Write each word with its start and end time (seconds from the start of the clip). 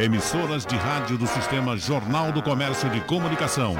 Emissoras 0.00 0.64
de 0.64 0.76
rádio 0.76 1.18
do 1.18 1.26
Sistema 1.26 1.76
Jornal 1.76 2.32
do 2.32 2.42
Comércio 2.42 2.88
de 2.88 3.02
Comunicação. 3.02 3.74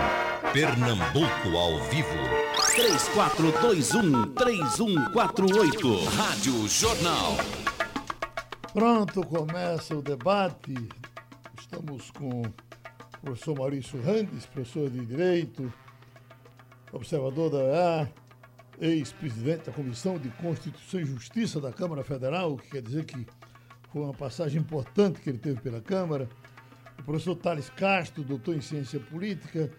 Pernambuco 0.52 1.56
ao 1.56 1.82
vivo. 1.84 2.10
3421-3148. 4.36 6.04
Rádio 6.14 6.68
Jornal. 6.68 7.38
Pronto, 8.70 9.22
começa 9.22 9.96
o 9.96 10.02
debate. 10.02 10.74
Estamos 11.58 12.10
com 12.10 12.42
o 12.42 12.52
professor 13.22 13.56
Maurício 13.56 13.98
Randes, 14.02 14.44
professor 14.44 14.90
de 14.90 15.06
Direito, 15.06 15.72
observador 16.92 17.48
da 17.50 17.60
EA, 17.60 18.12
ex-presidente 18.78 19.64
da 19.64 19.72
Comissão 19.72 20.18
de 20.18 20.28
Constituição 20.32 21.00
e 21.00 21.06
Justiça 21.06 21.58
da 21.58 21.72
Câmara 21.72 22.04
Federal, 22.04 22.52
o 22.52 22.58
que 22.58 22.72
quer 22.72 22.82
dizer 22.82 23.06
que 23.06 23.26
foi 23.92 24.02
uma 24.02 24.14
passagem 24.14 24.60
importante 24.60 25.20
que 25.20 25.28
ele 25.28 25.38
teve 25.38 25.60
pela 25.60 25.80
Câmara. 25.80 26.28
O 26.98 27.02
professor 27.02 27.34
Thales 27.34 27.68
Castro, 27.70 28.22
doutor 28.22 28.54
em 28.54 28.60
Ciência 28.60 29.00
Política, 29.00 29.70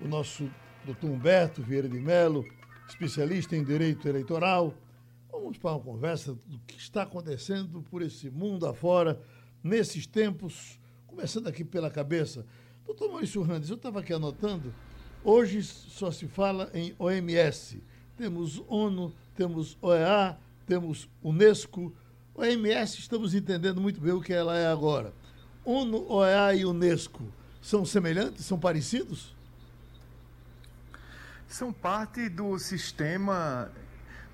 o 0.00 0.08
nosso 0.08 0.50
doutor 0.84 1.08
Humberto 1.08 1.62
Vieira 1.62 1.88
de 1.88 2.00
Mello, 2.00 2.44
especialista 2.88 3.56
em 3.56 3.62
Direito 3.62 4.08
Eleitoral. 4.08 4.74
Vamos 5.30 5.56
para 5.56 5.70
uma 5.70 5.80
conversa 5.80 6.34
do 6.34 6.58
que 6.66 6.76
está 6.76 7.02
acontecendo 7.02 7.80
por 7.82 8.02
esse 8.02 8.28
mundo 8.28 8.66
afora, 8.66 9.20
nesses 9.62 10.04
tempos, 10.06 10.80
começando 11.06 11.46
aqui 11.46 11.64
pela 11.64 11.90
cabeça. 11.90 12.44
Doutor 12.84 13.08
Maurício 13.08 13.40
Randes, 13.42 13.70
eu 13.70 13.76
estava 13.76 14.00
aqui 14.00 14.12
anotando, 14.12 14.74
hoje 15.22 15.62
só 15.62 16.10
se 16.10 16.26
fala 16.26 16.70
em 16.74 16.94
OMS. 16.98 17.80
Temos 18.16 18.62
ONU, 18.66 19.14
temos 19.34 19.78
OEA, 19.80 20.38
temos 20.66 21.08
Unesco, 21.22 21.94
OMS, 22.36 22.98
estamos 22.98 23.32
entendendo 23.32 23.80
muito 23.80 24.00
bem 24.00 24.12
o 24.12 24.20
que 24.20 24.32
ela 24.32 24.56
é 24.56 24.66
agora. 24.66 25.12
ONU, 25.64 26.04
OEA 26.10 26.54
e 26.56 26.64
Unesco 26.64 27.22
são 27.62 27.84
semelhantes, 27.84 28.44
são 28.44 28.58
parecidos? 28.58 29.32
São 31.46 31.72
parte 31.72 32.28
do 32.28 32.58
sistema 32.58 33.70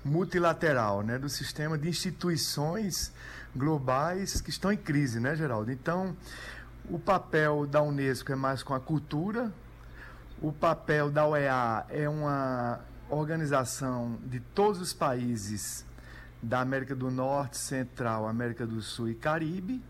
multilateral, 0.03 1.03
né, 1.03 1.19
do 1.19 1.29
sistema 1.29 1.77
de 1.77 1.87
instituições 1.87 3.13
globais 3.55 4.41
que 4.41 4.49
estão 4.49 4.71
em 4.71 4.77
crise, 4.77 5.19
né, 5.19 5.35
Geraldo? 5.35 5.71
Então, 5.71 6.17
o 6.89 6.97
papel 6.97 7.67
da 7.67 7.83
Unesco 7.83 8.31
é 8.31 8.35
mais 8.35 8.63
com 8.63 8.73
a 8.73 8.79
cultura, 8.79 9.53
o 10.41 10.51
papel 10.51 11.11
da 11.11 11.27
OEA 11.27 11.85
é 11.89 12.09
uma 12.09 12.79
organização 13.11 14.17
de 14.25 14.39
todos 14.39 14.81
os 14.81 14.91
países 14.91 15.85
da 16.41 16.61
América 16.61 16.95
do 16.95 17.11
Norte, 17.11 17.57
Central, 17.57 18.27
América 18.27 18.65
do 18.65 18.81
Sul 18.81 19.09
e 19.09 19.15
Caribe, 19.15 19.81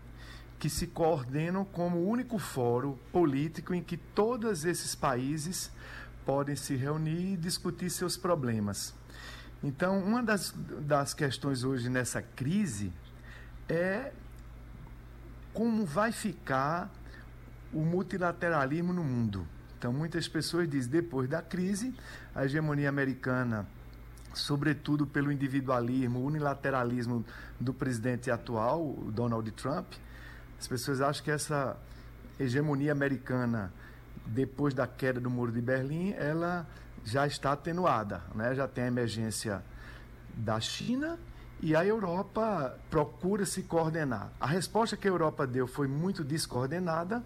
que 0.58 0.68
se 0.68 0.86
coordenam 0.86 1.64
como 1.64 2.06
único 2.06 2.38
fórum 2.38 2.96
político 3.10 3.74
em 3.74 3.82
que 3.82 3.96
todos 3.96 4.64
esses 4.64 4.94
países 4.94 5.70
podem 6.24 6.54
se 6.54 6.76
reunir 6.76 7.32
e 7.32 7.36
discutir 7.36 7.90
seus 7.90 8.16
problemas. 8.16 8.94
Então, 9.62 9.98
uma 9.98 10.22
das, 10.22 10.54
das 10.80 11.14
questões 11.14 11.64
hoje 11.64 11.88
nessa 11.88 12.20
crise 12.20 12.92
é 13.68 14.12
como 15.52 15.84
vai 15.84 16.12
ficar 16.12 16.90
o 17.72 17.80
multilateralismo 17.80 18.92
no 18.92 19.02
mundo. 19.02 19.46
Então, 19.78 19.92
muitas 19.92 20.28
pessoas 20.28 20.68
dizem, 20.68 20.90
depois 20.90 21.28
da 21.28 21.42
crise, 21.42 21.94
a 22.34 22.44
hegemonia 22.44 22.88
americana 22.88 23.66
sobretudo 24.34 25.06
pelo 25.06 25.30
individualismo, 25.30 26.24
unilateralismo 26.24 27.24
do 27.60 27.72
presidente 27.72 28.30
atual, 28.30 28.94
Donald 29.08 29.50
Trump. 29.52 29.86
As 30.58 30.66
pessoas 30.66 31.00
acham 31.00 31.24
que 31.24 31.30
essa 31.30 31.76
hegemonia 32.38 32.92
americana, 32.92 33.72
depois 34.26 34.74
da 34.74 34.86
queda 34.86 35.20
do 35.20 35.30
Muro 35.30 35.52
de 35.52 35.60
Berlim, 35.60 36.12
ela 36.12 36.66
já 37.04 37.26
está 37.26 37.52
atenuada, 37.52 38.22
né? 38.34 38.54
já 38.54 38.68
tem 38.68 38.84
a 38.84 38.86
emergência 38.86 39.62
da 40.34 40.60
China 40.60 41.18
e 41.60 41.76
a 41.76 41.84
Europa 41.84 42.76
procura 42.90 43.46
se 43.46 43.62
coordenar. 43.62 44.32
A 44.40 44.46
resposta 44.46 44.96
que 44.96 45.06
a 45.06 45.10
Europa 45.10 45.46
deu 45.46 45.66
foi 45.66 45.86
muito 45.86 46.24
descoordenada, 46.24 47.22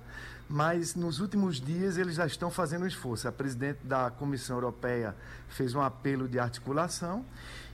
mas 0.48 0.94
nos 0.94 1.20
últimos 1.20 1.60
dias 1.60 1.96
eles 1.96 2.16
já 2.16 2.26
estão 2.26 2.50
fazendo 2.50 2.84
um 2.84 2.86
esforço. 2.86 3.26
A 3.26 3.32
presidente 3.32 3.80
da 3.84 4.10
Comissão 4.10 4.56
Europeia 4.56 5.14
fez 5.48 5.74
um 5.74 5.80
apelo 5.80 6.28
de 6.28 6.38
articulação 6.38 7.24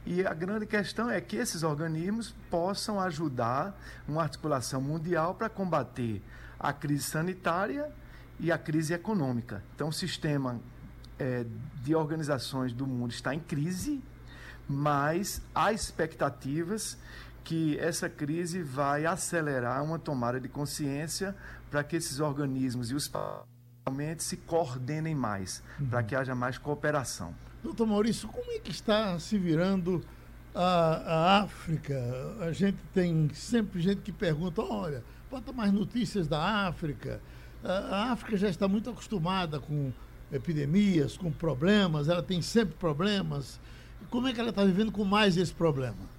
e 0.05 0.27
a 0.27 0.34
grande 0.34 0.66
questão 0.66 1.11
é 1.11 1.21
que 1.21 1.37
esses 1.37 1.62
organismos 1.62 2.34
possam 2.50 3.00
ajudar 3.00 3.78
uma 4.09 4.22
articulação 4.22 4.81
mundial 4.81 5.34
para 5.34 5.49
combater 5.49 6.22
a 6.59 6.72
crise 6.72 7.05
sanitária 7.05 7.91
e 8.41 8.50
a 8.50 8.59
crise 8.59 8.94
econômica. 8.94 9.62
Então, 9.75 9.88
o 9.88 9.93
sistema 9.93 10.61
é, 11.19 11.44
de 11.82 11.94
organizações 11.94 12.72
do 12.72 12.87
mundo 12.87 13.12
está 13.12 13.34
em 13.34 13.41
crise, 13.41 14.03
mas 14.69 15.43
há 15.55 15.72
expectativas 15.72 16.97
que 17.44 17.78
essa 17.78 18.09
crise 18.09 18.62
vai 18.62 19.05
acelerar 19.05 19.82
uma 19.84 19.99
tomada 19.99 20.41
de 20.41 20.49
consciência 20.49 21.37
para 21.72 21.83
que 21.83 21.97
esses 21.97 22.21
organismos 22.21 22.91
e 22.91 22.94
os 22.94 23.09
parlamentos 23.09 24.27
se 24.27 24.37
coordenem 24.37 25.15
mais, 25.15 25.62
uhum. 25.81 25.87
para 25.88 26.03
que 26.03 26.15
haja 26.15 26.34
mais 26.34 26.59
cooperação. 26.59 27.34
Doutor 27.65 27.87
Maurício, 27.87 28.28
como 28.28 28.53
é 28.53 28.59
que 28.59 28.71
está 28.71 29.19
se 29.19 29.38
virando 29.38 30.05
a, 30.55 30.66
a 30.66 31.41
África? 31.41 31.99
A 32.41 32.53
gente 32.53 32.77
tem 32.93 33.31
sempre 33.32 33.81
gente 33.81 34.03
que 34.03 34.12
pergunta, 34.12 34.61
olha, 34.61 35.03
bota 35.31 35.50
mais 35.50 35.72
notícias 35.72 36.28
da 36.28 36.66
África. 36.69 37.22
A, 37.65 37.72
a 37.72 38.12
África 38.12 38.37
já 38.37 38.50
está 38.50 38.69
muito 38.69 38.91
acostumada 38.91 39.59
com 39.59 39.91
epidemias, 40.31 41.16
com 41.16 41.32
problemas, 41.32 42.06
ela 42.06 42.22
tem 42.22 42.43
sempre 42.43 42.75
problemas. 42.75 43.59
Como 44.11 44.28
é 44.28 44.34
que 44.34 44.41
ela 44.41 44.50
está 44.50 44.62
vivendo 44.62 44.93
com 44.93 45.06
mais 45.06 45.38
esse 45.38 45.55
problema? 45.55 46.12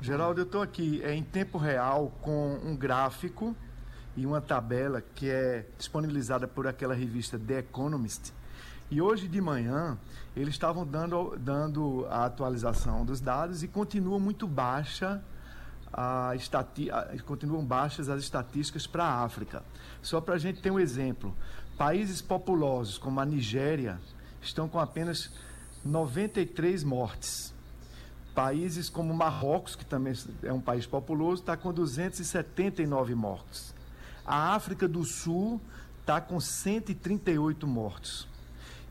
Geraldo, 0.00 0.42
eu 0.42 0.44
estou 0.44 0.62
aqui 0.62 1.02
é, 1.02 1.12
em 1.12 1.24
tempo 1.24 1.58
real 1.58 2.12
com 2.22 2.54
um 2.64 2.76
gráfico 2.76 3.54
e 4.16 4.24
uma 4.24 4.40
tabela 4.40 5.02
que 5.02 5.28
é 5.28 5.66
disponibilizada 5.76 6.46
por 6.46 6.68
aquela 6.68 6.94
revista 6.94 7.36
The 7.36 7.58
Economist. 7.58 8.32
E 8.92 9.02
hoje 9.02 9.26
de 9.26 9.40
manhã 9.40 9.98
eles 10.36 10.54
estavam 10.54 10.86
dando, 10.86 11.36
dando 11.36 12.06
a 12.10 12.26
atualização 12.26 13.04
dos 13.04 13.20
dados 13.20 13.64
e 13.64 13.68
continua 13.68 14.20
muito 14.20 14.46
baixa 14.46 15.20
a 15.92 16.32
estati 16.36 16.90
continuam 17.26 17.64
baixas 17.64 18.08
as 18.08 18.22
estatísticas 18.22 18.86
para 18.86 19.02
a 19.02 19.24
África. 19.24 19.64
Só 20.00 20.20
para 20.20 20.36
a 20.36 20.38
gente 20.38 20.62
ter 20.62 20.70
um 20.70 20.78
exemplo, 20.78 21.36
países 21.76 22.22
populosos 22.22 22.98
como 22.98 23.18
a 23.18 23.26
Nigéria 23.26 23.98
estão 24.40 24.68
com 24.68 24.78
apenas 24.78 25.32
93 25.84 26.84
mortes 26.84 27.57
Países 28.38 28.88
como 28.88 29.12
Marrocos, 29.12 29.74
que 29.74 29.84
também 29.84 30.14
é 30.44 30.52
um 30.52 30.60
país 30.60 30.86
populoso, 30.86 31.42
está 31.42 31.56
com 31.56 31.72
279 31.72 33.12
mortos. 33.12 33.74
A 34.24 34.54
África 34.54 34.86
do 34.86 35.02
Sul 35.02 35.60
está 36.00 36.20
com 36.20 36.38
138 36.38 37.66
mortos. 37.66 38.28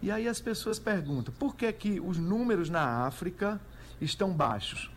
E 0.01 0.11
aí 0.11 0.27
as 0.27 0.41
pessoas 0.41 0.79
perguntam, 0.79 1.33
por 1.39 1.55
que, 1.55 1.71
que 1.71 1.97
os 1.97 2.17
números 2.17 2.69
na 2.69 3.05
África 3.05 3.57
estão 4.01 4.33
baixos? 4.33 4.91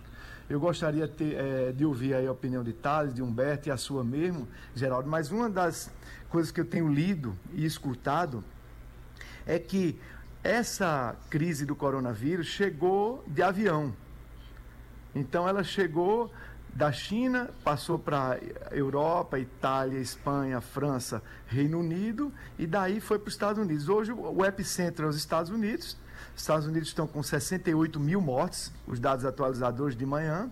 Eu 0.48 0.58
gostaria 0.58 1.06
ter, 1.06 1.36
é, 1.36 1.70
de 1.70 1.84
ouvir 1.84 2.16
a 2.16 2.32
opinião 2.32 2.64
de 2.64 2.72
Thales, 2.72 3.14
de 3.14 3.22
Humberto 3.22 3.68
e 3.68 3.70
a 3.70 3.76
sua 3.76 4.02
mesmo, 4.02 4.48
Geraldo, 4.74 5.08
mas 5.08 5.30
uma 5.30 5.48
das 5.48 5.92
coisas 6.28 6.50
que 6.50 6.60
eu 6.60 6.64
tenho 6.64 6.92
lido 6.92 7.38
e 7.52 7.64
escutado 7.64 8.42
é 9.46 9.60
que 9.60 9.96
essa 10.42 11.14
crise 11.30 11.64
do 11.64 11.76
coronavírus 11.76 12.48
chegou 12.48 13.22
de 13.28 13.44
avião. 13.44 13.94
Então 15.14 15.48
ela 15.48 15.64
chegou 15.64 16.30
da 16.74 16.92
China, 16.92 17.50
passou 17.64 17.98
para 17.98 18.38
Europa, 18.70 19.38
Itália, 19.38 19.98
Espanha, 19.98 20.60
França, 20.60 21.22
Reino 21.46 21.80
Unido 21.80 22.32
e 22.58 22.66
daí 22.66 23.00
foi 23.00 23.18
para 23.18 23.28
os 23.28 23.34
Estados 23.34 23.62
Unidos. 23.62 23.88
Hoje 23.88 24.12
o 24.12 24.44
epicentro 24.44 25.06
é 25.06 25.08
os 25.08 25.16
Estados 25.16 25.50
Unidos. 25.50 25.96
Os 26.34 26.42
Estados 26.42 26.66
Unidos 26.66 26.88
estão 26.88 27.06
com 27.06 27.22
68 27.22 27.98
mil 27.98 28.20
mortes, 28.20 28.72
os 28.86 29.00
dados 29.00 29.24
atualizadores 29.24 29.96
de 29.96 30.06
manhã. 30.06 30.50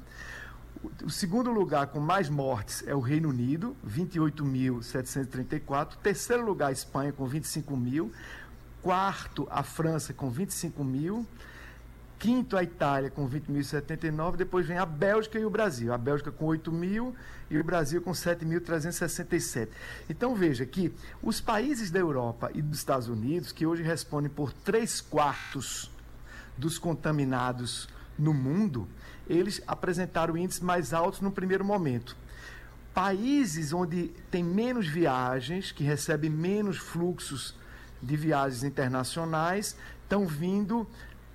O 1.04 1.11
segundo 1.11 1.50
lugar 1.50 1.88
com 1.88 1.99
mais 1.99 2.28
mortes 2.28 2.84
é 2.87 2.94
o 2.94 3.00
Reino 3.00 3.28
Unido, 3.28 3.76
28.734. 3.87 5.96
Terceiro 6.02 6.44
lugar, 6.44 6.69
a 6.69 6.72
Espanha, 6.72 7.12
com 7.12 7.26
25 7.26 7.76
mil. 7.76 8.12
Quarto, 8.81 9.46
a 9.50 9.62
França, 9.62 10.12
com 10.12 10.31
25 10.31 10.84
mil. 10.84 11.26
Quinto, 12.18 12.56
a 12.56 12.62
Itália 12.62 13.10
com 13.10 13.28
20.079. 13.28 14.36
Depois 14.36 14.66
vem 14.66 14.76
a 14.76 14.84
Bélgica 14.84 15.38
e 15.38 15.44
o 15.44 15.50
Brasil. 15.50 15.92
A 15.92 15.98
Bélgica 15.98 16.32
com 16.32 16.46
8 16.46 16.72
mil 16.72 17.14
e 17.48 17.58
o 17.58 17.64
Brasil 17.64 18.02
com 18.02 18.10
7.367. 18.10 19.68
Então 20.10 20.34
veja 20.34 20.66
que 20.66 20.92
os 21.22 21.40
países 21.40 21.90
da 21.90 22.00
Europa 22.00 22.50
e 22.54 22.60
dos 22.60 22.78
Estados 22.78 23.08
Unidos, 23.08 23.52
que 23.52 23.64
hoje 23.64 23.82
respondem 23.82 24.30
por 24.30 24.52
três 24.52 25.00
quartos 25.00 25.90
dos 26.56 26.76
contaminados 26.76 27.88
no 28.18 28.34
mundo, 28.34 28.88
eles 29.28 29.62
apresentaram 29.66 30.36
índices 30.36 30.60
mais 30.60 30.92
altos 30.92 31.20
no 31.20 31.30
primeiro 31.30 31.64
momento. 31.64 32.16
países 32.92 33.72
onde 33.72 34.08
tem 34.28 34.42
menos 34.42 34.88
viagens, 34.88 35.70
que 35.70 35.84
recebem 35.84 36.28
menos 36.28 36.78
fluxos 36.78 37.54
de 38.02 38.16
viagens 38.16 38.64
internacionais, 38.64 39.76
estão 40.02 40.26
vindo 40.26 40.84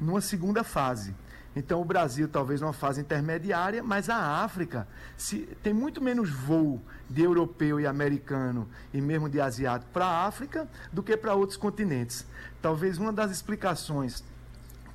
numa 0.03 0.21
segunda 0.21 0.63
fase. 0.63 1.15
Então, 1.55 1.81
o 1.81 1.85
Brasil 1.85 2.27
talvez 2.27 2.61
numa 2.61 2.73
fase 2.73 2.99
intermediária, 2.99 3.83
mas 3.83 4.09
a 4.09 4.43
África 4.43 4.87
se, 5.15 5.41
tem 5.61 5.71
muito 5.71 6.01
menos 6.01 6.29
voo 6.29 6.81
de 7.07 7.21
europeu 7.21 7.79
e 7.79 7.85
americano 7.85 8.67
e 8.91 8.99
mesmo 8.99 9.29
de 9.29 9.39
asiático 9.39 9.91
para 9.91 10.05
a 10.05 10.25
África 10.25 10.67
do 10.91 11.03
que 11.03 11.15
para 11.15 11.35
outros 11.35 11.57
continentes. 11.57 12.25
Talvez 12.61 12.97
uma 12.97 13.13
das 13.13 13.29
explicações 13.29 14.23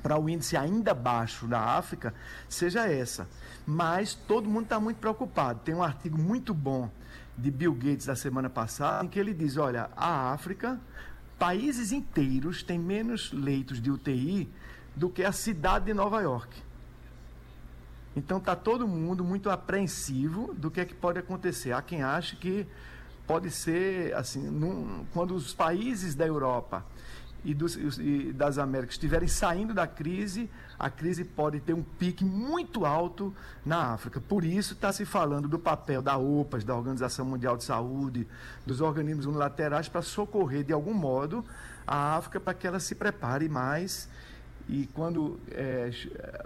para 0.03 0.19
o 0.19 0.29
índice 0.29 0.57
ainda 0.57 0.95
baixo 0.95 1.47
da 1.47 1.61
África 1.61 2.13
seja 2.49 2.87
essa. 2.89 3.29
Mas 3.65 4.15
todo 4.15 4.49
mundo 4.49 4.65
está 4.65 4.81
muito 4.81 4.97
preocupado. 4.97 5.61
Tem 5.65 5.75
um 5.75 5.83
artigo 5.83 6.19
muito 6.19 6.53
bom 6.53 6.91
de 7.37 7.53
Bill 7.53 7.75
Gates 7.75 8.07
da 8.07 8.17
semana 8.17 8.51
passada 8.51 9.05
em 9.05 9.09
que 9.09 9.19
ele 9.19 9.33
diz: 9.33 9.57
olha, 9.57 9.91
a 9.97 10.33
África, 10.33 10.81
países 11.39 11.93
inteiros 11.93 12.65
têm 12.65 12.79
menos 12.79 13.33
leitos 13.33 13.81
de 13.81 13.91
UTI 13.91 14.51
do 14.99 15.09
que 15.09 15.23
a 15.23 15.33
cidade 15.33 15.87
de 15.87 15.95
Nova 15.95 16.21
York. 16.21 16.61
Então 18.17 18.39
está 18.39 18.56
todo 18.56 18.87
mundo 18.87 19.25
muito 19.25 19.49
apreensivo 19.49 20.53
do 20.55 20.71
que 20.71 20.81
é 20.81 20.85
que 20.85 20.95
pode 20.95 21.21
acontecer. 21.21 21.73
Há 21.73 21.81
quem 21.81 22.03
ache 22.03 22.35
que 22.35 22.67
pode 23.27 23.50
ser 23.50 24.12
assim, 24.15 24.43
num, 24.50 25.06
quando 25.12 25.35
os 25.35 25.55
países 25.55 26.17
da 26.17 26.27
Europa 26.27 26.85
e, 27.45 27.55
dos, 27.55 27.77
e 27.77 28.33
das 28.33 28.59
Américas 28.59 28.95
estiverem 28.95 29.29
saindo 29.29 29.73
da 29.73 29.87
crise, 29.87 30.50
a 30.77 30.91
crise 30.91 31.25
pode 31.25 31.61
ter 31.61 31.75
um 31.75 31.83
pique 31.83 32.25
muito 32.25 32.85
alto 32.85 33.33
na 33.65 33.93
África. 33.93 34.21
Por 34.21 34.45
isso 34.45 34.73
está 34.73 34.93
se 34.93 35.05
falando 35.05 35.47
do 35.47 35.61
papel 35.61 36.03
da 36.03 36.17
OPAS, 36.17 36.65
da 36.65 36.75
Organização 36.75 37.25
Mundial 37.25 37.56
de 37.56 37.62
Saúde, 37.62 38.27
dos 38.67 38.81
organismos 38.81 39.27
unilaterais 39.27 39.89
para 39.89 40.03
socorrer 40.03 40.65
de 40.65 40.73
algum 40.73 40.95
modo 40.95 41.45
a 41.87 42.17
África 42.17 42.41
para 42.41 42.55
que 42.55 42.67
ela 42.67 42.81
se 42.81 42.97
prepare 42.97 43.49
mais 43.49 44.09
e 44.69 44.87
quando 44.93 45.41
é, 45.50 45.91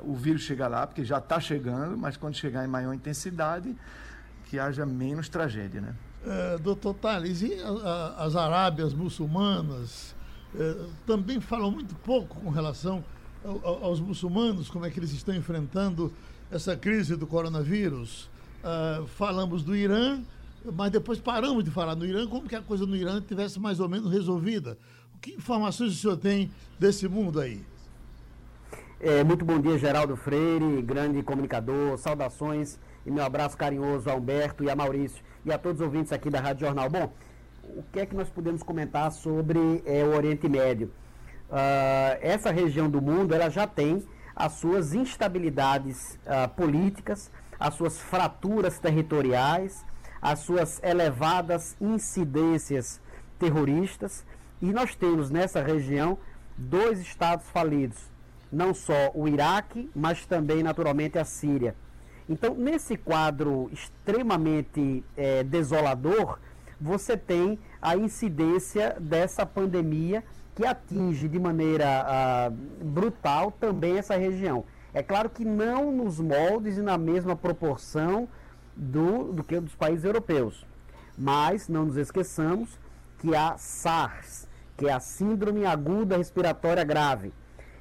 o 0.00 0.14
vírus 0.14 0.42
chegar 0.42 0.69
lá, 0.69 0.86
porque 0.86 1.04
já 1.04 1.19
está 1.19 1.40
chegando, 1.40 1.96
mas 1.98 2.16
quando 2.16 2.34
chegar 2.36 2.64
em 2.64 2.69
maior 2.69 2.94
intensidade, 2.94 3.74
que 4.48 4.58
haja 4.58 4.86
menos 4.86 5.28
tragédia, 5.28 5.80
né? 5.80 5.94
É, 6.24 6.58
doutor 6.58 6.94
Tales, 6.94 7.42
e 7.42 7.54
a, 7.54 7.69
a, 7.69 8.24
as 8.24 8.36
Arábias 8.36 8.94
muçulmanas 8.94 10.14
é, 10.54 10.86
também 11.04 11.40
falam 11.40 11.70
muito 11.70 11.94
pouco 11.96 12.40
com 12.40 12.50
relação 12.50 13.04
ao, 13.44 13.84
aos 13.84 13.98
muçulmanos, 13.98 14.70
como 14.70 14.86
é 14.86 14.90
que 14.90 15.00
eles 15.00 15.12
estão 15.12 15.34
enfrentando 15.34 16.12
essa 16.50 16.76
crise 16.76 17.16
do 17.16 17.26
coronavírus. 17.26 18.30
Uh, 18.62 19.04
falamos 19.08 19.64
do 19.64 19.75
Irã, 19.75 20.22
mas 20.76 20.92
depois 20.92 21.18
paramos 21.18 21.64
de 21.64 21.70
falar 21.70 21.96
no 21.96 22.06
Irã, 22.06 22.26
como 22.28 22.48
que 22.48 22.54
a 22.54 22.62
coisa 22.62 22.86
no 22.86 22.94
Irã 22.94 23.20
tivesse 23.20 23.58
mais 23.58 23.80
ou 23.80 23.88
menos 23.88 24.12
resolvida. 24.12 24.78
Que 25.20 25.32
informações 25.32 25.92
o 25.92 25.96
senhor 25.96 26.16
tem 26.16 26.52
desse 26.78 27.08
mundo 27.08 27.40
aí? 27.40 27.64
É, 29.04 29.25
muito 29.25 29.44
bom 29.44 29.58
dia, 29.58 29.76
Geraldo 29.76 30.14
Freire, 30.14 30.81
grande 30.81 31.25
comunicador. 31.25 31.99
Saudações 31.99 32.78
e 33.04 33.10
meu 33.10 33.25
abraço 33.25 33.56
carinhoso 33.56 34.08
a 34.08 34.14
Humberto 34.14 34.62
e 34.62 34.70
a 34.70 34.76
Maurício 34.76 35.25
e 35.44 35.52
a 35.52 35.58
todos 35.58 35.81
os 35.81 35.84
ouvintes 35.84 36.12
aqui 36.12 36.31
da 36.31 36.38
Rádio 36.38 36.66
Jornal. 36.66 36.88
Bom, 36.88 37.12
o 37.64 37.82
que 37.90 37.99
é 37.99 38.06
que 38.06 38.14
nós 38.14 38.31
podemos 38.31 38.62
comentar 38.62 39.10
sobre 39.10 39.82
é, 39.84 40.04
o 40.04 40.14
Oriente 40.14 40.49
Médio? 40.49 40.87
Uh, 41.50 42.16
essa 42.20 42.52
região 42.52 42.88
do 42.88 43.02
mundo 43.02 43.34
ela 43.34 43.50
já 43.50 43.66
tem 43.66 44.06
as 44.37 44.52
suas 44.52 44.94
instabilidades 44.94 46.16
uh, 46.25 46.49
políticas, 46.54 47.28
as 47.58 47.75
suas 47.75 47.99
fraturas 47.99 48.78
territoriais, 48.78 49.84
as 50.22 50.38
suas 50.38 50.81
elevadas 50.81 51.76
incidências 51.81 53.00
terroristas 53.37 54.25
e 54.60 54.72
nós 54.72 54.94
temos 54.94 55.28
nessa 55.28 55.60
região 55.60 56.19
dois 56.56 57.00
estados 57.00 57.49
falidos, 57.50 58.12
não 58.52 58.75
só 58.75 59.10
o 59.14 59.26
Iraque, 59.26 59.90
mas 59.94 60.26
também, 60.26 60.62
naturalmente, 60.62 61.19
a 61.19 61.25
Síria. 61.25 61.75
Então, 62.28 62.54
nesse 62.54 62.96
quadro 62.96 63.70
extremamente 63.72 65.02
é, 65.16 65.43
desolador, 65.43 66.38
você 66.81 67.16
tem 67.16 67.58
a 67.81 67.96
incidência 67.96 68.96
dessa 69.00 69.46
pandemia 69.46 70.22
que 70.54 70.66
atinge 70.66 71.28
de 71.28 71.38
maneira 71.38 71.87
ah, 71.87 72.52
brutal 72.82 73.50
também 73.50 73.99
essa 73.99 74.16
região. 74.16 74.64
É 74.93 75.02
claro 75.02 75.31
que 75.31 75.44
não 75.44 75.90
nos 75.90 76.20
moldes 76.20 76.76
e 76.76 76.82
na 76.82 76.99
mesma 76.99 77.34
proporção 77.34 78.28
do, 78.76 79.32
do 79.32 79.43
que 79.43 79.58
dos 79.58 79.75
países 79.75 80.04
europeus. 80.04 80.66
Mas 81.16 81.69
não 81.69 81.87
nos 81.87 81.96
esqueçamos 81.96 82.78
que 83.19 83.34
a 83.34 83.56
SARS, 83.56 84.46
que 84.76 84.88
é 84.88 84.93
a 84.93 85.00
Síndrome 85.00 85.64
Aguda 85.64 86.16
Respiratória 86.16 86.84
Grave, 86.84 87.32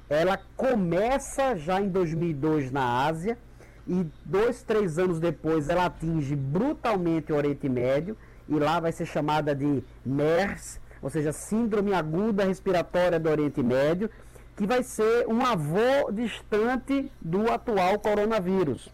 ela 0.08 0.38
começa 0.56 1.56
já 1.56 1.80
em 1.80 1.88
2002 1.88 2.70
na 2.70 3.06
Ásia 3.06 3.38
e 3.86 4.06
dois, 4.24 4.62
três 4.62 4.98
anos 4.98 5.18
depois 5.18 5.68
ela 5.68 5.86
atinge 5.86 6.36
brutalmente 6.36 7.32
o 7.32 7.36
Oriente 7.36 7.68
Médio 7.68 8.16
e 8.48 8.54
lá 8.54 8.78
vai 8.80 8.92
ser 8.92 9.06
chamada 9.06 9.54
de 9.54 9.82
MERS, 10.04 10.80
ou 11.00 11.10
seja, 11.10 11.32
Síndrome 11.32 11.94
Aguda 11.94 12.44
Respiratória 12.44 13.18
do 13.18 13.28
Oriente 13.28 13.62
Médio, 13.62 14.10
que 14.56 14.66
vai 14.66 14.82
ser 14.82 15.26
um 15.26 15.44
avô 15.44 16.12
distante 16.12 17.10
do 17.20 17.50
atual 17.50 17.98
coronavírus. 17.98 18.88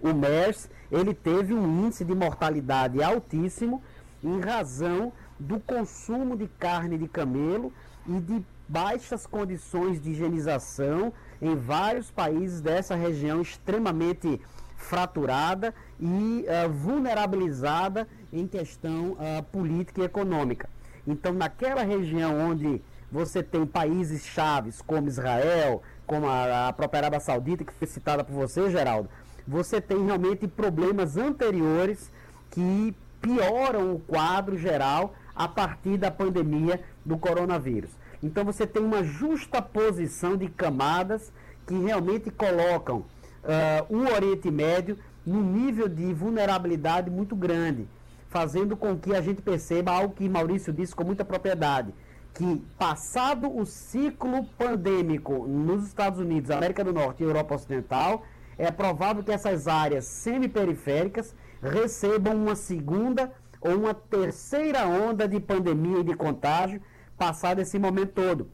O 0.00 0.12
MERS, 0.12 0.70
ele 0.92 1.14
teve 1.14 1.54
um 1.54 1.86
índice 1.86 2.04
de 2.04 2.14
mortalidade 2.14 3.02
altíssimo 3.02 3.82
em 4.22 4.40
razão 4.40 5.12
do 5.38 5.58
consumo 5.60 6.36
de 6.36 6.46
carne 6.46 6.98
de 6.98 7.08
camelo 7.08 7.72
e 8.06 8.20
de 8.20 8.44
baixas 8.68 9.26
condições 9.26 10.00
de 10.00 10.10
higienização 10.10 11.12
em 11.40 11.56
vários 11.56 12.10
países 12.10 12.60
dessa 12.60 12.94
região 12.94 13.40
extremamente 13.40 14.40
fraturada 14.76 15.74
e 15.98 16.44
uh, 16.46 16.68
vulnerabilizada 16.70 18.06
em 18.32 18.46
questão 18.46 19.12
uh, 19.12 19.42
política 19.50 20.02
e 20.02 20.04
econômica. 20.04 20.68
Então, 21.06 21.32
naquela 21.32 21.82
região 21.82 22.38
onde 22.50 22.82
você 23.10 23.42
tem 23.42 23.66
países 23.66 24.26
chaves 24.26 24.82
como 24.82 25.08
Israel, 25.08 25.82
como 26.06 26.26
a, 26.28 26.68
a 26.68 26.72
própria 26.72 26.98
Arábia 27.00 27.20
Saudita, 27.20 27.64
que 27.64 27.72
foi 27.72 27.88
citada 27.88 28.22
por 28.22 28.34
você, 28.34 28.70
Geraldo, 28.70 29.08
você 29.46 29.80
tem 29.80 30.04
realmente 30.04 30.46
problemas 30.46 31.16
anteriores 31.16 32.10
que 32.50 32.94
pioram 33.20 33.94
o 33.94 33.98
quadro 33.98 34.56
geral 34.58 35.14
a 35.34 35.48
partir 35.48 35.96
da 35.96 36.10
pandemia 36.10 36.80
do 37.04 37.16
coronavírus. 37.16 37.90
Então 38.22 38.44
você 38.44 38.66
tem 38.66 38.82
uma 38.82 39.04
justa 39.04 39.62
posição 39.62 40.36
de 40.36 40.48
camadas 40.48 41.32
que 41.66 41.78
realmente 41.78 42.30
colocam 42.30 42.98
uh, 42.98 43.96
o 43.96 44.12
Oriente 44.12 44.50
Médio 44.50 44.98
num 45.24 45.42
nível 45.42 45.88
de 45.88 46.12
vulnerabilidade 46.12 47.10
muito 47.10 47.36
grande, 47.36 47.86
fazendo 48.28 48.76
com 48.76 48.96
que 48.96 49.14
a 49.14 49.20
gente 49.20 49.42
perceba 49.42 49.92
algo 49.92 50.14
que 50.14 50.28
Maurício 50.28 50.72
disse 50.72 50.94
com 50.94 51.04
muita 51.04 51.24
propriedade, 51.24 51.94
que 52.34 52.64
passado 52.78 53.54
o 53.54 53.66
ciclo 53.66 54.44
pandêmico 54.56 55.46
nos 55.46 55.86
Estados 55.86 56.18
Unidos, 56.18 56.50
América 56.50 56.82
do 56.82 56.92
Norte 56.92 57.22
e 57.22 57.26
Europa 57.26 57.54
Ocidental, 57.54 58.24
é 58.56 58.70
provável 58.70 59.22
que 59.22 59.30
essas 59.30 59.68
áreas 59.68 60.04
semiperiféricas 60.04 61.34
recebam 61.62 62.34
uma 62.34 62.56
segunda 62.56 63.32
ou 63.60 63.76
uma 63.76 63.94
terceira 63.94 64.86
onda 64.86 65.28
de 65.28 65.38
pandemia 65.40 66.00
e 66.00 66.04
de 66.04 66.14
contágio 66.14 66.80
passado 67.18 67.60
esse 67.60 67.78
momento 67.78 68.12
todo. 68.12 68.50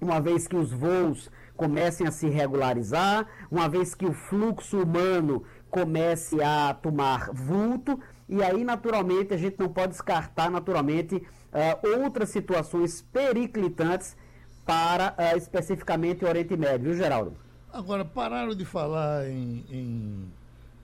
Uma 0.00 0.20
vez 0.20 0.48
que 0.48 0.56
os 0.56 0.72
voos 0.72 1.30
comecem 1.56 2.06
a 2.06 2.10
se 2.10 2.28
regularizar, 2.28 3.26
uma 3.50 3.68
vez 3.68 3.94
que 3.94 4.06
o 4.06 4.12
fluxo 4.12 4.82
humano 4.82 5.44
comece 5.70 6.42
a 6.42 6.74
tomar 6.74 7.30
vulto, 7.32 8.00
e 8.28 8.42
aí, 8.42 8.64
naturalmente, 8.64 9.34
a 9.34 9.36
gente 9.36 9.58
não 9.58 9.68
pode 9.68 9.92
descartar, 9.92 10.50
naturalmente, 10.50 11.16
uh, 11.16 12.02
outras 12.02 12.30
situações 12.30 13.02
periclitantes 13.12 14.16
para 14.64 15.14
uh, 15.18 15.36
especificamente 15.36 16.24
o 16.24 16.28
Oriente 16.28 16.56
Médio, 16.56 16.86
viu, 16.86 16.94
Geraldo? 16.94 17.36
Agora, 17.72 18.04
pararam 18.04 18.54
de 18.54 18.64
falar 18.64 19.28
em, 19.28 19.64
em 19.70 20.32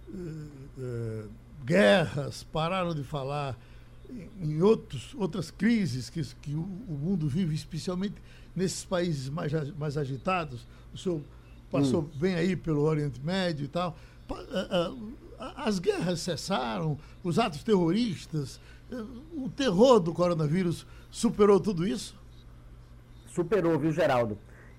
uh, 0.09 1.28
guerras, 1.64 2.42
pararam 2.45 2.95
de 2.95 3.02
falar 3.02 3.56
em 4.41 4.63
outros, 4.63 5.15
outras 5.15 5.51
crises 5.51 6.11
que, 6.11 6.23
que 6.43 6.55
o, 6.55 6.61
o, 6.61 6.93
mundo 6.93 7.29
vive, 7.29 7.55
especialmente 7.55 8.15
nesses 8.55 8.85
países 8.85 9.29
mais, 9.29 9.53
mais 9.77 9.97
agitados. 9.97 10.67
O 10.93 10.99
senhor 10.99 11.21
passou 11.71 12.03
hum. 12.03 12.11
bem 12.19 12.35
aí 12.35 12.57
pelo 12.57 12.83
Oriente 12.83 13.21
Médio 13.21 13.65
e 13.65 13.69
tal. 13.69 13.97
As 15.57 15.79
guerras 15.79 16.21
cessaram, 16.21 16.99
os 17.23 17.39
atos 17.39 17.63
terroristas, 17.63 18.61
o 19.35 19.49
terror 19.51 20.01
do 20.01 20.13
coronavírus 20.13 20.87
superou 21.11 21.61
tudo 21.61 21.87
isso? 21.87 22.15
Superou, 23.27 23.79
viu, 23.79 23.93
Geraldo? 23.93 24.39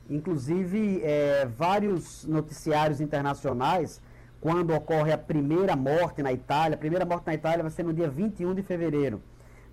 Inclusive, 0.10 1.02
é, 1.04 1.46
vários 1.46 2.24
noticiários 2.26 3.02
internacionais 3.02 4.02
quando 4.40 4.74
ocorre 4.74 5.12
a 5.12 5.18
primeira 5.18 5.76
morte 5.76 6.22
na 6.22 6.32
Itália. 6.32 6.76
A 6.76 6.80
primeira 6.80 7.06
morte 7.06 7.28
na 7.28 7.34
Itália 7.34 7.64
vai 7.64 7.72
ser 7.72 7.84
no 7.84 7.94
dia 7.94 8.10
21 8.10 8.54
de 8.54 8.62
fevereiro. 8.62 9.22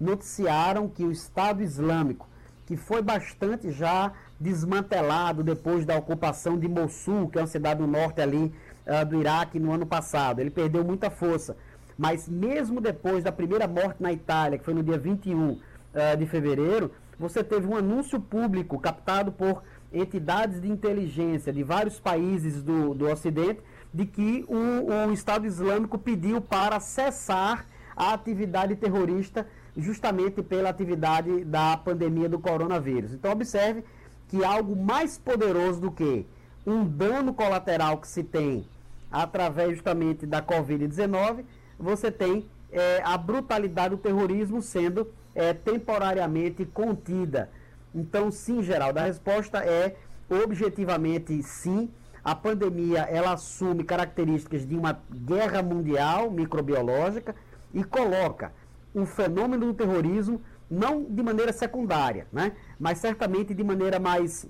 Noticiaram 0.00 0.88
que 0.88 1.04
o 1.04 1.12
Estado 1.12 1.62
Islâmico, 1.62 2.28
que 2.66 2.76
foi 2.76 3.02
bastante 3.02 3.70
já 3.70 4.12
desmantelado 4.40 5.42
depois 5.42 5.84
da 5.84 5.96
ocupação 5.96 6.58
de 6.58 6.66
Mossul, 6.66 7.28
que 7.28 7.38
é 7.38 7.42
uma 7.42 7.46
cidade 7.46 7.80
do 7.80 7.86
norte 7.86 8.20
ali 8.20 8.52
uh, 8.86 9.04
do 9.06 9.20
Iraque 9.20 9.58
no 9.58 9.72
ano 9.72 9.86
passado, 9.86 10.40
ele 10.40 10.50
perdeu 10.50 10.82
muita 10.82 11.10
força. 11.10 11.56
Mas 11.96 12.28
mesmo 12.28 12.80
depois 12.80 13.22
da 13.22 13.30
primeira 13.30 13.68
morte 13.68 14.02
na 14.02 14.12
Itália, 14.12 14.58
que 14.58 14.64
foi 14.64 14.74
no 14.74 14.82
dia 14.82 14.98
21 14.98 15.50
uh, 15.50 15.60
ah, 15.94 16.14
de 16.16 16.26
fevereiro, 16.26 16.90
você 17.18 17.44
teve 17.44 17.66
um 17.66 17.76
anúncio 17.76 18.18
público 18.18 18.78
captado 18.80 19.30
por 19.30 19.62
entidades 19.92 20.60
de 20.60 20.68
inteligência 20.68 21.52
de 21.52 21.62
vários 21.62 22.00
países 22.00 22.62
do, 22.62 22.94
do 22.94 23.08
Ocidente 23.08 23.60
de 23.94 24.04
que 24.04 24.44
o, 24.48 25.08
o 25.08 25.12
Estado 25.12 25.46
Islâmico 25.46 25.96
pediu 25.96 26.40
para 26.40 26.80
cessar 26.80 27.64
a 27.96 28.12
atividade 28.12 28.74
terrorista 28.74 29.46
justamente 29.76 30.42
pela 30.42 30.68
atividade 30.68 31.44
da 31.44 31.76
pandemia 31.76 32.28
do 32.28 32.40
coronavírus. 32.40 33.12
Então 33.12 33.30
observe 33.30 33.84
que 34.28 34.44
algo 34.44 34.74
mais 34.74 35.16
poderoso 35.16 35.80
do 35.80 35.92
que 35.92 36.26
um 36.66 36.84
dano 36.84 37.32
colateral 37.32 37.98
que 37.98 38.08
se 38.08 38.24
tem 38.24 38.66
através 39.12 39.74
justamente 39.74 40.26
da 40.26 40.42
Covid-19, 40.42 41.44
você 41.78 42.10
tem 42.10 42.48
é, 42.72 43.00
a 43.04 43.16
brutalidade 43.16 43.90
do 43.94 44.00
terrorismo 44.00 44.60
sendo 44.60 45.06
é, 45.36 45.52
temporariamente 45.52 46.64
contida. 46.64 47.48
Então, 47.94 48.32
sim, 48.32 48.60
Geraldo, 48.60 48.98
a 48.98 49.04
resposta 49.04 49.58
é 49.58 49.94
objetivamente 50.28 51.40
sim. 51.44 51.88
A 52.24 52.34
pandemia 52.34 53.00
ela 53.02 53.32
assume 53.34 53.84
características 53.84 54.66
de 54.66 54.74
uma 54.74 54.98
guerra 55.12 55.62
mundial 55.62 56.30
microbiológica 56.30 57.34
e 57.72 57.84
coloca 57.84 58.52
o 58.94 59.04
fenômeno 59.04 59.66
do 59.66 59.74
terrorismo 59.74 60.40
não 60.70 61.04
de 61.04 61.22
maneira 61.22 61.52
secundária, 61.52 62.26
né? 62.32 62.52
mas 62.80 62.98
certamente 62.98 63.52
de 63.52 63.62
maneira 63.62 63.98
mais 63.98 64.46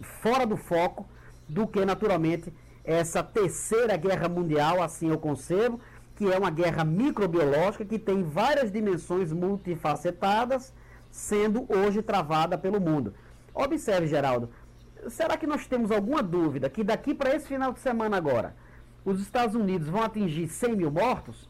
fora 0.00 0.44
do 0.44 0.56
foco 0.56 1.06
do 1.48 1.66
que 1.66 1.84
naturalmente 1.84 2.52
essa 2.84 3.22
terceira 3.22 3.96
guerra 3.96 4.28
mundial, 4.28 4.82
assim 4.82 5.10
eu 5.10 5.18
concebo, 5.18 5.80
que 6.16 6.32
é 6.32 6.36
uma 6.36 6.50
guerra 6.50 6.84
microbiológica 6.84 7.84
que 7.84 7.98
tem 7.98 8.24
várias 8.24 8.72
dimensões 8.72 9.32
multifacetadas, 9.32 10.72
sendo 11.10 11.66
hoje 11.68 12.02
travada 12.02 12.58
pelo 12.58 12.80
mundo. 12.80 13.14
Observe, 13.54 14.06
Geraldo, 14.06 14.50
será 15.08 15.36
que 15.36 15.46
nós 15.46 15.66
temos 15.66 15.90
alguma 15.90 16.22
dúvida 16.22 16.68
que 16.68 16.82
daqui 16.82 17.14
para 17.14 17.34
esse 17.34 17.46
final 17.46 17.72
de 17.72 17.80
semana 17.80 18.16
agora, 18.16 18.54
os 19.04 19.20
Estados 19.20 19.54
Unidos 19.54 19.88
vão 19.88 20.02
atingir 20.02 20.48
100 20.48 20.76
mil 20.76 20.90
mortos? 20.90 21.48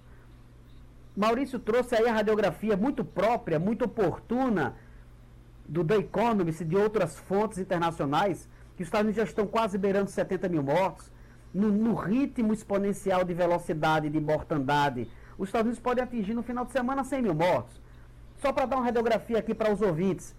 Maurício 1.16 1.58
trouxe 1.58 1.96
aí 1.96 2.06
a 2.06 2.12
radiografia 2.12 2.76
muito 2.76 3.04
própria, 3.04 3.58
muito 3.58 3.84
oportuna 3.84 4.76
do 5.66 5.84
The 5.84 5.96
Economist 5.96 6.62
e 6.62 6.64
de 6.64 6.76
outras 6.76 7.18
fontes 7.18 7.58
internacionais, 7.58 8.48
que 8.76 8.82
os 8.82 8.86
Estados 8.86 9.06
Unidos 9.06 9.16
já 9.16 9.24
estão 9.24 9.46
quase 9.46 9.76
beirando 9.76 10.10
70 10.10 10.48
mil 10.48 10.62
mortos 10.62 11.10
no, 11.52 11.70
no 11.70 11.94
ritmo 11.94 12.52
exponencial 12.52 13.24
de 13.24 13.34
velocidade 13.34 14.08
de 14.08 14.20
mortandade, 14.20 15.08
os 15.36 15.48
Estados 15.48 15.66
Unidos 15.66 15.80
podem 15.80 16.04
atingir 16.04 16.34
no 16.34 16.42
final 16.42 16.64
de 16.64 16.72
semana 16.72 17.04
100 17.04 17.22
mil 17.22 17.34
mortos. 17.34 17.80
Só 18.36 18.52
para 18.52 18.66
dar 18.66 18.76
uma 18.76 18.84
radiografia 18.84 19.38
aqui 19.38 19.54
para 19.54 19.72
os 19.72 19.80
ouvintes, 19.80 20.34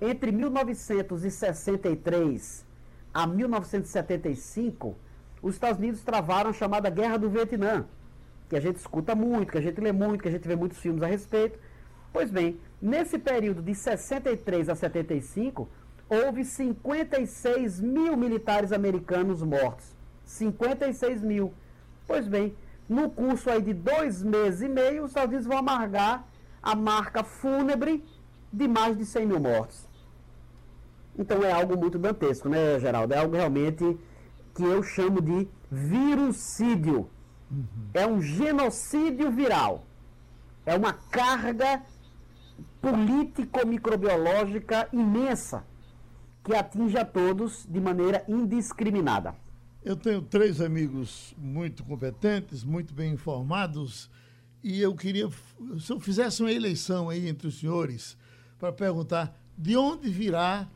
entre 0.00 0.32
1963 0.32 2.64
a 3.12 3.26
1975, 3.26 4.96
os 5.40 5.54
Estados 5.54 5.78
Unidos 5.78 6.02
travaram 6.02 6.50
a 6.50 6.52
chamada 6.52 6.90
Guerra 6.90 7.18
do 7.18 7.30
Vietnã, 7.30 7.86
que 8.48 8.56
a 8.56 8.60
gente 8.60 8.76
escuta 8.76 9.14
muito, 9.14 9.52
que 9.52 9.58
a 9.58 9.62
gente 9.62 9.80
lê 9.80 9.92
muito, 9.92 10.22
que 10.22 10.28
a 10.28 10.32
gente 10.32 10.48
vê 10.48 10.56
muitos 10.56 10.78
filmes 10.78 11.02
a 11.02 11.06
respeito. 11.06 11.58
Pois 12.12 12.30
bem, 12.30 12.58
nesse 12.80 13.18
período 13.18 13.62
de 13.62 13.74
63 13.74 14.68
a 14.68 14.74
75, 14.74 15.68
houve 16.08 16.44
56 16.44 17.80
mil 17.80 18.16
militares 18.16 18.72
americanos 18.72 19.42
mortos. 19.42 19.94
56 20.24 21.22
mil. 21.22 21.52
Pois 22.06 22.26
bem, 22.26 22.56
no 22.88 23.10
curso 23.10 23.50
aí 23.50 23.62
de 23.62 23.72
dois 23.72 24.22
meses 24.22 24.62
e 24.62 24.68
meio, 24.68 25.04
os 25.04 25.10
Estados 25.10 25.30
Unidos 25.30 25.46
vão 25.46 25.58
amargar 25.58 26.26
a 26.62 26.74
marca 26.74 27.22
fúnebre 27.22 28.04
de 28.54 28.68
mais 28.68 28.96
de 28.96 29.04
100 29.04 29.26
mil 29.26 29.40
mortos. 29.40 29.88
Então 31.18 31.42
é 31.42 31.52
algo 31.52 31.76
muito 31.76 31.98
dantesco, 31.98 32.48
né, 32.48 32.78
Geraldo? 32.78 33.12
É 33.14 33.18
algo 33.18 33.34
realmente 33.36 33.98
que 34.54 34.62
eu 34.62 34.80
chamo 34.82 35.20
de 35.20 35.48
virucídio. 35.70 37.10
Uhum. 37.50 37.66
É 37.92 38.06
um 38.06 38.18
genocídio 38.20 39.30
viral. 39.30 39.86
É 40.64 40.74
uma 40.76 40.92
carga 40.92 41.82
político-microbiológica 42.80 44.88
imensa 44.92 45.64
que 46.44 46.54
atinge 46.54 46.96
a 46.98 47.04
todos 47.04 47.66
de 47.68 47.80
maneira 47.80 48.24
indiscriminada. 48.28 49.34
Eu 49.82 49.96
tenho 49.96 50.22
três 50.22 50.60
amigos 50.60 51.34
muito 51.36 51.82
competentes, 51.84 52.62
muito 52.64 52.94
bem 52.94 53.12
informados, 53.12 54.08
e 54.62 54.80
eu 54.80 54.94
queria, 54.94 55.28
se 55.78 55.92
eu 55.92 56.00
fizesse 56.00 56.42
uma 56.42 56.52
eleição 56.52 57.10
aí 57.10 57.28
entre 57.28 57.48
os 57.48 57.60
senhores, 57.60 58.16
para 58.64 58.72
perguntar 58.72 59.38
de 59.58 59.76
onde 59.76 60.08
virá 60.08 60.66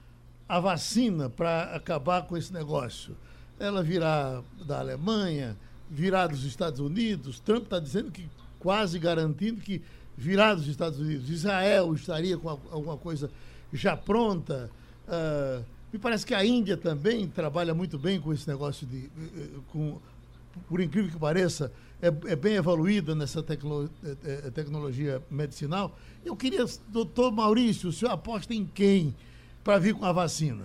a 0.47 0.61
vacina 0.61 1.31
para 1.31 1.75
acabar 1.75 2.27
com 2.27 2.37
esse 2.37 2.53
negócio. 2.53 3.17
Ela 3.59 3.83
virá 3.83 4.43
da 4.67 4.81
Alemanha, 4.81 5.57
virá 5.91 6.27
dos 6.27 6.45
Estados 6.45 6.81
Unidos. 6.81 7.41
Trump 7.41 7.65
está 7.65 7.81
dizendo 7.81 8.11
que 8.11 8.29
quase 8.59 8.99
garantindo 8.99 9.63
que 9.63 9.81
virá 10.19 10.55
dos 10.55 10.69
Estados 10.69 10.99
Unidos. 10.99 11.31
Israel 11.31 11.95
estaria 11.95 12.37
com 12.37 12.51
alguma 12.51 12.99
coisa 12.99 13.31
já 13.73 13.97
pronta. 13.97 14.71
Uh, 15.07 15.65
me 15.91 15.99
parece 15.99 16.27
que 16.27 16.35
a 16.35 16.45
Índia 16.45 16.77
também 16.77 17.27
trabalha 17.27 17.73
muito 17.73 17.99
bem 17.99 18.21
com 18.21 18.35
esse 18.35 18.47
negócio 18.47 18.87
de. 18.87 18.99
Eh, 18.99 19.11
eh, 19.35 19.49
com, 19.73 19.99
por 20.69 20.79
incrível 20.83 21.11
que 21.11 21.19
pareça, 21.19 21.73
é, 22.01 22.07
é 22.07 22.37
bem 22.37 22.55
evoluída 22.55 23.15
nessa 23.15 23.43
tecno, 23.43 23.91
é, 24.25 24.51
tecnologia 24.51 25.23
medicinal. 25.31 25.99
Eu 26.25 26.37
queria, 26.37 26.65
doutor 26.89 27.33
Maurício, 27.33 27.89
o 27.89 27.93
senhor 27.93 28.13
aposta 28.13 28.55
em 28.55 28.65
quem 28.65 29.15
para 29.65 29.79
vir 29.79 29.95
com 29.95 30.05
a 30.05 30.13
vacina? 30.13 30.65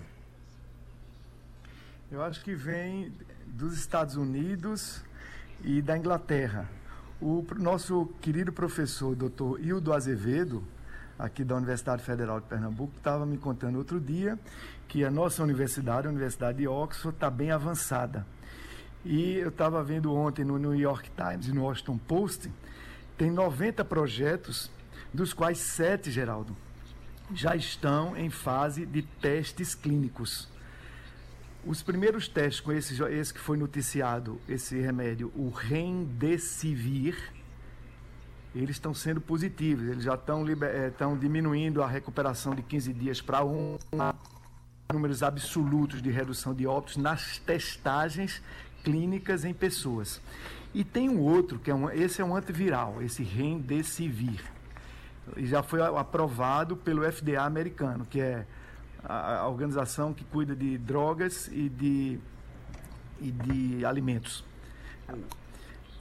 Eu 2.10 2.22
acho 2.22 2.42
que 2.44 2.54
vem 2.54 3.12
dos 3.46 3.74
Estados 3.74 4.16
Unidos 4.16 5.02
e 5.64 5.82
da 5.82 5.96
Inglaterra. 5.96 6.68
O 7.20 7.44
nosso 7.58 8.06
querido 8.20 8.52
professor, 8.52 9.14
doutor 9.16 9.60
Hildo 9.60 9.92
Azevedo, 9.92 10.62
aqui 11.18 11.44
da 11.44 11.56
Universidade 11.56 12.02
Federal 12.02 12.40
de 12.40 12.46
Pernambuco, 12.46 12.92
estava 12.96 13.24
me 13.24 13.38
contando 13.38 13.76
outro 13.76 14.00
dia 14.00 14.38
que 14.86 15.04
a 15.04 15.10
nossa 15.10 15.42
universidade, 15.42 16.06
a 16.06 16.10
Universidade 16.10 16.58
de 16.58 16.68
Oxford, 16.68 17.16
está 17.16 17.30
bem 17.30 17.50
avançada. 17.50 18.26
E 19.04 19.34
eu 19.34 19.50
estava 19.50 19.82
vendo 19.84 20.14
ontem 20.14 20.44
no 20.44 20.58
New 20.58 20.74
York 20.74 21.10
Times 21.10 21.48
e 21.48 21.52
no 21.52 21.64
Washington 21.64 21.98
Post, 21.98 22.50
tem 23.18 23.30
90 23.30 23.84
projetos, 23.84 24.70
dos 25.12 25.34
quais 25.34 25.58
sete, 25.58 26.10
Geraldo, 26.10 26.56
já 27.32 27.54
estão 27.54 28.16
em 28.16 28.30
fase 28.30 28.86
de 28.86 29.02
testes 29.02 29.74
clínicos. 29.74 30.48
Os 31.66 31.82
primeiros 31.82 32.28
testes 32.28 32.60
com 32.60 32.72
esse, 32.72 33.02
esse 33.02 33.32
que 33.32 33.40
foi 33.40 33.58
noticiado, 33.58 34.40
esse 34.48 34.80
remédio, 34.80 35.30
o 35.34 35.50
Remdesivir, 35.50 37.16
eles 38.54 38.76
estão 38.76 38.94
sendo 38.94 39.20
positivos, 39.20 39.86
eles 39.86 40.04
já 40.04 40.14
estão, 40.14 40.46
estão 40.88 41.14
eh, 41.14 41.18
diminuindo 41.18 41.82
a 41.82 41.86
recuperação 41.86 42.54
de 42.54 42.62
15 42.62 42.92
dias 42.92 43.20
para 43.20 43.44
um, 43.44 43.76
números 44.92 45.22
absolutos 45.22 46.00
de 46.00 46.10
redução 46.10 46.54
de 46.54 46.66
óbitos 46.66 46.96
nas 46.96 47.38
testagens 47.38 48.42
clínicas 48.84 49.44
em 49.44 49.54
pessoas. 49.54 50.20
E 50.74 50.84
tem 50.84 51.08
um 51.08 51.20
outro, 51.20 51.58
que 51.58 51.70
é 51.70 51.74
um, 51.74 51.90
esse 51.90 52.20
é 52.20 52.24
um 52.24 52.36
antiviral, 52.36 53.02
esse 53.02 53.22
Remdesivir. 53.22 54.42
Já 55.38 55.62
foi 55.62 55.80
aprovado 55.80 56.76
pelo 56.76 57.10
FDA 57.10 57.42
americano, 57.42 58.04
que 58.04 58.20
é 58.20 58.46
a, 59.02 59.38
a 59.38 59.48
organização 59.48 60.12
que 60.12 60.24
cuida 60.24 60.54
de 60.54 60.76
drogas 60.76 61.48
e 61.48 61.68
de, 61.68 62.18
e 63.20 63.30
de 63.30 63.84
alimentos. 63.84 64.44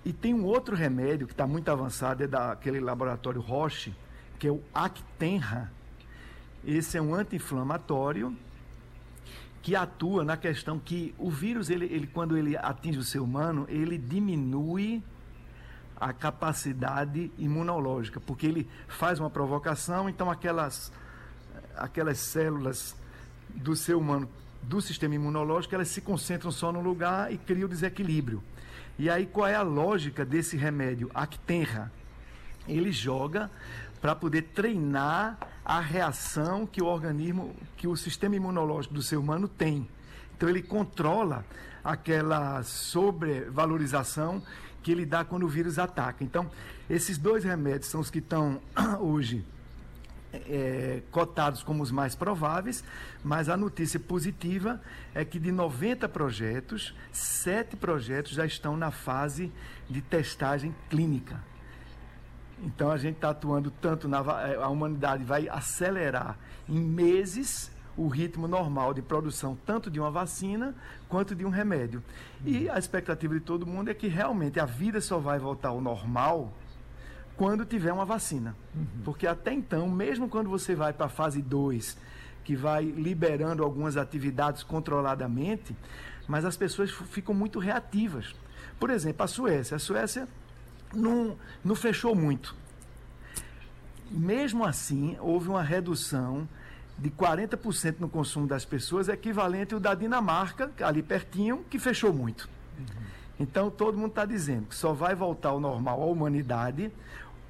E 0.03 0.11
tem 0.11 0.33
um 0.33 0.43
outro 0.43 0.75
remédio 0.75 1.27
que 1.27 1.33
está 1.33 1.47
muito 1.47 1.69
avançado, 1.69 2.23
é 2.23 2.27
daquele 2.27 2.79
laboratório 2.79 3.39
Roche, 3.39 3.95
que 4.37 4.47
é 4.47 4.51
o 4.51 4.61
Actenra. 4.73 5.71
Esse 6.65 6.97
é 6.97 7.01
um 7.01 7.15
anti-inflamatório 7.15 8.35
que 9.63 9.77
atua 9.77 10.25
na 10.25 10.35
questão 10.35 10.77
que 10.77 11.15
o 11.17 11.31
vírus, 11.31 11.69
ele, 11.69 11.85
ele, 11.85 12.05
quando 12.05 12.37
ele 12.37 12.57
atinge 12.57 12.99
o 12.99 13.03
ser 13.03 13.19
humano, 13.19 13.65
ele 13.69 13.97
diminui 13.97 15.01
a 15.95 16.11
capacidade 16.11 17.31
imunológica, 17.37 18.19
porque 18.19 18.45
ele 18.45 18.69
faz 18.89 19.21
uma 19.21 19.29
provocação, 19.29 20.09
então 20.09 20.29
aquelas, 20.29 20.91
aquelas 21.77 22.19
células 22.19 22.93
do 23.55 23.73
ser 23.73 23.95
humano, 23.95 24.27
do 24.61 24.81
sistema 24.81 25.15
imunológico, 25.15 25.73
elas 25.73 25.87
se 25.87 26.01
concentram 26.01 26.51
só 26.51 26.69
no 26.73 26.81
lugar 26.81 27.31
e 27.31 27.37
criam 27.37 27.69
desequilíbrio. 27.69 28.43
E 28.99 29.09
aí 29.09 29.25
qual 29.25 29.47
é 29.47 29.55
a 29.55 29.61
lógica 29.61 30.25
desse 30.25 30.57
remédio 30.57 31.09
Actenra? 31.13 31.89
Ele 32.67 32.91
joga 32.91 33.49
para 34.01 34.13
poder 34.13 34.41
treinar 34.53 35.37
a 35.65 35.79
reação 35.79 36.65
que 36.65 36.81
o 36.81 36.85
organismo, 36.85 37.55
que 37.77 37.87
o 37.87 37.95
sistema 37.95 38.35
imunológico 38.35 38.93
do 38.93 39.01
ser 39.01 39.17
humano 39.17 39.47
tem. 39.47 39.87
Então 40.35 40.49
ele 40.49 40.61
controla 40.61 41.45
aquela 41.83 42.63
sobrevalorização 42.63 44.41
que 44.81 44.91
ele 44.91 45.05
dá 45.05 45.23
quando 45.23 45.43
o 45.43 45.47
vírus 45.47 45.79
ataca. 45.79 46.23
Então, 46.23 46.49
esses 46.89 47.17
dois 47.17 47.43
remédios 47.43 47.87
são 47.87 48.01
os 48.01 48.09
que 48.09 48.19
estão 48.19 48.59
hoje 48.99 49.45
é, 50.33 51.01
cotados 51.11 51.63
como 51.63 51.83
os 51.83 51.91
mais 51.91 52.15
prováveis, 52.15 52.83
mas 53.23 53.47
a 53.47 53.55
notícia 53.55 53.99
positiva 53.99 54.81
é 55.13 55.23
que 55.23 55.39
de 55.39 55.51
90 55.51 56.09
projetos, 56.09 56.93
sete 57.11 57.75
projetos 57.75 58.33
já 58.33 58.45
estão 58.45 58.75
na 58.75 58.91
fase 58.91 59.51
de 59.89 60.01
testagem 60.01 60.75
clínica. 60.89 61.41
Então 62.63 62.89
a 62.89 62.97
gente 62.97 63.15
está 63.15 63.31
atuando 63.31 63.69
tanto 63.69 64.07
na 64.07 64.19
a 64.19 64.69
humanidade 64.69 65.23
vai 65.23 65.49
acelerar 65.49 66.37
em 66.67 66.79
meses 66.79 67.71
o 67.95 68.07
ritmo 68.07 68.47
normal 68.47 68.93
de 68.93 69.01
produção 69.01 69.55
tanto 69.65 69.91
de 69.91 69.99
uma 69.99 70.09
vacina 70.09 70.73
quanto 71.09 71.35
de 71.35 71.45
um 71.45 71.49
remédio. 71.49 72.01
E 72.45 72.69
a 72.69 72.79
expectativa 72.79 73.33
de 73.33 73.41
todo 73.41 73.67
mundo 73.67 73.89
é 73.89 73.93
que 73.93 74.07
realmente 74.07 74.59
a 74.59 74.65
vida 74.65 74.99
só 75.01 75.19
vai 75.19 75.37
voltar 75.37 75.69
ao 75.69 75.81
normal 75.81 76.53
quando 77.35 77.65
tiver 77.65 77.91
uma 77.91 78.05
vacina. 78.05 78.55
Uhum. 78.73 78.85
Porque 79.03 79.27
até 79.27 79.53
então, 79.53 79.89
mesmo 79.89 80.29
quando 80.29 80.49
você 80.49 80.73
vai 80.73 80.93
para 80.93 81.07
a 81.07 81.09
fase 81.09 81.41
2, 81.41 81.97
que 82.43 82.55
vai 82.55 82.83
liberando 82.83 83.63
algumas 83.63 83.97
atividades 83.97 84.63
controladamente, 84.63 85.75
mas 86.27 86.45
as 86.45 86.57
pessoas 86.57 86.91
ficam 86.91 87.35
muito 87.35 87.59
reativas. 87.59 88.33
Por 88.79 88.89
exemplo, 88.89 89.23
a 89.23 89.27
Suécia. 89.27 89.75
A 89.75 89.79
Suécia 89.79 90.27
não, 90.93 91.37
não 91.63 91.75
fechou 91.75 92.15
muito. 92.15 92.55
Mesmo 94.09 94.63
assim, 94.63 95.17
houve 95.19 95.49
uma 95.49 95.63
redução 95.63 96.47
de 96.97 97.09
40% 97.09 97.95
no 97.99 98.07
consumo 98.07 98.45
das 98.45 98.63
pessoas, 98.63 99.09
equivalente 99.09 99.73
ao 99.73 99.79
da 99.79 99.95
Dinamarca, 99.95 100.71
ali 100.81 101.01
pertinho, 101.01 101.65
que 101.69 101.79
fechou 101.79 102.13
muito. 102.13 102.47
Uhum. 102.77 102.85
Então, 103.39 103.71
todo 103.71 103.97
mundo 103.97 104.09
está 104.09 104.25
dizendo 104.25 104.67
que 104.67 104.75
só 104.75 104.93
vai 104.93 105.15
voltar 105.15 105.49
ao 105.49 105.59
normal 105.59 106.01
a 106.01 106.05
humanidade 106.05 106.91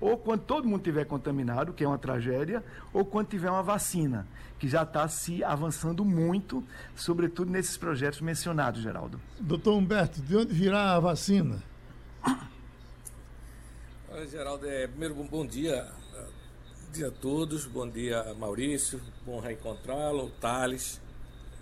ou 0.04 0.18
quando 0.18 0.42
todo 0.42 0.68
mundo 0.68 0.82
tiver 0.84 1.06
contaminado, 1.06 1.72
que 1.72 1.82
é 1.82 1.88
uma 1.88 1.98
tragédia, 1.98 2.62
ou 2.92 3.06
quando 3.06 3.28
tiver 3.28 3.50
uma 3.50 3.64
vacina, 3.64 4.28
que 4.60 4.68
já 4.68 4.84
está 4.84 5.08
se 5.08 5.42
avançando 5.46 6.04
muito, 6.04 6.62
sobretudo 6.94 7.50
nesses 7.50 7.78
projetos 7.78 8.20
mencionados, 8.20 8.82
Geraldo. 8.82 9.18
Doutor 9.40 9.78
Humberto, 9.78 10.22
de 10.22 10.36
onde 10.36 10.54
virá 10.54 10.96
a 10.96 11.00
vacina? 11.00 11.64
Olha, 14.16 14.28
Geraldo, 14.28 14.70
é, 14.70 14.86
primeiro, 14.86 15.16
bom, 15.16 15.26
bom 15.26 15.46
dia. 15.46 15.92
Bom 16.86 16.92
dia 16.92 17.08
a 17.08 17.12
todos, 17.12 17.66
bom 17.66 17.90
dia 17.90 18.32
Maurício, 18.36 19.02
bom 19.26 19.40
reencontrá-lo, 19.40 20.30
Thales, 20.40 21.02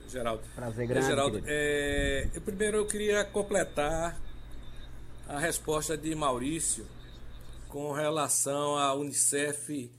Geraldo. 0.09 0.43
Prazer 0.53 0.85
grande. 0.85 1.05
É, 1.05 1.09
Geraldo, 1.09 1.43
é, 1.45 2.29
primeiro 2.43 2.75
eu 2.75 2.85
queria 2.85 3.23
completar 3.23 4.19
a 5.29 5.39
resposta 5.39 5.97
de 5.97 6.13
Maurício 6.13 6.85
com 7.69 7.93
relação 7.93 8.77
à 8.77 8.93
Unicef, 8.95 9.89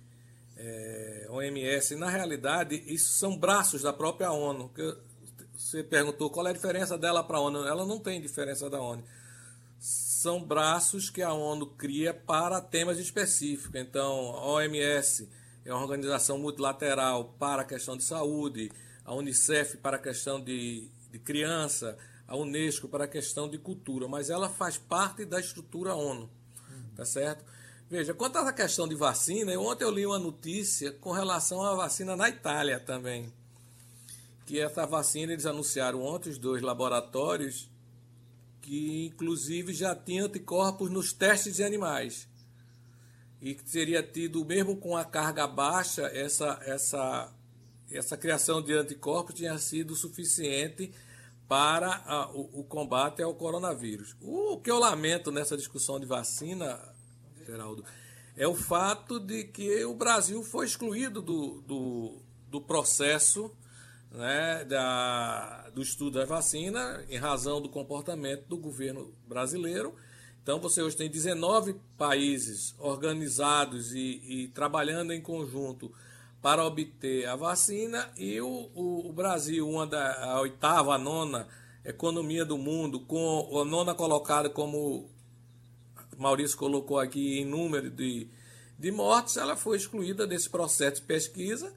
é, 0.55 1.27
OMS. 1.31 1.97
Na 1.97 2.11
realidade, 2.11 2.85
isso 2.87 3.15
são 3.15 3.35
braços 3.35 3.81
da 3.81 3.95
própria 3.95 4.31
ONU. 4.31 4.69
Que 4.75 4.95
você 5.57 5.83
perguntou 5.83 6.29
qual 6.29 6.47
é 6.47 6.51
a 6.51 6.53
diferença 6.53 6.99
dela 6.99 7.25
para 7.25 7.39
a 7.39 7.41
ONU. 7.41 7.67
Ela 7.67 7.87
não 7.87 7.99
tem 7.99 8.21
diferença 8.21 8.69
da 8.69 8.79
ONU. 8.79 9.03
São 10.23 10.41
braços 10.41 11.11
que 11.11 11.21
a 11.21 11.33
ONU 11.33 11.67
cria 11.67 12.15
para 12.15 12.61
temas 12.61 12.97
específicos. 12.97 13.75
Então, 13.75 14.37
a 14.37 14.47
OMS 14.53 15.29
é 15.65 15.75
uma 15.75 15.83
organização 15.83 16.39
multilateral 16.39 17.35
para 17.41 17.63
a 17.63 17.65
questão 17.65 17.97
de 17.97 18.05
saúde, 18.05 18.71
a 19.05 19.13
Unicef 19.13 19.79
para 19.79 19.97
a 19.97 19.99
questão 19.99 20.41
de, 20.41 20.89
de 21.11 21.19
criança, 21.19 21.99
a 22.29 22.37
Unesco 22.37 22.87
para 22.87 23.03
a 23.03 23.09
questão 23.09 23.51
de 23.51 23.59
cultura, 23.59 24.07
mas 24.07 24.31
ela 24.31 24.49
faz 24.49 24.79
parte 24.79 25.25
da 25.25 25.41
estrutura 25.41 25.93
ONU, 25.93 26.31
tá 26.95 27.05
certo? 27.05 27.45
Veja, 27.91 28.15
quanto 28.15 28.39
à 28.39 28.53
questão 28.53 28.87
de 28.87 28.95
vacina, 28.95 29.59
ontem 29.59 29.83
eu 29.83 29.91
li 29.91 30.07
uma 30.07 30.21
notícia 30.21 30.93
com 30.93 31.11
relação 31.11 31.65
à 31.65 31.75
vacina 31.75 32.15
na 32.15 32.29
Itália 32.29 32.79
também. 32.79 33.33
Que 34.47 34.61
essa 34.61 34.87
vacina 34.87 35.33
eles 35.33 35.47
anunciaram 35.47 36.01
ontem, 36.01 36.31
os 36.31 36.39
dois 36.39 36.63
laboratórios, 36.63 37.72
que 38.63 39.07
inclusive 39.07 39.75
já 39.75 39.95
tinha 39.95 40.25
anticorpos 40.25 40.89
nos 40.89 41.13
testes 41.13 41.57
de 41.57 41.65
animais. 41.65 42.29
E 43.41 43.55
que 43.55 43.65
teria 43.65 44.03
tido, 44.03 44.45
mesmo 44.45 44.77
com 44.77 44.97
a 44.97 45.05
carga 45.05 45.47
baixa, 45.49 46.03
essa, 46.03 46.61
essa, 46.65 47.33
essa 47.91 48.17
criação 48.17 48.63
de 48.63 48.73
anticorpos 48.73 49.35
tinha 49.35 49.59
sido 49.59 49.97
suficiente 49.97 50.95
para 51.49 52.03
a, 52.07 52.31
o, 52.31 52.61
o 52.61 52.65
combate 52.65 53.21
ao 53.21 53.35
coronavírus. 53.35 54.17
O 54.21 54.59
que 54.61 54.71
eu 54.71 54.79
lamento 54.79 55.33
nessa 55.33 55.57
discussão 55.57 55.99
de 55.99 56.07
vacina, 56.07 56.81
Geraldo, 57.45 57.85
é 58.37 58.47
o 58.47 58.55
fato 58.55 59.19
de 59.19 59.45
que 59.45 59.85
o 59.85 59.95
Brasil 59.95 60.43
foi 60.45 60.67
excluído 60.67 61.21
do, 61.21 61.61
do, 61.63 62.23
do 62.49 62.61
processo 62.61 63.55
né, 64.13 64.65
da, 64.65 65.71
do 65.75 65.83
estudo 65.83 66.19
da 66.19 66.27
vacina 66.27 67.05
em 67.09 67.17
razão 67.17 67.61
do 67.61 67.69
comportamento 67.69 68.47
do 68.47 68.57
governo 68.57 69.13
brasileiro. 69.27 69.95
Então, 70.43 70.61
você 70.61 70.83
hoje 70.83 70.97
tem 70.97 71.09
19 71.09 71.77
países 71.97 72.75
organizados 72.79 73.95
e, 73.95 74.21
e 74.25 74.49
trabalhando 74.49 75.13
em 75.13 75.21
conjunto 75.21 75.93
para 76.43 76.65
obter 76.65 77.27
a 77.27 77.37
vacina 77.37 78.11
e 78.17 78.41
o, 78.41 78.69
o, 78.75 79.09
o 79.09 79.13
Brasil, 79.13 79.69
uma 79.69 79.87
da 79.87 80.25
a 80.25 80.41
oitava, 80.41 80.95
a 80.95 80.99
nona 80.99 81.47
economia 81.85 82.45
do 82.45 82.59
mundo, 82.59 83.01
com 83.01 83.61
a 83.61 83.65
nona 83.65 83.95
colocada 83.95 84.51
como 84.51 85.09
Maurício 86.19 86.59
colocou 86.59 86.99
aqui 86.99 87.39
em 87.39 87.45
número 87.45 87.91
de, 87.91 88.29
de 88.79 88.91
mortes, 88.91 89.37
ela 89.37 89.57
foi 89.57 89.77
excluída 89.77 90.27
desse 90.27 90.51
processo 90.51 91.01
de 91.01 91.07
pesquisa 91.07 91.73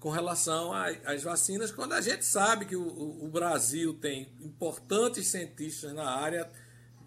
com 0.00 0.10
relação 0.10 0.72
às 0.72 1.22
vacinas, 1.22 1.70
quando 1.70 1.94
a 1.94 2.00
gente 2.00 2.24
sabe 2.24 2.66
que 2.66 2.76
o, 2.76 3.24
o 3.24 3.28
Brasil 3.28 3.94
tem 3.94 4.28
importantes 4.40 5.28
cientistas 5.28 5.92
na 5.92 6.04
área, 6.04 6.50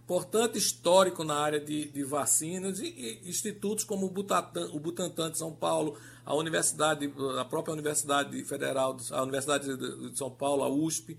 importante 0.03 0.57
histórico 0.57 1.23
na 1.23 1.35
área 1.35 1.59
de, 1.59 1.85
de 1.89 2.03
vacinas 2.03 2.79
e, 2.79 2.87
e, 2.87 3.29
institutos 3.29 3.83
como 3.83 4.07
o 4.07 4.09
Butantan, 4.09 4.69
o 4.73 4.79
Butantan 4.79 5.31
de 5.31 5.37
São 5.37 5.53
Paulo, 5.53 5.97
a 6.25 6.33
Universidade, 6.35 7.13
a 7.39 7.45
própria 7.45 7.73
Universidade 7.73 8.43
Federal, 8.43 8.97
a 9.11 9.21
Universidade 9.21 9.77
de 9.77 10.17
São 10.17 10.31
Paulo, 10.31 10.63
a 10.63 10.69
USP, 10.69 11.17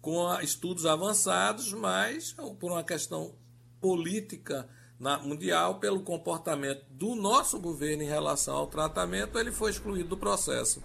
com 0.00 0.32
estudos 0.40 0.84
avançados, 0.84 1.72
mas 1.72 2.34
por 2.58 2.72
uma 2.72 2.82
questão 2.82 3.34
política 3.80 4.68
na, 4.98 5.18
mundial, 5.18 5.76
pelo 5.76 6.00
comportamento 6.00 6.82
do 6.90 7.14
nosso 7.14 7.58
governo 7.58 8.02
em 8.02 8.08
relação 8.08 8.56
ao 8.56 8.66
tratamento, 8.66 9.38
ele 9.38 9.52
foi 9.52 9.70
excluído 9.70 10.08
do 10.08 10.16
processo. 10.16 10.82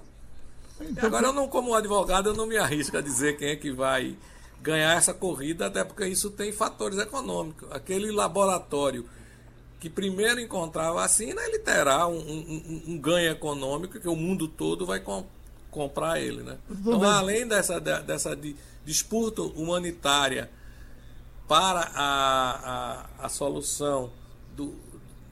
Então, 0.80 1.06
agora, 1.06 1.28
eu 1.28 1.34
não, 1.34 1.48
como 1.48 1.74
advogado, 1.74 2.30
eu 2.30 2.34
não 2.36 2.46
me 2.46 2.58
arrisco 2.58 2.98
a 2.98 3.02
dizer 3.02 3.38
quem 3.38 3.50
é 3.50 3.56
que 3.56 3.72
vai 3.72 4.16
ganhar 4.62 4.96
essa 4.96 5.14
corrida, 5.14 5.68
até 5.68 5.84
porque 5.84 6.06
isso 6.06 6.30
tem 6.30 6.52
fatores 6.52 6.98
econômicos. 6.98 7.70
Aquele 7.72 8.12
laboratório 8.12 9.06
que 9.80 9.90
primeiro 9.90 10.40
encontrar 10.40 10.90
a 10.90 10.94
vacina, 10.94 11.42
ele 11.44 11.60
terá 11.60 12.08
um, 12.08 12.18
um, 12.18 12.84
um 12.88 12.98
ganho 12.98 13.32
econômico 13.32 14.00
que 14.00 14.08
o 14.08 14.16
mundo 14.16 14.48
todo 14.48 14.86
vai 14.86 15.02
com, 15.02 15.26
comprar 15.70 16.22
ele. 16.22 16.42
Né? 16.42 16.58
Então, 16.72 17.04
além 17.04 17.46
dessa, 17.46 17.80
dessa 17.80 18.38
disputa 18.86 19.42
humanitária 19.42 20.50
para 21.48 21.92
a, 21.94 23.06
a, 23.20 23.26
a 23.26 23.30
solução 23.30 24.12
do, 24.56 24.76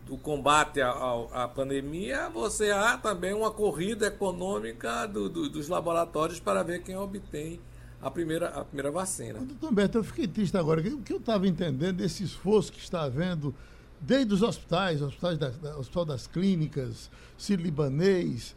do 0.05 0.17
combate 0.17 0.81
à, 0.81 0.91
à, 1.31 1.47
pandemia, 1.47 2.29
você 2.29 2.71
há 2.71 2.97
também 2.97 3.33
uma 3.33 3.51
corrida 3.51 4.07
econômica 4.07 5.07
do, 5.07 5.29
do, 5.29 5.49
dos 5.49 5.67
laboratórios 5.69 6.39
para 6.39 6.63
ver 6.63 6.83
quem 6.83 6.97
obtém 6.97 7.59
a 8.01 8.09
primeira, 8.09 8.49
a 8.49 8.65
primeira 8.65 8.91
vacina. 8.91 9.39
Doutor 9.39 9.73
Beto, 9.73 9.97
eu 9.99 10.03
fiquei 10.03 10.27
triste 10.27 10.57
agora. 10.57 10.81
O 10.81 11.01
que 11.01 11.13
eu 11.13 11.17
estava 11.17 11.47
entendendo 11.47 11.97
desse 11.97 12.23
esforço 12.23 12.71
que 12.71 12.79
está 12.79 13.03
havendo 13.03 13.53
desde 14.01 14.33
os 14.33 14.41
hospitais, 14.41 15.01
hospitais 15.01 15.37
da, 15.37 15.49
da, 15.49 15.77
Hospital 15.77 16.05
das 16.05 16.27
Clínicas, 16.27 17.11
Sírio-Libanês, 17.37 18.55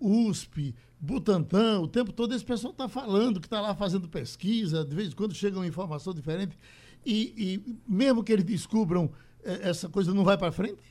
USP, 0.00 0.74
Butantan, 1.00 1.80
o 1.80 1.88
tempo 1.88 2.12
todo 2.12 2.34
esse 2.34 2.44
pessoal 2.44 2.72
está 2.72 2.88
falando 2.88 3.40
que 3.40 3.46
está 3.46 3.60
lá 3.60 3.74
fazendo 3.74 4.08
pesquisa, 4.08 4.84
de 4.84 4.94
vez 4.94 5.08
em 5.08 5.12
quando 5.12 5.34
chega 5.34 5.56
uma 5.56 5.66
informação 5.66 6.12
diferente 6.12 6.58
e, 7.04 7.34
e 7.36 7.76
mesmo 7.86 8.22
que 8.22 8.32
eles 8.32 8.44
descubram 8.44 9.10
eh, 9.44 9.60
essa 9.62 9.88
coisa 9.88 10.14
não 10.14 10.24
vai 10.24 10.38
para 10.38 10.52
frente? 10.52 10.82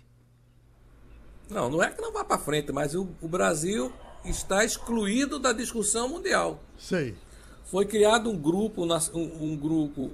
Não, 1.50 1.70
não 1.70 1.84
é 1.84 1.92
que 1.92 2.02
não 2.02 2.14
vai 2.14 2.24
para 2.24 2.38
frente, 2.38 2.72
mas 2.72 2.96
o, 2.96 3.10
o, 3.22 3.28
Brasil 3.28 3.92
está 4.24 4.64
excluído 4.64 5.38
da 5.38 5.52
discussão 5.52 6.08
mundial. 6.08 6.64
Sei. 6.78 7.16
Foi 7.66 7.86
criado 7.86 8.30
um 8.30 8.38
grupo, 8.38 8.86
um, 8.86 9.52
um 9.52 9.58
grupo 9.58 10.12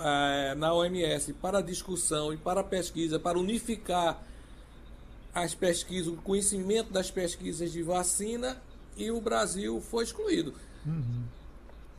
é, 0.00 0.54
na 0.54 0.72
OMS 0.72 1.32
para 1.34 1.60
discussão 1.60 2.32
e 2.32 2.36
para 2.36 2.62
pesquisa, 2.62 3.18
para 3.18 3.38
unificar 3.38 4.22
as 5.34 5.54
pesquisas, 5.54 6.12
o 6.12 6.16
conhecimento 6.16 6.92
das 6.92 7.10
pesquisas 7.10 7.72
de 7.72 7.82
vacina 7.82 8.60
e 8.96 9.10
o 9.10 9.20
Brasil 9.20 9.80
foi 9.80 10.04
excluído. 10.04 10.54
Uhum. 10.86 11.24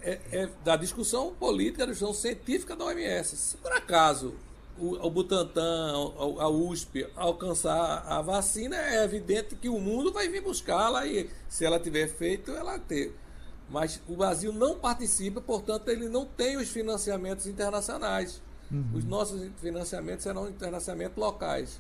É, 0.06 0.20
é, 0.34 0.50
da 0.66 0.76
discussão 0.76 1.34
política, 1.34 1.86
da 1.86 1.94
discussão 1.94 2.14
científica 2.14 2.76
da 2.76 2.86
OMS. 2.86 3.38
Se 3.38 3.56
por 3.56 3.72
acaso 3.72 4.34
o, 4.78 4.96
o 4.96 5.10
Butantan, 5.10 5.94
a, 5.94 6.44
a 6.44 6.50
USP 6.50 7.08
alcançar 7.16 8.04
a 8.06 8.22
vacina, 8.22 8.76
é 8.76 9.04
evidente 9.04 9.56
que 9.56 9.70
o 9.70 9.80
mundo 9.80 10.12
vai 10.12 10.28
vir 10.28 10.42
buscá-la 10.42 11.08
e 11.08 11.30
se 11.48 11.64
ela 11.64 11.80
tiver 11.80 12.08
feito, 12.08 12.52
ela 12.52 12.78
ter. 12.78 13.16
Mas 13.70 14.02
o 14.08 14.16
Brasil 14.16 14.52
não 14.52 14.78
participa, 14.78 15.40
portanto, 15.40 15.88
ele 15.88 16.10
não 16.10 16.26
tem 16.26 16.58
os 16.58 16.70
financiamentos 16.70 17.48
internacionais. 17.48 18.42
Uhum. 18.72 18.86
Os 18.94 19.06
nossos 19.06 19.50
financiamentos 19.62 20.24
serão 20.24 20.52
financiamentos 20.54 21.18
locais. 21.18 21.80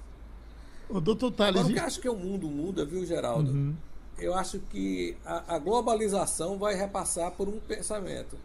O 0.89 1.01
doutor 1.01 1.31
Tales... 1.31 1.59
Agora, 1.59 1.71
o 1.71 1.75
que 1.75 1.79
eu 1.79 1.85
acho 1.85 1.99
que 1.99 2.09
o 2.09 2.15
mundo 2.15 2.47
muda, 2.47 2.85
viu, 2.85 3.05
Geraldo? 3.05 3.51
Uhum. 3.51 3.75
Eu 4.23 4.33
acho 4.33 4.59
que 4.59 5.17
a, 5.25 5.55
a, 5.55 5.59
globalização 5.59 6.57
vai 6.57 6.75
repassar 6.75 7.31
por 7.31 7.49
um 7.49 7.59
pensamento. 7.59 8.37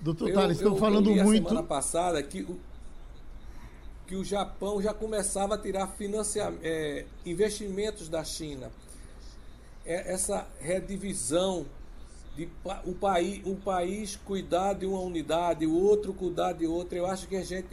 Doutor 0.00 0.32
Tales, 0.32 0.58
estão 0.58 0.76
falando 0.76 1.10
eu 1.10 1.24
muito... 1.24 1.48
semana 1.48 1.66
passada 1.66 2.22
que 2.22 2.42
o, 2.42 2.58
que 4.06 4.16
o 4.16 4.24
Japão 4.24 4.82
já 4.82 4.92
começava 4.92 5.54
a 5.54 5.58
tirar 5.58 5.86
financiamento, 5.88 6.60
é, 6.64 7.04
investimentos 7.24 8.08
da 8.08 8.24
China. 8.24 8.70
É, 9.86 10.12
essa 10.12 10.46
redivisão 10.60 11.64
de 12.36 12.48
o 12.84 12.94
país, 12.94 13.44
um 13.44 13.56
país 13.56 14.16
cuidar 14.16 14.72
de 14.72 14.86
uma 14.86 15.00
unidade, 15.00 15.66
o 15.66 15.74
outro 15.74 16.12
cuidar 16.12 16.52
de 16.52 16.66
outra. 16.66 16.98
Eu 16.98 17.06
acho 17.06 17.26
que 17.28 17.36
a 17.36 17.44
gente 17.44 17.68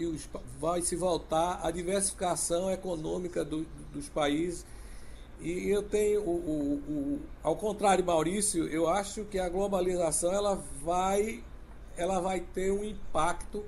vai 0.59 0.81
se 0.81 0.95
voltar 0.95 1.59
à 1.63 1.71
diversificação 1.71 2.71
econômica 2.71 3.43
do, 3.45 3.65
dos 3.93 4.09
países. 4.09 4.65
E 5.41 5.69
eu 5.69 5.83
tenho, 5.83 6.21
o, 6.21 6.31
o, 6.31 6.73
o, 6.91 7.19
ao 7.43 7.55
contrário, 7.55 8.03
Maurício, 8.03 8.67
eu 8.67 8.87
acho 8.87 9.25
que 9.25 9.37
a 9.37 9.49
globalização 9.49 10.33
ela 10.33 10.61
vai, 10.83 11.43
ela 11.97 12.19
vai 12.19 12.39
ter 12.39 12.71
um 12.71 12.83
impacto 12.83 13.63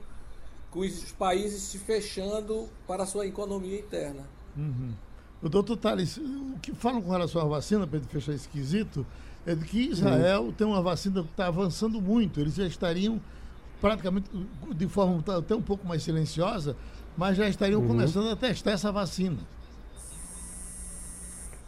com 0.71 0.79
os 0.79 1.11
países 1.11 1.61
se 1.63 1.77
fechando 1.77 2.67
para 2.87 3.03
a 3.03 3.05
sua 3.05 3.27
economia 3.27 3.79
interna. 3.79 4.23
Uhum. 4.55 4.93
O 5.41 5.49
doutor 5.49 5.77
Thales, 5.77 6.17
o 6.17 6.57
que 6.61 6.73
falam 6.73 7.01
com 7.01 7.11
relação 7.11 7.41
à 7.41 7.45
vacina, 7.45 7.85
para 7.85 7.97
ele 7.97 8.07
fechar 8.07 8.33
esquisito, 8.33 9.05
é 9.45 9.53
de 9.53 9.63
que 9.65 9.91
Israel 9.91 10.43
uhum. 10.43 10.51
tem 10.51 10.65
uma 10.65 10.81
vacina 10.81 11.21
que 11.21 11.29
está 11.29 11.47
avançando 11.47 12.01
muito. 12.01 12.39
Eles 12.39 12.55
já 12.55 12.65
estariam 12.65 13.21
praticamente 13.79 14.29
de 14.73 14.87
forma 14.87 15.23
até 15.37 15.55
um 15.55 15.61
pouco 15.61 15.87
mais 15.87 16.01
silenciosa, 16.01 16.75
mas 17.15 17.37
já 17.37 17.47
estariam 17.47 17.81
uhum. 17.81 17.87
começando 17.87 18.29
a 18.29 18.35
testar 18.35 18.71
essa 18.71 18.91
vacina. 18.91 19.37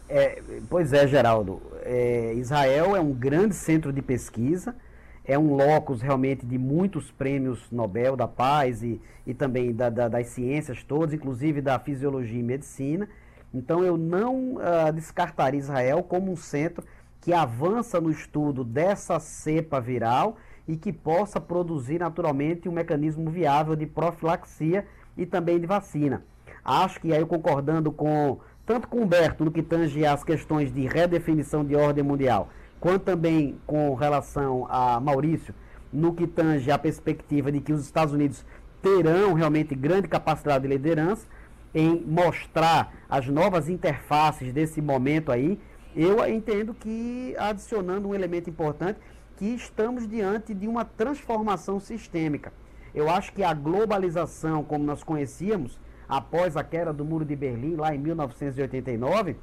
É, 0.10 0.42
pois 0.68 0.92
é, 0.92 1.08
Geraldo. 1.08 1.62
É, 1.84 2.34
Israel 2.34 2.96
é 2.96 3.00
um 3.00 3.14
grande 3.14 3.54
centro 3.54 3.94
de 3.94 4.02
pesquisa, 4.02 4.76
é 5.24 5.38
um 5.38 5.54
locus 5.54 6.02
realmente 6.02 6.44
de 6.44 6.58
muitos 6.58 7.12
prêmios 7.12 7.70
Nobel 7.72 8.16
da 8.16 8.28
Paz 8.28 8.82
e, 8.82 9.00
e 9.28 9.36
também 9.36 9.72
da, 9.72 9.92
da, 9.92 10.08
das 10.08 10.28
ciências 10.28 10.84
todas, 10.84 11.14
inclusive 11.14 11.62
da 11.62 11.78
fisiologia 11.78 12.40
e 12.40 12.44
medicina. 12.44 13.08
Então 13.54 13.84
eu 13.84 13.98
não 13.98 14.56
uh, 14.56 14.92
descartaria 14.92 15.60
Israel 15.60 16.02
como 16.02 16.32
um 16.32 16.36
centro 16.36 16.84
que 17.22 17.32
avança 17.32 18.02
no 18.02 18.10
estudo 18.10 18.64
dessa 18.64 19.20
cepa 19.20 19.80
viral 19.80 20.38
e 20.68 20.76
que 20.76 20.92
possa 20.92 21.40
produzir 21.40 22.00
naturalmente 22.00 22.68
um 22.68 22.72
mecanismo 22.72 23.30
viável 23.30 23.76
de 23.76 23.86
profilaxia 23.86 24.88
e 25.16 25.28
também 25.28 25.60
de 25.60 25.68
vacina. 25.68 26.24
Acho 26.66 27.00
que 27.00 27.14
aí 27.14 27.24
concordando 27.26 27.92
com 27.92 28.40
tanto 28.70 28.88
com 28.88 29.02
Humberto 29.02 29.44
no 29.44 29.50
que 29.50 29.64
tange 29.64 30.06
as 30.06 30.24
questões 30.24 30.72
de 30.72 30.86
redefinição 30.86 31.66
de 31.66 31.76
ordem 31.76 32.04
mundial, 32.04 32.50
quanto 32.80 33.02
também 33.02 33.58
com 33.66 33.96
relação 33.96 34.68
a 34.70 35.00
Maurício 35.00 35.56
no 35.92 36.14
que 36.14 36.28
tange 36.28 36.70
a 36.70 36.78
perspectiva 36.78 37.52
de 37.52 37.62
que 37.62 37.74
os 37.74 37.84
Estados 37.84 38.14
Unidos 38.14 38.46
terão 38.80 39.34
realmente 39.34 39.74
grande 39.74 40.08
capacidade 40.08 40.62
de 40.62 40.68
liderança 40.68 41.26
em 41.74 42.00
mostrar 42.06 42.94
as 43.10 43.28
novas 43.28 43.70
interfaces 43.70 44.54
desse 44.54 44.80
momento 44.84 45.32
aí 45.32 45.60
eu 45.96 46.24
entendo 46.30 46.72
que, 46.76 47.36
adicionando 47.40 48.08
um 48.08 48.14
elemento 48.14 48.52
importante, 48.52 49.00
que 49.36 49.48
estamos 49.48 50.08
diante 50.08 50.54
de 50.54 50.68
uma 50.68 50.86
transformação 50.86 51.80
sistêmica. 51.80 52.54
Eu 52.94 53.10
acho 53.10 53.34
que 53.34 53.42
a 53.42 53.52
globalização, 53.52 54.64
como 54.64 54.86
nós 54.86 55.04
conhecíamos, 55.04 55.80
após 56.10 56.58
a 56.58 56.64
queda 56.64 56.92
do 56.92 57.06
Muro 57.06 57.24
de 57.24 57.36
Berlim, 57.36 57.76
lá 57.76 57.94
em 57.94 58.00
1989, 58.00 59.38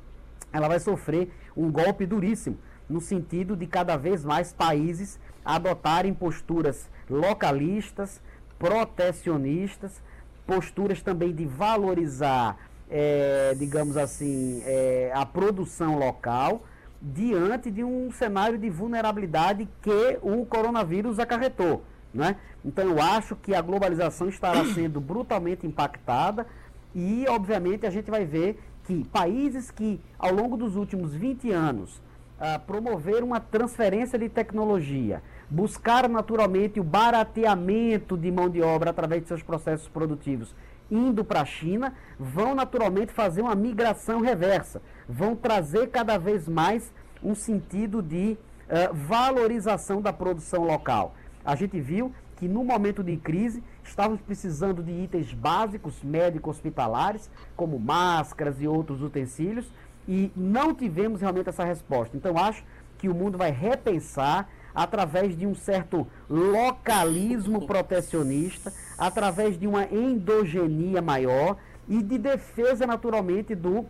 ela 0.52 0.68
vai 0.68 0.81
sofrer 0.81 1.33
um 1.57 1.70
golpe 1.70 2.05
duríssimo, 2.05 2.59
no 2.88 3.00
sentido 3.00 3.57
de 3.57 3.66
cada 3.66 3.96
vez 3.96 4.24
mais 4.24 4.52
países 4.52 5.18
adotarem 5.44 6.12
posturas 6.12 6.90
localistas, 7.09 8.20
protecionistas, 8.59 10.02
posturas 10.44 11.00
também 11.00 11.33
de 11.33 11.46
valorizar 11.46 12.59
é, 12.90 13.55
digamos 13.59 13.96
assim, 13.96 14.62
é, 14.64 15.11
a 15.14 15.26
produção 15.26 15.98
local 15.98 16.64
diante 17.00 17.70
de 17.70 17.85
um 17.85 18.11
cenário 18.11 18.59
de 18.59 18.70
vulnerabilidade 18.70 19.68
que 19.83 20.18
o 20.22 20.46
coronavírus 20.46 21.18
acarretou. 21.18 21.85
Né? 22.16 22.37
Então 22.64 22.85
eu 22.85 23.00
acho 23.00 23.37
que 23.37 23.55
a 23.55 23.61
globalização 23.61 24.29
estará 24.29 24.64
sendo 24.74 25.00
brutalmente 25.00 25.66
impactada 25.66 26.46
e, 26.94 27.26
obviamente, 27.29 27.87
a 27.87 27.90
gente 27.90 28.11
vai 28.11 28.24
ver 28.24 28.59
que 28.85 29.05
países 29.05 29.70
que, 29.70 30.00
ao 30.18 30.33
longo 30.33 30.57
dos 30.57 30.76
últimos 30.76 31.14
20 31.14 31.50
anos, 31.50 32.00
ah, 32.40 32.59
promoveram 32.59 33.26
uma 33.29 33.40
transferência 33.40 34.18
de 34.18 34.29
tecnologia, 34.29 35.22
buscaram 35.50 36.09
naturalmente 36.09 36.81
o 36.81 36.85
barateamento 36.85 38.16
de 38.16 38.31
mão 38.31 38.48
de 38.48 38.62
obra 38.62 38.90
através 38.90 39.22
de 39.22 39.29
seus 39.29 39.42
processos 39.42 39.88
produtivos 39.88 40.55
indo 40.90 41.24
para 41.24 41.40
a 41.40 41.44
China, 41.44 41.94
vão 42.18 42.55
naturalmente 42.55 43.12
fazer 43.12 43.42
uma 43.42 43.55
migração 43.55 44.20
reversa, 44.20 44.81
vão 45.09 45.35
trazer 45.35 45.88
cada 45.88 46.16
vez 46.18 46.48
mais 46.48 46.92
um 47.22 47.35
sentido 47.35 48.02
de 48.02 48.38
uh, 48.68 48.94
valorização 48.94 50.00
da 50.00 50.12
produção 50.12 50.64
local. 50.64 51.14
A 51.46 51.54
gente 51.54 51.80
viu 51.80 52.12
que 52.37 52.48
no 52.48 52.64
momento 52.64 53.02
de 53.02 53.16
crise 53.16 53.62
estávamos 53.85 54.20
precisando 54.20 54.82
de 54.82 54.90
itens 54.90 55.32
básicos 55.32 56.02
médico-hospitalares, 56.02 57.30
como 57.56 57.78
máscaras 57.78 58.61
e 58.61 58.66
outros 58.66 59.00
utensílios, 59.00 59.70
e 60.09 60.30
não 60.37 60.74
tivemos 60.74 61.20
realmente 61.20 61.48
essa 61.48 61.64
resposta. 61.64 62.16
Então 62.16 62.37
acho 62.37 62.64
que 62.98 63.09
o 63.09 63.14
mundo 63.14 63.38
vai 63.38 63.50
repensar 63.50 64.48
através 64.74 65.37
de 65.37 65.46
um 65.46 65.54
certo 65.54 66.06
localismo 66.28 67.66
protecionista, 67.66 68.72
através 68.98 69.59
de 69.59 69.66
uma 69.66 69.85
endogenia 69.85 71.00
maior 71.00 71.56
e 71.88 72.02
de 72.02 72.18
defesa, 72.18 72.87
naturalmente, 72.87 73.54
do 73.54 73.78
uh, 73.78 73.87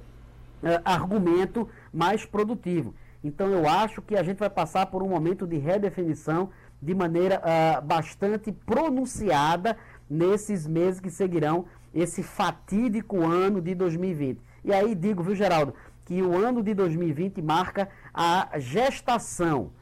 argumento 0.84 1.68
mais 1.92 2.24
produtivo. 2.24 2.94
Então, 3.24 3.48
eu 3.48 3.68
acho 3.68 4.00
que 4.00 4.14
a 4.14 4.22
gente 4.22 4.38
vai 4.38 4.50
passar 4.50 4.86
por 4.86 5.02
um 5.02 5.08
momento 5.08 5.46
de 5.46 5.58
redefinição 5.58 6.50
de 6.86 6.94
maneira 6.94 7.42
uh, 7.42 7.84
bastante 7.84 8.52
pronunciada 8.52 9.76
nesses 10.08 10.68
meses 10.68 11.00
que 11.00 11.10
seguirão 11.10 11.64
esse 11.92 12.22
fatídico 12.22 13.24
ano 13.24 13.60
de 13.60 13.74
2020. 13.74 14.40
E 14.64 14.72
aí 14.72 14.94
digo, 14.94 15.20
viu, 15.20 15.34
Geraldo, 15.34 15.74
que 16.04 16.22
o 16.22 16.32
ano 16.32 16.62
de 16.62 16.74
2020 16.74 17.42
marca 17.42 17.88
a 18.14 18.50
gestação 18.58 19.72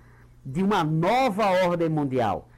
de 0.43 0.63
uma 0.63 0.83
nova 0.83 1.45
ordem 1.67 1.91
mundial, 1.91 2.49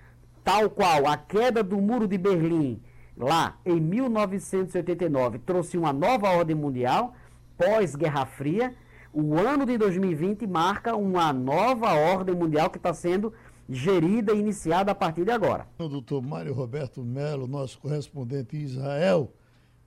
tal 0.44 0.70
qual 0.70 1.08
a 1.08 1.16
queda 1.16 1.64
do 1.64 1.80
Muro 1.80 2.06
de 2.06 2.16
Berlim, 2.16 2.80
lá 3.16 3.56
em 3.66 3.80
1989, 3.80 5.40
trouxe 5.40 5.76
uma 5.76 5.92
nova 5.92 6.30
ordem 6.30 6.54
mundial, 6.54 7.16
pós-Guerra 7.58 8.26
Fria, 8.26 8.72
o 9.18 9.38
ano 9.38 9.64
de 9.64 9.78
2020 9.78 10.46
marca 10.46 10.94
uma 10.94 11.32
nova 11.32 11.94
ordem 11.94 12.34
mundial 12.34 12.68
que 12.68 12.76
está 12.76 12.92
sendo 12.92 13.32
gerida 13.68 14.32
e 14.32 14.38
iniciada 14.38 14.92
a 14.92 14.94
partir 14.94 15.24
de 15.24 15.30
agora. 15.30 15.66
O 15.78 15.88
doutor 15.88 16.22
Mário 16.22 16.54
Roberto 16.54 17.02
Melo, 17.02 17.46
nosso 17.46 17.78
correspondente 17.78 18.56
em 18.56 18.62
Israel, 18.62 19.32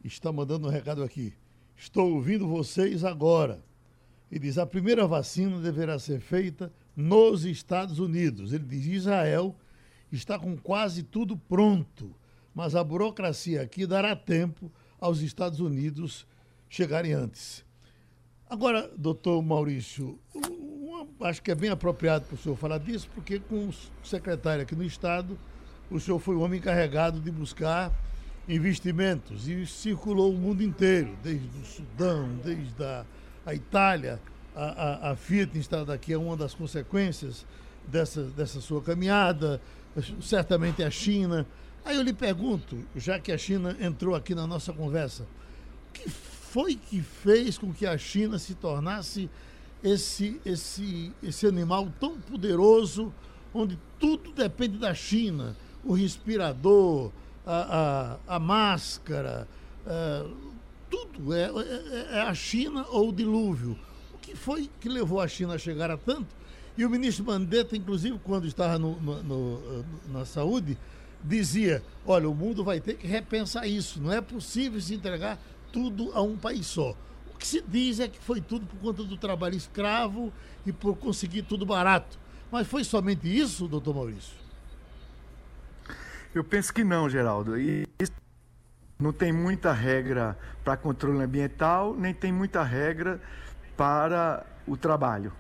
está 0.03 0.31
mandando 0.31 0.67
um 0.67 0.71
recado 0.71 1.03
aqui. 1.03 1.33
Estou 1.75 2.13
ouvindo 2.13 2.47
vocês 2.47 3.03
agora. 3.03 3.63
E 4.31 4.37
diz: 4.37 4.57
a 4.57 4.65
primeira 4.65 5.07
vacina 5.07 5.59
deverá 5.59 5.97
ser 5.97 6.19
feita 6.19 6.71
nos 6.95 7.45
Estados 7.45 7.99
Unidos. 7.99 8.53
Ele 8.53 8.65
diz: 8.65 8.85
Israel 8.85 9.55
está 10.11 10.37
com 10.37 10.57
quase 10.57 11.03
tudo 11.03 11.37
pronto, 11.37 12.13
mas 12.53 12.75
a 12.75 12.83
burocracia 12.83 13.61
aqui 13.61 13.85
dará 13.85 14.15
tempo 14.15 14.71
aos 14.99 15.21
Estados 15.21 15.59
Unidos 15.59 16.27
chegarem 16.67 17.13
antes. 17.13 17.65
Agora, 18.49 18.91
doutor 18.97 19.41
Maurício, 19.41 20.19
acho 21.21 21.41
que 21.41 21.51
é 21.51 21.55
bem 21.55 21.69
apropriado 21.69 22.25
para 22.25 22.35
o 22.35 22.37
senhor 22.37 22.55
falar 22.55 22.77
disso, 22.77 23.09
porque 23.13 23.39
com 23.39 23.69
o 23.69 23.73
secretário 24.03 24.63
aqui 24.63 24.75
no 24.75 24.83
Estado, 24.83 25.37
o 25.89 25.99
senhor 25.99 26.19
foi 26.19 26.35
o 26.35 26.41
homem 26.41 26.59
encarregado 26.59 27.19
de 27.19 27.31
buscar 27.31 27.91
investimentos 28.47 29.47
e 29.47 29.65
circulou 29.65 30.33
o 30.33 30.37
mundo 30.37 30.63
inteiro, 30.63 31.15
desde 31.23 31.47
o 31.47 31.65
Sudão, 31.65 32.29
desde 32.43 32.83
a, 32.83 33.05
a 33.45 33.53
Itália. 33.53 34.19
A, 34.55 34.63
a, 34.63 35.11
a 35.11 35.15
Fiat 35.15 35.57
instalada 35.57 35.93
aqui 35.93 36.11
é 36.11 36.17
uma 36.17 36.35
das 36.35 36.53
consequências 36.53 37.45
dessa, 37.87 38.23
dessa 38.23 38.59
sua 38.59 38.81
caminhada, 38.81 39.61
certamente 40.21 40.83
a 40.83 40.89
China. 40.89 41.45
Aí 41.85 41.95
eu 41.95 42.01
lhe 42.01 42.13
pergunto, 42.13 42.77
já 42.95 43.19
que 43.19 43.31
a 43.31 43.37
China 43.37 43.75
entrou 43.79 44.15
aqui 44.15 44.33
na 44.35 44.45
nossa 44.47 44.73
conversa, 44.73 45.23
o 45.89 45.93
que 45.93 46.09
foi 46.09 46.75
que 46.75 47.01
fez 47.01 47.57
com 47.57 47.71
que 47.71 47.85
a 47.85 47.97
China 47.97 48.39
se 48.39 48.55
tornasse 48.55 49.29
esse, 49.83 50.39
esse, 50.45 51.11
esse 51.23 51.47
animal 51.47 51.91
tão 51.99 52.19
poderoso, 52.19 53.13
onde 53.53 53.79
tudo 53.99 54.31
depende 54.31 54.77
da 54.77 54.93
China? 54.93 55.55
O 55.83 55.93
respirador, 55.93 57.11
a, 57.45 58.17
a, 58.27 58.35
a 58.35 58.39
máscara, 58.39 59.47
é, 59.85 60.25
tudo 60.89 61.33
é, 61.33 61.43
é, 61.43 62.07
é 62.17 62.21
a 62.21 62.33
China 62.33 62.85
ou 62.89 63.09
o 63.09 63.13
dilúvio. 63.13 63.77
O 64.13 64.17
que 64.17 64.35
foi 64.35 64.69
que 64.79 64.89
levou 64.89 65.21
a 65.21 65.27
China 65.27 65.53
a 65.53 65.57
chegar 65.57 65.89
a 65.89 65.97
tanto? 65.97 66.39
E 66.77 66.85
o 66.85 66.89
ministro 66.89 67.25
Mandetta, 67.25 67.75
inclusive, 67.75 68.19
quando 68.23 68.47
estava 68.47 68.79
no, 68.79 68.99
no, 69.01 69.23
no, 69.23 69.85
na 70.07 70.25
saúde, 70.25 70.77
dizia: 71.23 71.83
olha, 72.05 72.29
o 72.29 72.35
mundo 72.35 72.63
vai 72.63 72.79
ter 72.79 72.95
que 72.95 73.07
repensar 73.07 73.67
isso. 73.67 74.01
Não 74.01 74.11
é 74.11 74.21
possível 74.21 74.79
se 74.79 74.93
entregar 74.93 75.39
tudo 75.71 76.11
a 76.13 76.21
um 76.21 76.37
país 76.37 76.67
só. 76.67 76.95
Que 77.39 77.47
se 77.47 77.61
diz 77.61 77.99
é 78.01 78.07
que 78.07 78.19
foi 78.19 78.41
tudo 78.41 78.67
por 78.67 78.77
conta 78.79 79.03
do 79.03 79.17
trabalho 79.17 79.55
escravo 79.55 80.31
e 80.65 80.73
por 80.73 80.97
conseguir 80.97 81.43
tudo 81.43 81.65
barato. 81.65 82.19
Mas 82.51 82.67
foi 82.67 82.83
somente 82.83 83.25
isso, 83.27 83.67
doutor 83.67 83.95
Maurício? 83.95 84.37
Eu 86.35 86.43
penso 86.43 86.73
que 86.73 86.83
não, 86.83 87.09
Geraldo. 87.09 87.57
E 87.57 87.87
não 88.99 89.13
tem 89.13 89.31
muita 89.31 89.71
regra 89.71 90.37
para 90.63 90.75
controle 90.75 91.23
ambiental, 91.23 91.95
nem 91.95 92.13
tem 92.13 92.33
muita 92.33 92.61
regra 92.61 93.21
para 93.77 94.45
o 94.67 94.75
trabalho. 94.75 95.31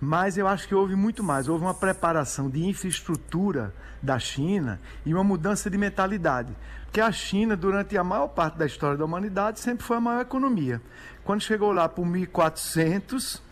Mas 0.00 0.38
eu 0.38 0.48
acho 0.48 0.66
que 0.66 0.74
houve 0.74 0.96
muito 0.96 1.22
mais. 1.22 1.46
Houve 1.46 1.64
uma 1.64 1.74
preparação 1.74 2.48
de 2.48 2.64
infraestrutura 2.64 3.74
da 4.02 4.18
China 4.18 4.80
e 5.04 5.12
uma 5.12 5.22
mudança 5.22 5.68
de 5.68 5.76
mentalidade. 5.76 6.56
Porque 6.84 7.00
a 7.00 7.12
China, 7.12 7.54
durante 7.54 7.96
a 7.98 8.02
maior 8.02 8.28
parte 8.28 8.56
da 8.56 8.64
história 8.64 8.96
da 8.96 9.04
humanidade, 9.04 9.60
sempre 9.60 9.84
foi 9.84 9.98
a 9.98 10.00
maior 10.00 10.22
economia. 10.22 10.80
Quando 11.22 11.42
chegou 11.42 11.70
lá 11.70 11.88
para 11.88 12.04
1400, 12.04 13.42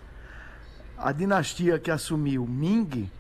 a 0.96 1.12
dinastia 1.12 1.78
que 1.78 1.90
assumiu, 1.90 2.46
Ming, 2.46 3.10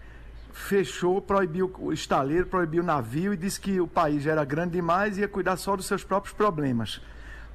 fechou, 0.52 1.20
proibiu 1.20 1.72
o 1.78 1.92
estaleiro, 1.92 2.46
proibiu 2.46 2.82
o 2.82 2.86
navio 2.86 3.32
e 3.32 3.36
disse 3.36 3.60
que 3.60 3.80
o 3.80 3.86
país 3.86 4.26
era 4.26 4.44
grande 4.44 4.72
demais 4.72 5.18
e 5.18 5.20
ia 5.20 5.28
cuidar 5.28 5.56
só 5.56 5.76
dos 5.76 5.86
seus 5.86 6.02
próprios 6.02 6.34
problemas. 6.34 6.96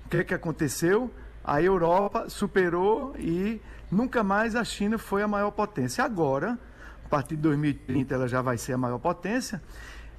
O 0.06 0.10
que, 0.10 0.18
é 0.18 0.24
que 0.24 0.34
aconteceu? 0.34 1.12
A 1.44 1.62
Europa 1.62 2.30
superou 2.30 3.16
e 3.18 3.62
Nunca 3.94 4.24
mais 4.24 4.56
a 4.56 4.64
China 4.64 4.98
foi 4.98 5.22
a 5.22 5.28
maior 5.28 5.52
potência. 5.52 6.04
Agora, 6.04 6.58
a 7.06 7.10
partir 7.10 7.36
de 7.36 7.44
2030, 7.44 8.16
ela 8.16 8.28
já 8.28 8.42
vai 8.42 8.58
ser 8.58 8.74
a 8.74 8.78
maior 8.78 8.98
potência. 8.98 9.62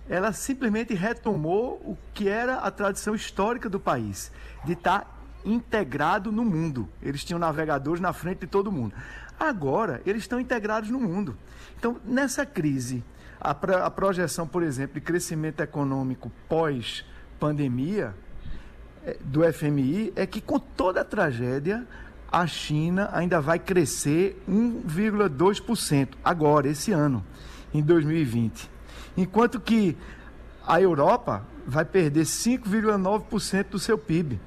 Ela 0.09 0.33
simplesmente 0.33 0.95
retomou 0.95 1.75
o 1.85 1.99
que 2.13 2.29
era 2.29 2.59
a 2.59 2.71
tradição 2.71 3.17
histórica 3.17 3.69
do 3.69 3.81
país, 3.81 4.31
de 4.65 4.75
estar 4.75 5.13
integrado 5.45 6.31
no 6.31 6.45
mundo. 6.45 6.89
Eles 7.03 7.25
tinham 7.25 7.39
navegadores 7.39 8.01
na 8.01 8.13
frente 8.13 8.41
de 8.41 8.47
todo 8.47 8.71
mundo. 8.71 8.95
Agora, 9.41 10.01
eles 10.07 10.23
estão 10.23 10.39
integrados 10.39 10.89
no 10.89 11.01
mundo. 11.01 11.37
Então, 11.77 12.01
nessa 12.05 12.47
crise, 12.47 13.03
a, 13.41 13.51
a 13.51 13.91
projeção, 13.91 14.47
por 14.47 14.63
exemplo, 14.63 14.95
de 14.95 15.01
crescimento 15.01 15.61
econômico 15.61 16.31
pós-pandemia 16.49 18.15
do 19.21 19.41
FMI 19.53 20.13
é 20.17 20.27
que, 20.27 20.41
com 20.41 20.59
toda 20.59 21.01
a 21.01 21.05
tragédia, 21.05 21.87
a 22.31 22.47
China 22.47 23.11
ainda 23.13 23.41
vai 23.41 23.59
crescer 23.59 24.43
1,2% 24.49 26.09
agora, 26.25 26.69
esse 26.69 26.93
ano, 26.93 27.25
em 27.73 27.83
2020. 27.83 28.71
Enquanto 29.17 29.61
que 29.61 29.97
a 30.67 30.81
Europa 30.81 31.47
vai 31.67 31.85
perder 31.85 32.25
5,9% 32.25 33.69
do 33.71 33.79
seu 33.79 33.97
PIB. 33.97 34.41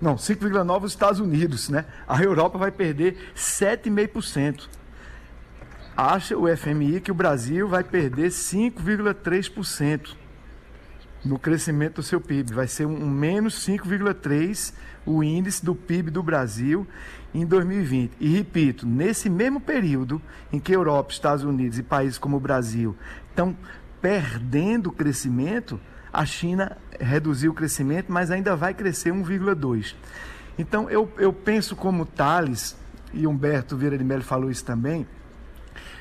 Não, 0.00 0.14
5,9% 0.16 0.84
os 0.84 0.92
Estados 0.92 1.20
Unidos, 1.20 1.68
né? 1.68 1.84
A 2.06 2.22
Europa 2.22 2.56
vai 2.56 2.70
perder 2.70 3.32
7,5%. 3.34 4.68
Acha 5.96 6.36
o 6.36 6.44
FMI 6.56 7.00
que 7.00 7.10
o 7.10 7.14
Brasil 7.14 7.68
vai 7.68 7.82
perder 7.82 8.28
5,3% 8.28 10.14
no 11.28 11.38
crescimento 11.38 11.96
do 11.96 12.02
seu 12.02 12.20
PIB. 12.20 12.52
Vai 12.52 12.66
ser 12.66 12.86
um 12.86 13.08
menos 13.08 13.66
5,3% 13.66 14.72
o 15.06 15.22
índice 15.22 15.64
do 15.64 15.74
PIB 15.74 16.10
do 16.10 16.22
Brasil 16.22 16.86
em 17.34 17.46
2020. 17.46 18.12
E 18.20 18.28
repito, 18.28 18.86
nesse 18.86 19.30
mesmo 19.30 19.60
período 19.60 20.20
em 20.52 20.60
que 20.60 20.72
Europa, 20.72 21.12
Estados 21.12 21.44
Unidos 21.44 21.78
e 21.78 21.82
países 21.82 22.18
como 22.18 22.36
o 22.36 22.40
Brasil 22.40 22.94
estão 23.30 23.56
perdendo 24.02 24.92
crescimento, 24.92 25.80
a 26.12 26.24
China 26.26 26.76
reduziu 27.00 27.52
o 27.52 27.54
crescimento, 27.54 28.12
mas 28.12 28.30
ainda 28.30 28.54
vai 28.54 28.74
crescer 28.74 29.12
1,2. 29.12 29.94
Então 30.58 30.90
eu, 30.90 31.10
eu 31.16 31.32
penso 31.32 31.74
como 31.74 32.04
Thales, 32.04 32.76
e 33.12 33.26
Humberto 33.26 33.76
Vieira 33.76 33.96
de 33.96 34.04
Mello 34.04 34.22
falou 34.22 34.50
isso 34.50 34.64
também, 34.64 35.06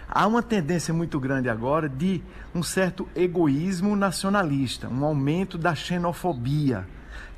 há 0.09 0.25
uma 0.27 0.43
tendência 0.43 0.93
muito 0.93 1.19
grande 1.19 1.49
agora 1.49 1.87
de 1.89 2.21
um 2.53 2.63
certo 2.63 3.07
egoísmo 3.15 3.95
nacionalista, 3.95 4.87
um 4.87 5.03
aumento 5.03 5.57
da 5.57 5.73
xenofobia 5.75 6.85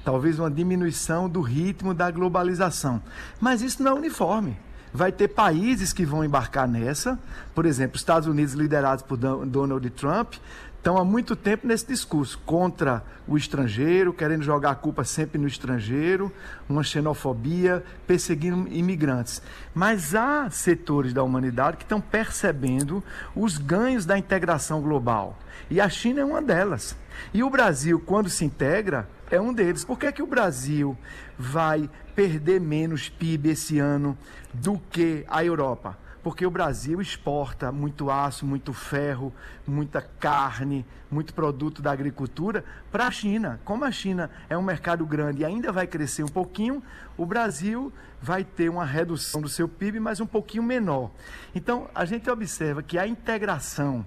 talvez 0.03 0.39
uma 0.39 0.49
diminuição 0.49 1.29
do 1.29 1.41
ritmo 1.41 1.93
da 1.93 2.10
globalização. 2.10 3.01
Mas 3.39 3.62
isso 3.62 3.84
não 3.84 3.91
é 3.91 3.93
uniforme. 3.95 4.58
Vai 4.91 5.12
ter 5.12 5.27
países 5.27 5.93
que 5.93 6.03
vão 6.03 6.25
embarcar 6.25 6.67
nessa, 6.67 7.19
por 7.53 7.65
exemplo, 7.65 7.95
Estados 7.95 8.27
Unidos, 8.27 8.55
liderados 8.55 9.03
por 9.03 9.17
Donald 9.17 9.88
Trump, 9.91 10.34
estão 10.79 10.97
há 10.97 11.03
muito 11.03 11.35
tempo 11.35 11.67
nesse 11.67 11.85
discurso 11.85 12.39
contra 12.45 13.03
o 13.27 13.37
estrangeiro, 13.37 14.13
querendo 14.13 14.43
jogar 14.43 14.71
a 14.71 14.75
culpa 14.75 15.03
sempre 15.03 15.37
no 15.37 15.47
estrangeiro, 15.47 16.31
uma 16.67 16.83
xenofobia, 16.83 17.83
perseguindo 18.07 18.65
imigrantes. 18.73 19.41
Mas 19.75 20.15
há 20.15 20.49
setores 20.49 21.13
da 21.13 21.21
humanidade 21.21 21.77
que 21.77 21.83
estão 21.83 21.99
percebendo 21.99 23.03
os 23.35 23.57
ganhos 23.57 24.05
da 24.05 24.17
integração 24.17 24.81
global. 24.81 25.37
E 25.69 25.81
a 25.81 25.89
China 25.89 26.21
é 26.21 26.25
uma 26.25 26.41
delas. 26.41 26.95
E 27.33 27.43
o 27.43 27.49
Brasil, 27.49 28.01
quando 28.03 28.29
se 28.29 28.45
integra, 28.45 29.07
é 29.29 29.39
um 29.39 29.53
deles. 29.53 29.83
Por 29.83 29.99
que, 29.99 30.05
é 30.05 30.11
que 30.13 30.23
o 30.23 30.27
Brasil 30.27 30.97
vai 31.37 31.89
perder 32.15 32.61
menos 32.61 33.09
PIB 33.09 33.49
esse 33.49 33.79
ano 33.79 34.17
do 34.53 34.79
que 34.89 35.25
a 35.27 35.43
Europa? 35.43 35.97
Porque 36.21 36.45
o 36.45 36.51
Brasil 36.51 37.01
exporta 37.01 37.71
muito 37.71 38.12
aço, 38.12 38.45
muito 38.45 38.73
ferro, 38.73 39.34
muita 39.65 40.01
carne, 40.01 40.86
muito 41.10 41.34
produto 41.34 41.82
da 41.82 41.91
agricultura 41.91 42.63
para 42.91 43.08
a 43.08 43.12
China. 43.12 43.60
Como 43.63 43.86
a 43.86 43.91
China 43.91 44.29
é 44.49 44.58
um 44.58 44.62
mercado 44.62 45.05
grande 45.05 45.41
e 45.41 45.45
ainda 45.45 45.71
vai 45.71 45.88
crescer 45.88 46.23
um 46.23 46.27
pouquinho, 46.27 46.84
o 47.17 47.25
Brasil 47.25 47.91
vai 48.21 48.43
ter 48.43 48.69
uma 48.69 48.86
redução 48.86 49.41
do 49.41 49.47
seu 49.47 49.67
PIB, 49.67 49.99
mas 49.99 50.19
um 50.19 50.25
pouquinho 50.25 50.63
menor. 50.63 51.10
Então, 51.55 51.89
a 51.95 52.03
gente 52.03 52.29
observa 52.29 52.84
que 52.84 52.97
a 52.97 53.08
integração 53.08 54.05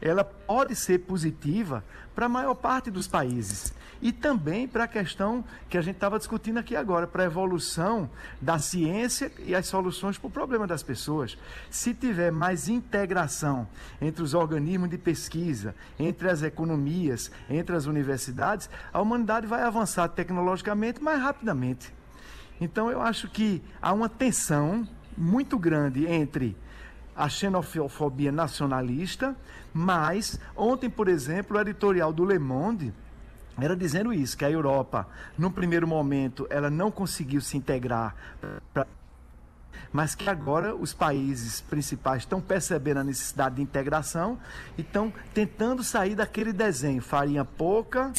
ela 0.00 0.24
pode 0.24 0.74
ser 0.74 1.00
positiva 1.00 1.84
para 2.14 2.26
a 2.26 2.28
maior 2.28 2.54
parte 2.54 2.90
dos 2.90 3.06
países. 3.06 3.74
E 4.02 4.12
também 4.12 4.66
para 4.66 4.84
a 4.84 4.88
questão 4.88 5.44
que 5.68 5.76
a 5.76 5.82
gente 5.82 5.96
estava 5.96 6.18
discutindo 6.18 6.58
aqui 6.58 6.74
agora, 6.74 7.06
para 7.06 7.22
a 7.22 7.26
evolução 7.26 8.08
da 8.40 8.58
ciência 8.58 9.30
e 9.44 9.54
as 9.54 9.66
soluções 9.66 10.16
para 10.16 10.28
o 10.28 10.30
problema 10.30 10.66
das 10.66 10.82
pessoas. 10.82 11.36
Se 11.70 11.92
tiver 11.92 12.32
mais 12.32 12.68
integração 12.68 13.68
entre 14.00 14.22
os 14.22 14.32
organismos 14.32 14.88
de 14.88 14.96
pesquisa, 14.96 15.74
entre 15.98 16.30
as 16.30 16.42
economias, 16.42 17.30
entre 17.48 17.76
as 17.76 17.84
universidades, 17.84 18.70
a 18.92 19.00
humanidade 19.00 19.46
vai 19.46 19.62
avançar 19.62 20.08
tecnologicamente 20.08 21.02
mais 21.02 21.20
rapidamente. 21.20 21.92
Então 22.60 22.90
eu 22.90 23.00
acho 23.02 23.28
que 23.28 23.62
há 23.80 23.92
uma 23.92 24.08
tensão 24.08 24.88
muito 25.16 25.58
grande 25.58 26.06
entre 26.06 26.56
a 27.14 27.28
xenofobia 27.28 28.32
nacionalista, 28.32 29.36
mas 29.74 30.40
ontem, 30.56 30.88
por 30.88 31.06
exemplo, 31.08 31.56
o 31.56 31.60
editorial 31.60 32.12
do 32.12 32.24
Le 32.24 32.38
Monde 32.38 32.94
era 33.58 33.76
dizendo 33.76 34.12
isso, 34.12 34.36
que 34.36 34.44
a 34.44 34.50
Europa, 34.50 35.06
num 35.36 35.50
primeiro 35.50 35.86
momento, 35.86 36.46
ela 36.50 36.70
não 36.70 36.90
conseguiu 36.90 37.40
se 37.40 37.56
integrar, 37.56 38.14
pra, 38.72 38.86
mas 39.92 40.14
que 40.14 40.28
agora 40.28 40.74
os 40.74 40.94
países 40.94 41.60
principais 41.60 42.22
estão 42.22 42.40
percebendo 42.40 43.00
a 43.00 43.04
necessidade 43.04 43.56
de 43.56 43.62
integração 43.62 44.38
e 44.78 44.82
estão 44.82 45.12
tentando 45.34 45.82
sair 45.82 46.14
daquele 46.14 46.52
desenho, 46.52 47.02
farinha 47.02 47.44
pouca, 47.44 48.12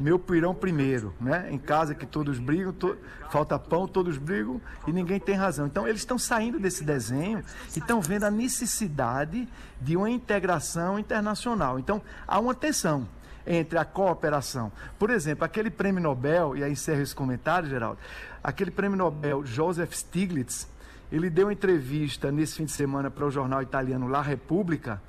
meu 0.00 0.18
pirão 0.18 0.54
primeiro, 0.54 1.14
né? 1.20 1.48
Em 1.50 1.58
casa 1.58 1.94
que 1.94 2.06
todos 2.06 2.38
brigam, 2.38 2.72
to... 2.72 2.96
falta 3.30 3.58
pão, 3.58 3.86
todos 3.86 4.18
brigam 4.18 4.60
e 4.86 4.92
ninguém 4.92 5.20
tem 5.20 5.36
razão. 5.36 5.66
Então 5.66 5.86
eles 5.86 6.00
estão 6.00 6.18
saindo 6.18 6.58
desse 6.58 6.82
desenho 6.82 7.44
e 7.74 7.78
estão 7.78 8.00
vendo 8.00 8.24
a 8.24 8.30
necessidade 8.30 9.48
de 9.80 9.96
uma 9.96 10.10
integração 10.10 10.98
internacional. 10.98 11.78
Então 11.78 12.02
há 12.26 12.40
uma 12.40 12.54
tensão 12.54 13.06
entre 13.46 13.78
a 13.78 13.84
cooperação. 13.84 14.70
Por 14.98 15.10
exemplo, 15.10 15.44
aquele 15.44 15.70
prêmio 15.70 16.00
Nobel, 16.02 16.56
e 16.56 16.64
aí 16.64 16.72
encerro 16.72 17.02
esse 17.02 17.14
comentário, 17.14 17.68
Geraldo, 17.68 17.98
aquele 18.42 18.70
prêmio 18.70 18.96
Nobel 18.96 19.44
Joseph 19.44 19.92
Stiglitz, 19.92 20.68
ele 21.10 21.28
deu 21.28 21.52
entrevista 21.52 22.32
nesse 22.32 22.56
fim 22.56 22.64
de 22.64 22.72
semana 22.72 23.10
para 23.10 23.26
o 23.26 23.30
jornal 23.30 23.62
italiano 23.62 24.08
La 24.08 24.22
Repubblica, 24.22 25.00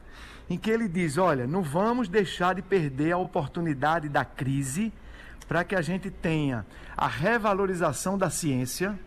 em 0.49 0.57
que 0.57 0.69
ele 0.69 0.87
diz: 0.87 1.17
olha, 1.17 1.47
não 1.47 1.61
vamos 1.61 2.09
deixar 2.09 2.55
de 2.55 2.61
perder 2.61 3.13
a 3.13 3.17
oportunidade 3.17 4.09
da 4.09 4.25
crise 4.25 4.91
para 5.47 5.63
que 5.63 5.75
a 5.75 5.81
gente 5.81 6.09
tenha 6.09 6.65
a 6.97 7.07
revalorização 7.07 8.17
da 8.17 8.29
ciência, 8.29 8.97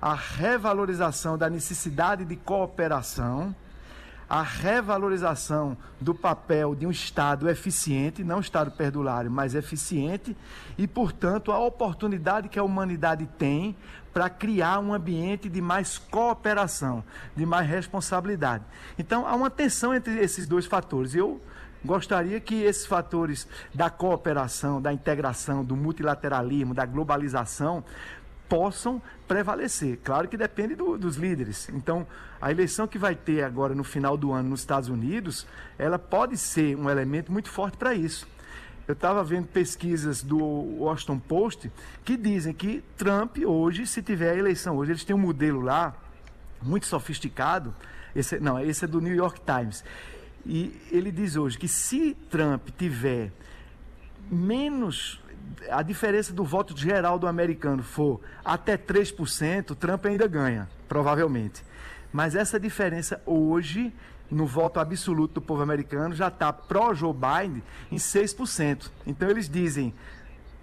a 0.00 0.14
revalorização 0.14 1.38
da 1.38 1.48
necessidade 1.48 2.24
de 2.24 2.36
cooperação, 2.36 3.54
a 4.28 4.42
revalorização 4.42 5.76
do 6.00 6.14
papel 6.14 6.74
de 6.74 6.86
um 6.86 6.90
Estado 6.90 7.48
eficiente, 7.48 8.24
não 8.24 8.40
Estado 8.40 8.70
perdulário, 8.70 9.30
mas 9.30 9.54
eficiente, 9.54 10.36
e, 10.76 10.86
portanto, 10.86 11.52
a 11.52 11.58
oportunidade 11.58 12.48
que 12.48 12.58
a 12.58 12.64
humanidade 12.64 13.28
tem 13.38 13.76
para 14.12 14.28
criar 14.28 14.78
um 14.80 14.94
ambiente 14.94 15.48
de 15.48 15.60
mais 15.60 15.98
cooperação, 15.98 17.04
de 17.36 17.44
mais 17.44 17.68
responsabilidade. 17.68 18.64
Então, 18.98 19.26
há 19.26 19.34
uma 19.34 19.50
tensão 19.50 19.94
entre 19.94 20.18
esses 20.18 20.46
dois 20.46 20.66
fatores. 20.66 21.14
Eu 21.14 21.40
gostaria 21.84 22.40
que 22.40 22.62
esses 22.62 22.86
fatores 22.86 23.46
da 23.74 23.88
cooperação, 23.90 24.80
da 24.80 24.92
integração, 24.92 25.64
do 25.64 25.76
multilateralismo, 25.76 26.74
da 26.74 26.84
globalização, 26.84 27.84
possam 28.48 29.00
prevalecer. 29.26 29.98
Claro 30.02 30.28
que 30.28 30.36
depende 30.36 30.74
do, 30.74 30.96
dos 30.96 31.16
líderes. 31.16 31.68
Então, 31.70 32.06
a 32.40 32.50
eleição 32.50 32.86
que 32.86 32.98
vai 32.98 33.14
ter 33.14 33.42
agora 33.42 33.74
no 33.74 33.84
final 33.84 34.16
do 34.16 34.32
ano 34.32 34.50
nos 34.50 34.60
Estados 34.60 34.88
Unidos, 34.88 35.46
ela 35.78 35.98
pode 35.98 36.36
ser 36.36 36.76
um 36.76 36.88
elemento 36.88 37.32
muito 37.32 37.50
forte 37.50 37.76
para 37.76 37.94
isso. 37.94 38.26
Eu 38.86 38.92
estava 38.92 39.24
vendo 39.24 39.48
pesquisas 39.48 40.22
do 40.22 40.38
Washington 40.38 41.18
Post 41.18 41.72
que 42.04 42.16
dizem 42.16 42.54
que 42.54 42.84
Trump 42.96 43.38
hoje, 43.44 43.84
se 43.84 44.00
tiver 44.00 44.30
a 44.30 44.36
eleição 44.36 44.76
hoje, 44.76 44.92
eles 44.92 45.04
têm 45.04 45.16
um 45.16 45.18
modelo 45.18 45.60
lá 45.60 45.94
muito 46.62 46.86
sofisticado. 46.86 47.74
Esse, 48.14 48.38
não, 48.38 48.60
esse 48.60 48.84
é 48.84 48.88
do 48.88 49.00
New 49.00 49.14
York 49.14 49.40
Times. 49.40 49.82
E 50.44 50.80
ele 50.92 51.10
diz 51.10 51.34
hoje 51.34 51.58
que 51.58 51.66
se 51.66 52.14
Trump 52.30 52.68
tiver 52.78 53.32
menos 54.30 55.20
a 55.70 55.82
diferença 55.82 56.32
do 56.32 56.44
voto 56.44 56.76
geral 56.76 57.18
do 57.18 57.26
americano 57.26 57.82
for 57.82 58.20
até 58.44 58.76
3%, 58.76 59.74
Trump 59.74 60.06
ainda 60.06 60.26
ganha, 60.26 60.68
provavelmente. 60.88 61.64
Mas 62.12 62.34
essa 62.34 62.58
diferença 62.58 63.20
hoje 63.26 63.92
no 64.30 64.46
voto 64.46 64.80
absoluto 64.80 65.34
do 65.34 65.40
povo 65.40 65.62
americano 65.62 66.14
já 66.14 66.28
está 66.28 66.52
pró-Joe 66.52 67.14
Biden 67.14 67.62
em 67.90 67.96
6%. 67.96 68.90
Então 69.06 69.28
eles 69.28 69.48
dizem, 69.48 69.94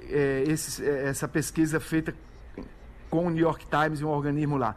é, 0.10 0.43
esse, 0.48 0.84
é, 0.84 1.08
essa 1.08 1.28
pesquisa 1.28 1.80
feita 1.80 2.13
com 3.10 3.28
o 3.28 3.30
New 3.30 3.41
York 3.41 3.65
Times 3.67 4.00
e 4.00 4.06
um 4.06 4.10
organismo 4.10 4.58
lá, 4.58 4.76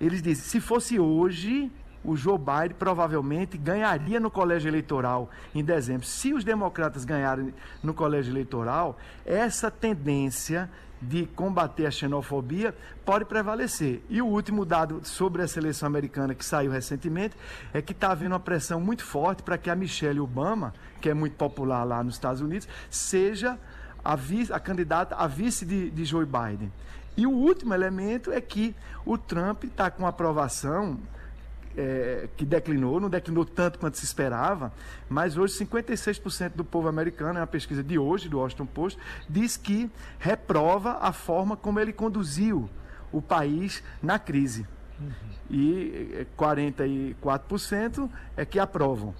eles 0.00 0.22
dizem, 0.22 0.44
se 0.44 0.60
fosse 0.60 0.98
hoje, 0.98 1.70
o 2.04 2.16
Joe 2.16 2.38
Biden 2.38 2.76
provavelmente 2.78 3.56
ganharia 3.56 4.18
no 4.18 4.30
colégio 4.30 4.68
eleitoral 4.68 5.30
em 5.54 5.62
dezembro. 5.62 6.06
Se 6.06 6.32
os 6.34 6.44
democratas 6.44 7.04
ganharem 7.04 7.54
no 7.82 7.94
colégio 7.94 8.32
eleitoral, 8.32 8.98
essa 9.24 9.70
tendência 9.70 10.68
de 11.00 11.26
combater 11.26 11.86
a 11.86 11.90
xenofobia 11.90 12.74
pode 13.04 13.24
prevalecer. 13.24 14.02
E 14.08 14.22
o 14.22 14.26
último 14.26 14.64
dado 14.64 15.00
sobre 15.02 15.42
a 15.42 15.48
seleção 15.48 15.88
americana 15.88 16.34
que 16.34 16.44
saiu 16.44 16.70
recentemente 16.70 17.36
é 17.74 17.82
que 17.82 17.92
está 17.92 18.12
havendo 18.12 18.32
uma 18.32 18.40
pressão 18.40 18.80
muito 18.80 19.04
forte 19.04 19.42
para 19.42 19.58
que 19.58 19.68
a 19.68 19.74
Michelle 19.74 20.20
Obama, 20.20 20.72
que 21.00 21.08
é 21.08 21.14
muito 21.14 21.34
popular 21.34 21.82
lá 21.82 22.02
nos 22.04 22.14
Estados 22.14 22.40
Unidos, 22.40 22.68
seja 22.88 23.58
a, 24.04 24.14
vice, 24.14 24.52
a 24.52 24.60
candidata 24.60 25.16
a 25.16 25.26
vice 25.26 25.66
de, 25.66 25.90
de 25.90 26.04
Joe 26.04 26.24
Biden. 26.24 26.72
E 27.16 27.26
o 27.26 27.32
último 27.32 27.74
elemento 27.74 28.30
é 28.30 28.40
que 28.40 28.74
o 29.04 29.18
Trump 29.18 29.64
está 29.64 29.90
com 29.90 30.06
aprovação 30.06 30.98
é, 31.76 32.28
que 32.36 32.44
declinou, 32.44 33.00
não 33.00 33.08
declinou 33.08 33.44
tanto 33.44 33.78
quanto 33.78 33.96
se 33.96 34.04
esperava, 34.04 34.72
mas 35.08 35.36
hoje 35.36 35.54
56% 35.64 36.52
do 36.54 36.64
povo 36.64 36.88
americano, 36.88 37.38
é 37.38 37.40
uma 37.40 37.46
pesquisa 37.46 37.82
de 37.82 37.98
hoje, 37.98 38.28
do 38.28 38.38
Washington 38.38 38.66
Post, 38.66 38.98
diz 39.28 39.56
que 39.56 39.90
reprova 40.18 40.98
a 41.00 41.12
forma 41.12 41.56
como 41.56 41.80
ele 41.80 41.92
conduziu 41.92 42.68
o 43.10 43.20
país 43.20 43.82
na 44.02 44.18
crise. 44.18 44.66
Uhum. 45.00 45.12
E 45.50 46.26
44% 46.38 48.10
é, 48.36 48.42
é 48.42 48.44
que 48.44 48.58
aprovam. 48.58 49.14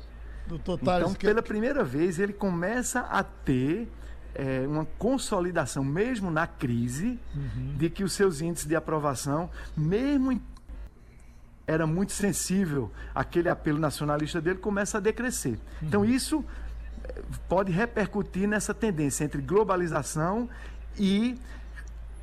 então, 1.00 1.14
pela 1.14 1.42
primeira 1.42 1.84
vez, 1.84 2.18
ele 2.18 2.32
começa 2.32 3.00
a 3.00 3.22
ter 3.22 3.88
é, 4.34 4.66
uma 4.66 4.84
consolidação, 4.98 5.84
mesmo 5.84 6.30
na 6.30 6.46
crise, 6.46 7.18
uhum. 7.34 7.74
de 7.76 7.90
que 7.90 8.02
os 8.02 8.12
seus 8.12 8.40
índices 8.40 8.66
de 8.66 8.74
aprovação, 8.74 9.50
mesmo 9.76 10.32
em 10.32 10.40
era 11.72 11.86
muito 11.86 12.12
sensível 12.12 12.90
aquele 13.14 13.48
apelo 13.48 13.78
nacionalista 13.78 14.40
dele, 14.40 14.58
começa 14.58 14.98
a 14.98 15.00
decrescer. 15.00 15.58
Então, 15.82 16.04
isso 16.04 16.44
eh, 17.04 17.22
pode 17.48 17.72
repercutir 17.72 18.48
nessa 18.48 18.74
tendência 18.74 19.24
entre 19.24 19.40
globalização 19.40 20.48
e 20.98 21.38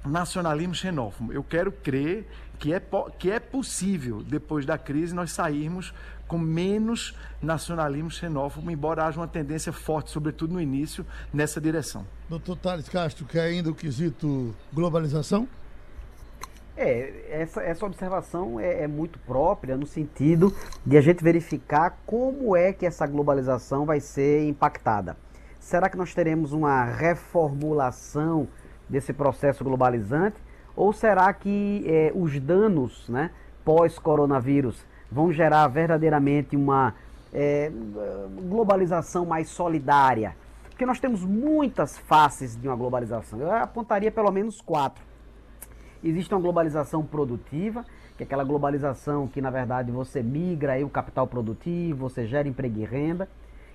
nacionalismo 0.06 0.76
xenófobo. 0.76 1.34
Eu 1.34 1.44
quero 1.44 1.72
crer 1.72 2.28
que 2.58 2.74
é, 2.74 2.82
que 3.18 3.32
é 3.32 3.40
possível, 3.40 4.22
depois 4.22 4.66
da 4.66 4.78
crise, 4.78 5.14
nós 5.16 5.32
sairmos 5.32 5.94
com 6.28 6.38
menos 6.38 7.16
nacionalismo 7.42 8.12
xenófobo, 8.12 8.70
embora 8.70 9.06
haja 9.06 9.20
uma 9.20 9.28
tendência 9.28 9.74
forte, 9.74 10.12
sobretudo 10.12 10.54
no 10.54 10.62
início, 10.62 11.06
nessa 11.34 11.60
direção. 11.60 12.06
Doutor 12.30 12.56
Thales 12.58 12.88
Castro, 12.88 13.26
quer 13.26 13.42
ainda 13.42 13.72
o 13.72 13.76
quesito 13.76 14.56
globalização? 14.72 15.48
É, 16.82 17.42
essa, 17.42 17.62
essa 17.62 17.86
observação 17.86 18.58
é, 18.58 18.84
é, 18.84 18.88
muito 18.88 19.20
própria 19.20 19.76
no 19.76 19.86
sentido 19.86 20.56
de 20.86 20.98
a 20.98 21.02
gente 21.02 21.22
verificar 21.22 22.00
como 22.06 22.56
é 22.56 22.72
que 22.72 22.86
essa 22.86 23.06
globalização 23.06 23.86
vai 23.86 24.00
ser 24.00 24.48
impactada. 24.48 25.18
Será 25.60 25.90
que 25.90 25.98
nós 25.98 26.14
teremos 26.14 26.54
uma 26.54 26.86
reformulação 26.86 28.48
desse 28.88 29.12
processo 29.12 29.62
globalizante? 29.62 30.38
Ou 30.74 30.94
será 30.94 31.34
que 31.34 31.84
é, 31.86 32.14
os 32.16 32.40
danos 32.40 33.10
né, 33.10 33.32
pós-coronavírus 33.66 34.86
vão 35.12 35.34
gerar 35.34 35.68
verdadeiramente 35.68 36.56
uma 36.56 36.96
é, 37.34 37.70
globalização 38.48 39.26
mais 39.26 39.50
solidária? 39.50 40.34
Porque 40.70 40.86
nós 40.86 40.98
temos 40.98 41.26
muitas 41.26 41.98
faces 41.98 42.56
de 42.56 42.70
uma 42.70 42.78
globalização. 42.78 43.38
Eu 43.42 43.52
apontaria 43.52 44.10
pelo 44.10 44.32
menos 44.32 44.62
quatro. 44.62 45.09
Existe 46.04 46.34
uma 46.34 46.40
globalização 46.40 47.04
produtiva, 47.04 47.86
que 48.16 48.24
é 48.24 48.26
aquela 48.26 48.44
globalização 48.44 49.28
que, 49.28 49.42
na 49.42 49.50
verdade, 49.50 49.92
você 49.92 50.24
migra 50.24 50.74
aí 50.74 50.84
o 50.84 50.90
capital 50.90 51.28
produtivo, 51.28 52.10
você 52.10 52.26
gera 52.26 52.48
emprego 52.48 52.80
e 52.80 52.86
renda. 52.86 53.28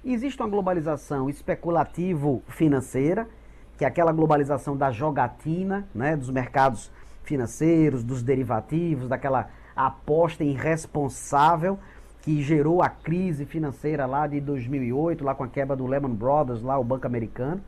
existe 0.05 0.41
uma 0.41 0.49
globalização 0.49 1.29
especulativo-financeira, 1.29 3.29
que 3.77 3.85
é 3.85 3.89
aquela 3.89 4.13
globalização 4.13 4.77
da 4.77 4.91
jogatina, 4.91 5.87
né, 5.95 6.17
dos 6.17 6.31
mercados 6.31 6.91
financeiros, 7.25 8.05
dos 8.05 8.23
derivativos, 8.23 9.09
daquela 9.09 9.49
aposta 9.75 10.45
irresponsável 10.45 11.79
que 12.23 12.43
gerou 12.43 12.83
a 12.83 12.89
crise 12.89 13.45
financeira 13.45 14.07
lá 14.07 14.27
de 14.27 14.41
2008, 14.41 15.23
lá 15.23 15.35
com 15.35 15.45
a 15.45 15.49
quebra 15.49 15.77
do 15.77 15.87
Lehman 15.87 16.15
Brothers, 16.15 16.63
lá 16.63 16.79
o 16.79 16.85
banco 16.85 17.07
americano. 17.07 17.61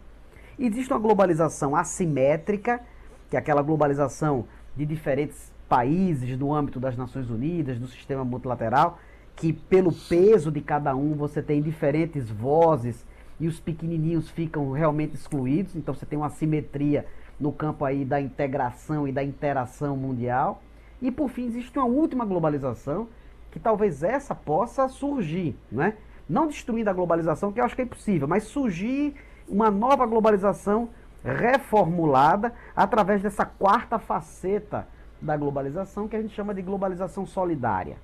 Existe 0.59 0.90
uma 0.90 0.99
globalização 0.99 1.77
assimétrica, 1.77 2.81
que 3.30 3.36
é 3.36 3.38
aquela 3.38 3.62
globalização 3.62 4.44
de 4.76 4.84
diferentes 4.84 5.52
países 5.68 6.38
no 6.38 6.54
âmbito 6.54 6.78
das 6.78 6.96
Nações 6.96 7.28
Unidas, 7.30 7.78
do 7.78 7.88
sistema 7.88 8.24
multilateral, 8.24 8.98
que 9.34 9.52
pelo 9.52 9.92
peso 9.92 10.50
de 10.50 10.60
cada 10.60 10.94
um 10.94 11.14
você 11.14 11.42
tem 11.42 11.60
diferentes 11.60 12.30
vozes 12.30 13.04
e 13.38 13.46
os 13.46 13.60
pequenininhos 13.60 14.31
ficam 14.31 14.70
realmente 14.72 15.14
excluídos, 15.14 15.77
então 15.77 15.94
você 15.94 16.06
tem 16.06 16.18
uma 16.18 16.31
simetria 16.31 17.06
no 17.38 17.52
campo 17.52 17.85
aí 17.85 18.04
da 18.04 18.20
integração 18.20 19.06
e 19.06 19.12
da 19.12 19.22
interação 19.22 19.96
mundial. 19.96 20.62
E 21.02 21.10
por 21.10 21.29
fim 21.29 21.46
existe 21.46 21.79
uma 21.79 21.87
última 21.87 22.24
globalização, 22.24 23.08
que 23.50 23.60
talvez 23.60 24.02
essa 24.02 24.35
possa 24.35 24.88
surgir, 24.88 25.54
né? 25.70 25.94
não 26.29 26.46
destruindo 26.46 26.90
a 26.90 26.92
globalização, 26.92 27.52
que 27.52 27.60
eu 27.60 27.64
acho 27.64 27.77
que 27.77 27.83
é 27.83 27.85
impossível, 27.85 28.27
mas 28.27 28.44
surgir 28.44 29.14
uma 29.48 29.70
nova 29.70 30.06
globalização 30.06 30.88
reformulada 31.27 32.52
através 32.74 33.20
dessa 33.20 33.44
quarta 33.44 33.98
faceta 33.98 34.87
da 35.20 35.37
globalização 35.37 36.06
que 36.06 36.14
a 36.14 36.22
gente 36.22 36.35
chama 36.35 36.54
de 36.54 36.62
globalização 36.62 37.27
solidária. 37.27 37.96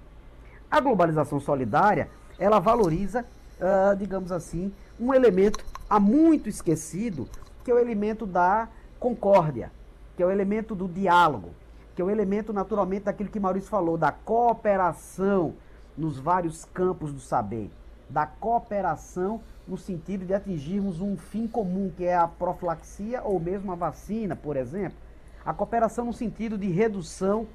A 0.70 0.80
globalização 0.80 1.38
solidária, 1.38 2.08
ela 2.38 2.58
valoriza, 2.58 3.24
uh, 3.60 3.96
digamos 3.96 4.32
assim, 4.32 4.72
um 4.98 5.14
elemento 5.14 5.64
há 5.88 6.00
muito 6.00 6.48
esquecido 6.48 7.28
que 7.62 7.70
é 7.70 7.74
o 7.74 7.78
elemento 7.78 8.26
da 8.26 8.68
concórdia, 8.98 9.70
que 10.16 10.22
é 10.22 10.26
o 10.26 10.30
elemento 10.30 10.74
do 10.74 10.88
diálogo, 10.88 11.50
que 11.94 12.02
é 12.02 12.04
o 12.04 12.10
elemento, 12.10 12.52
naturalmente, 12.52 13.04
daquilo 13.04 13.28
que 13.28 13.38
Maurício 13.38 13.70
falou, 13.70 13.96
da 13.96 14.10
cooperação 14.10 15.54
nos 15.96 16.18
vários 16.18 16.64
campos 16.64 17.12
do 17.12 17.20
saber, 17.20 17.70
da 18.12 18.26
cooperação 18.26 19.40
no 19.66 19.78
sentido 19.78 20.26
de 20.26 20.34
atingirmos 20.34 21.00
um 21.00 21.16
fim 21.16 21.48
comum, 21.48 21.90
que 21.96 22.04
é 22.04 22.14
a 22.14 22.28
profilaxia 22.28 23.22
ou 23.22 23.40
mesmo 23.40 23.72
a 23.72 23.74
vacina, 23.74 24.36
por 24.36 24.56
exemplo. 24.56 24.98
A 25.44 25.54
cooperação 25.54 26.04
no 26.04 26.12
sentido 26.12 26.58
de 26.58 26.68
redução 26.68 27.46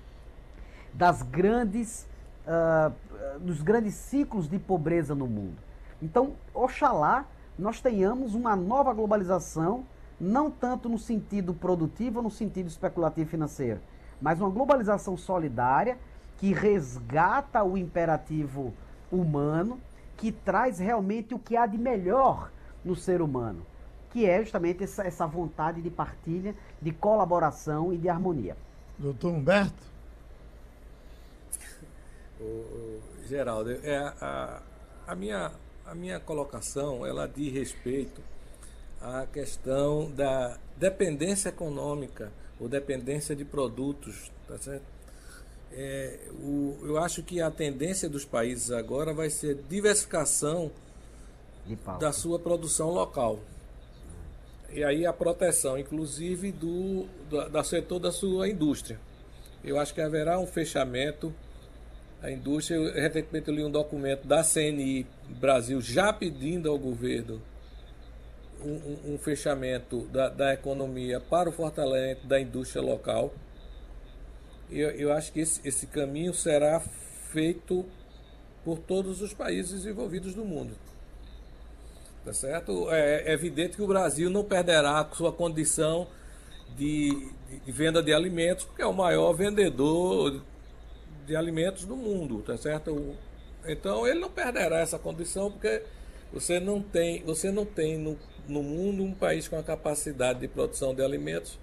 das 0.93 1.22
grandes, 1.22 2.08
uh, 2.47 2.91
dos 3.39 3.62
grandes 3.62 3.93
ciclos 3.93 4.49
de 4.49 4.58
pobreza 4.58 5.14
no 5.14 5.28
mundo. 5.28 5.58
Então, 6.01 6.34
oxalá 6.53 7.26
nós 7.58 7.82
tenhamos 7.82 8.36
uma 8.36 8.55
nova 8.55 8.93
globalização, 8.93 9.84
não 10.20 10.49
tanto 10.49 10.88
no 10.89 10.97
sentido 10.97 11.53
produtivo 11.53 12.22
no 12.22 12.30
sentido 12.30 12.68
especulativo 12.68 13.30
financeiro, 13.30 13.80
mas 14.22 14.39
uma 14.39 14.49
globalização 14.49 15.18
solidária 15.18 15.97
que 16.38 16.53
resgata 16.53 17.64
o 17.64 17.78
imperativo 17.78 18.74
humano, 19.12 19.80
que 20.18 20.32
traz 20.32 20.80
realmente 20.80 21.34
o 21.34 21.39
que 21.39 21.55
há 21.55 21.65
de 21.65 21.78
melhor 21.78 22.51
no 22.84 22.95
ser 22.95 23.22
humano, 23.22 23.65
que 24.11 24.26
é 24.26 24.41
justamente 24.41 24.84
essa, 24.84 25.03
essa 25.03 25.28
vontade 25.28 25.82
de 25.82 25.89
partilha, 25.89 26.55
de 26.82 26.91
colaboração 26.91 27.93
e 27.93 27.97
de 27.97 28.09
harmonia. 28.09 28.57
Doutor 28.97 29.32
Humberto? 29.32 29.84
O, 32.39 32.43
o 32.43 33.01
Geraldo, 33.28 33.72
é 33.72 33.97
a, 33.97 34.61
a, 35.07 35.15
minha, 35.15 35.51
a 35.86 35.93
minha 35.93 36.20
colocação 36.20 37.05
ela 37.05 37.28
diz 37.28 37.53
respeito 37.53 38.22
à 39.01 39.26
questão 39.26 40.09
da 40.11 40.57
dependência 40.76 41.49
econômica 41.49 42.32
ou 42.59 42.68
dependência 42.68 43.36
de 43.36 43.45
produtos, 43.45 44.32
tá 44.47 44.57
certo? 44.57 44.97
É, 45.72 46.20
o, 46.41 46.78
eu 46.84 46.97
acho 46.97 47.22
que 47.22 47.41
a 47.41 47.51
tendência 47.51 48.09
dos 48.09 48.26
países 48.26 48.72
agora 48.72 49.13
vai 49.13 49.30
ser 49.30 49.55
diversificação 49.70 50.72
da 51.99 52.11
sua 52.11 52.39
produção 52.39 52.89
local. 52.89 53.39
E 54.72 54.84
aí 54.84 55.05
a 55.05 55.13
proteção, 55.13 55.78
inclusive, 55.78 56.51
do, 56.51 57.05
do 57.30 57.49
da 57.49 57.63
setor 57.63 57.99
da 57.99 58.11
sua 58.11 58.49
indústria. 58.49 58.99
Eu 59.63 59.80
acho 59.80 59.93
que 59.93 60.01
haverá 60.01 60.39
um 60.39 60.47
fechamento. 60.47 61.34
A 62.22 62.32
indústria, 62.32 62.76
eu, 62.76 62.93
recentemente 62.93 63.47
eu 63.49 63.55
li 63.55 63.63
um 63.63 63.72
documento 63.72 64.26
da 64.26 64.43
CNI 64.43 65.05
Brasil 65.30 65.80
já 65.82 66.11
pedindo 66.11 66.70
ao 66.70 66.78
governo 66.78 67.41
um, 68.63 68.72
um, 68.72 69.13
um 69.13 69.18
fechamento 69.18 70.01
da, 70.07 70.30
da 70.30 70.53
economia 70.53 71.20
para 71.20 71.49
o 71.49 71.51
fortalecimento 71.51 72.28
da 72.28 72.39
indústria 72.39 72.82
local 72.82 73.34
eu, 74.70 74.89
eu 74.91 75.13
acho 75.13 75.32
que 75.32 75.39
esse, 75.39 75.61
esse 75.63 75.88
caminho 75.88 76.34
será 76.34 76.82
feito 77.32 77.86
por 78.63 78.80
todos 78.80 79.22
os 79.22 79.34
países 79.34 79.72
desenvolvidos 79.72 80.34
do 80.34 80.43
mundo. 80.43 80.76
Tá 82.26 82.34
certo? 82.34 82.91
É, 82.91 83.30
é 83.30 83.34
evidente 83.34 83.78
que 83.78 83.82
o 83.82 83.88
Brasil 83.88 84.30
não 84.30 84.43
perderá 84.43 85.07
sua 85.13 85.32
condição 85.32 86.07
de, 86.76 87.32
de, 87.65 87.72
venda 87.72 88.03
de 88.03 88.13
alimentos, 88.13 88.65
porque 88.65 88.82
é 88.82 88.86
o 88.86 88.93
maior 88.93 89.32
vendedor 89.34 90.41
de 91.26 91.36
alimentos 91.36 91.86
do 91.86 91.95
mundo, 91.95 92.41
tá 92.41 92.57
certo? 92.57 93.15
Então 93.65 94.05
ele 94.05 94.20
não 94.20 94.30
perderá 94.30 94.80
essa 94.80 94.99
condição 94.99 95.49
porque 95.49 95.82
você 96.32 96.59
não 96.59 96.82
tem, 96.82 97.24
você 97.24 97.51
não 97.51 97.65
tem 97.65 97.97
no, 97.97 98.18
no 98.47 98.61
mundo 98.61 99.03
um 99.03 99.13
país 99.13 99.47
com 99.47 99.57
a 99.57 99.63
capacidade 99.63 100.39
de 100.39 100.47
produção 100.47 100.93
de 100.93 101.01
alimentos 101.01 101.57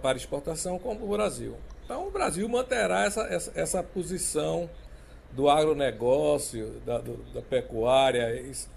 para 0.00 0.16
exportação 0.16 0.78
como 0.78 1.04
o 1.04 1.08
Brasil. 1.08 1.56
Então 1.84 2.06
o 2.06 2.10
Brasil 2.10 2.48
manterá 2.48 3.04
essa, 3.04 3.22
essa, 3.22 3.52
essa 3.54 3.82
posição 3.82 4.70
do 5.32 5.50
agronegócio, 5.50 6.80
da, 6.86 6.98
do, 6.98 7.16
da 7.32 7.42
pecuária, 7.42 8.40
isso, 8.40 8.68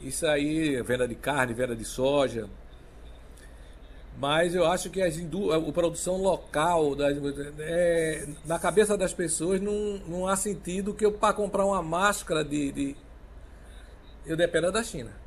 isso 0.00 0.26
aí, 0.26 0.80
venda 0.82 1.06
de 1.06 1.14
carne, 1.14 1.52
venda 1.52 1.76
de 1.76 1.84
soja. 1.84 2.48
Mas 4.18 4.54
eu 4.54 4.66
acho 4.66 4.90
que 4.90 5.00
as 5.00 5.16
indú 5.16 5.52
a 5.52 5.72
produção 5.72 6.16
local, 6.16 6.94
da, 6.94 7.08
é, 7.60 8.26
na 8.44 8.58
cabeça 8.58 8.96
das 8.96 9.12
pessoas, 9.12 9.60
não, 9.60 9.98
não 10.06 10.26
há 10.26 10.36
sentido 10.36 10.94
que 10.94 11.04
eu, 11.04 11.12
para 11.12 11.34
comprar 11.34 11.64
uma 11.64 11.82
máscara 11.82 12.44
de, 12.44 12.72
de 12.72 12.96
eu 14.26 14.36
dependa 14.36 14.70
da 14.70 14.82
China. 14.82 15.21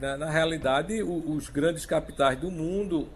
Na, 0.00 0.16
na 0.16 0.30
realidade, 0.30 1.02
o, 1.02 1.30
os 1.30 1.48
grandes 1.48 1.86
capitais 1.86 2.38
do 2.38 2.50
mundo, 2.50 3.08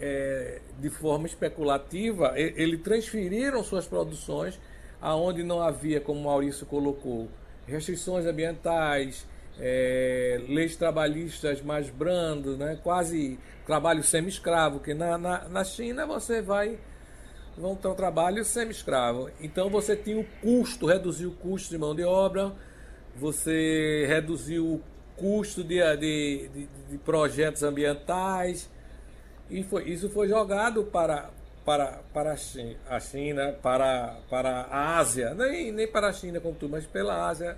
é, 0.00 0.60
de 0.78 0.90
forma 0.90 1.26
especulativa, 1.26 2.32
eles 2.36 2.82
transferiram 2.82 3.62
suas 3.62 3.86
produções 3.86 4.58
aonde 5.00 5.42
não 5.42 5.60
havia, 5.60 6.00
como 6.00 6.22
Maurício 6.24 6.66
colocou, 6.66 7.28
restrições 7.66 8.26
ambientais, 8.26 9.26
é, 9.60 10.40
leis 10.48 10.76
trabalhistas 10.76 11.62
mais 11.62 11.90
brandas, 11.90 12.58
né? 12.58 12.78
quase 12.82 13.38
trabalho 13.66 14.02
semi-escravo, 14.02 14.80
que 14.80 14.94
na, 14.94 15.18
na, 15.18 15.48
na 15.48 15.64
China 15.64 16.06
você 16.06 16.40
vai 16.40 16.78
vão 17.56 17.74
ter 17.74 17.88
um 17.88 17.94
trabalho 17.94 18.44
semi-escravo. 18.44 19.30
Então 19.40 19.68
você 19.68 19.96
tinha 19.96 20.18
o 20.18 20.24
custo, 20.40 20.86
reduziu 20.86 21.30
o 21.30 21.34
custo 21.34 21.70
de 21.70 21.78
mão 21.78 21.94
de 21.94 22.04
obra, 22.04 22.52
você 23.16 24.06
reduziu 24.06 24.64
o 24.64 24.82
custo 25.18 25.62
de, 25.62 25.80
de, 25.96 26.48
de, 26.48 26.66
de 26.90 26.98
projetos 26.98 27.62
ambientais. 27.62 28.70
E 29.50 29.62
foi, 29.62 29.88
isso 29.88 30.08
foi 30.10 30.28
jogado 30.28 30.84
para, 30.84 31.30
para, 31.64 32.00
para 32.12 32.32
a 32.88 33.00
China, 33.00 33.52
para, 33.62 34.20
para 34.28 34.50
a 34.62 34.98
Ásia, 34.98 35.34
nem, 35.34 35.72
nem 35.72 35.86
para 35.86 36.08
a 36.08 36.12
China 36.12 36.40
como 36.40 36.54
tudo, 36.54 36.72
mas 36.72 36.86
pela 36.86 37.28
Ásia, 37.28 37.56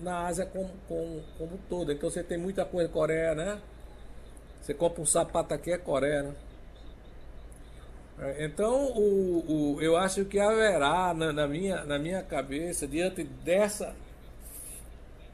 na 0.00 0.26
Ásia 0.26 0.46
como, 0.46 0.70
como, 0.88 1.22
como 1.38 1.58
todo. 1.68 1.92
Então 1.92 2.10
você 2.10 2.22
tem 2.22 2.38
muita 2.38 2.64
coisa 2.64 2.88
Coreia, 2.88 3.34
né? 3.34 3.60
Você 4.60 4.72
compra 4.72 5.02
um 5.02 5.06
sapato 5.06 5.52
aqui 5.52 5.72
é 5.72 5.78
Coreia, 5.78 6.22
né? 6.22 6.34
É, 8.18 8.44
então, 8.44 8.86
o, 8.92 9.74
o, 9.76 9.82
eu 9.82 9.96
acho 9.96 10.24
que 10.24 10.38
haverá 10.38 11.12
na, 11.12 11.32
na, 11.32 11.48
minha, 11.48 11.84
na 11.84 11.98
minha 11.98 12.22
cabeça, 12.22 12.86
diante 12.86 13.24
dessa 13.24 13.94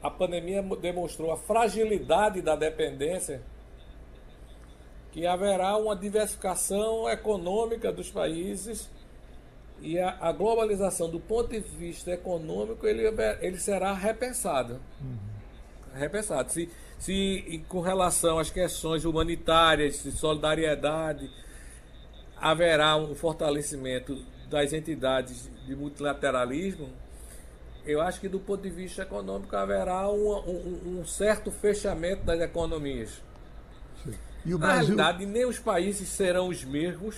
a 0.01 0.09
pandemia 0.09 0.63
demonstrou 0.81 1.31
a 1.31 1.37
fragilidade 1.37 2.41
da 2.41 2.55
dependência, 2.55 3.41
que 5.11 5.27
haverá 5.27 5.77
uma 5.77 5.95
diversificação 5.95 7.09
econômica 7.09 7.91
dos 7.91 8.09
países 8.09 8.89
e 9.81 9.99
a, 9.99 10.17
a 10.21 10.31
globalização 10.31 11.09
do 11.09 11.19
ponto 11.19 11.49
de 11.49 11.59
vista 11.59 12.11
econômico 12.11 12.87
ele, 12.87 13.03
ele 13.41 13.57
será 13.57 13.93
repensado. 13.93 14.79
Uhum. 15.01 15.17
Repensado. 15.93 16.51
Se, 16.51 16.69
se 16.97 17.63
com 17.67 17.81
relação 17.81 18.39
às 18.39 18.49
questões 18.49 19.03
humanitárias, 19.03 20.03
de 20.03 20.11
solidariedade, 20.11 21.29
haverá 22.37 22.95
um 22.95 23.13
fortalecimento 23.13 24.23
das 24.49 24.71
entidades 24.71 25.49
de 25.65 25.75
multilateralismo, 25.75 26.89
eu 27.85 28.01
acho 28.01 28.19
que 28.19 28.27
do 28.27 28.39
ponto 28.39 28.61
de 28.61 28.69
vista 28.69 29.01
econômico 29.03 29.55
haverá 29.55 30.09
um, 30.09 30.31
um, 30.31 30.99
um 30.99 31.05
certo 31.05 31.51
fechamento 31.51 32.23
das 32.23 32.39
economias. 32.39 33.21
E 34.45 34.53
o 34.53 34.57
Na 34.57 34.67
Brasil... 34.67 34.95
realidade, 34.95 35.25
nem 35.25 35.45
os 35.45 35.59
países 35.59 36.09
serão 36.09 36.47
os 36.49 36.63
mesmos 36.63 37.15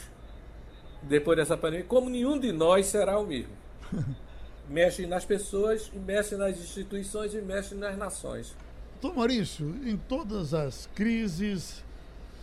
depois 1.01 1.37
dessa 1.37 1.57
pandemia, 1.57 1.85
como 1.85 2.09
nenhum 2.09 2.39
de 2.39 2.51
nós 2.51 2.85
será 2.87 3.19
o 3.19 3.25
mesmo. 3.25 3.51
mexe 4.69 5.05
nas 5.05 5.25
pessoas, 5.25 5.91
mexe 5.93 6.35
nas 6.35 6.57
instituições 6.57 7.33
e 7.33 7.41
mexe 7.41 7.75
nas 7.75 7.97
nações. 7.97 8.55
Doutor 9.01 9.17
Maurício, 9.17 9.67
em 9.85 9.97
todas 9.97 10.53
as 10.53 10.87
crises 10.95 11.83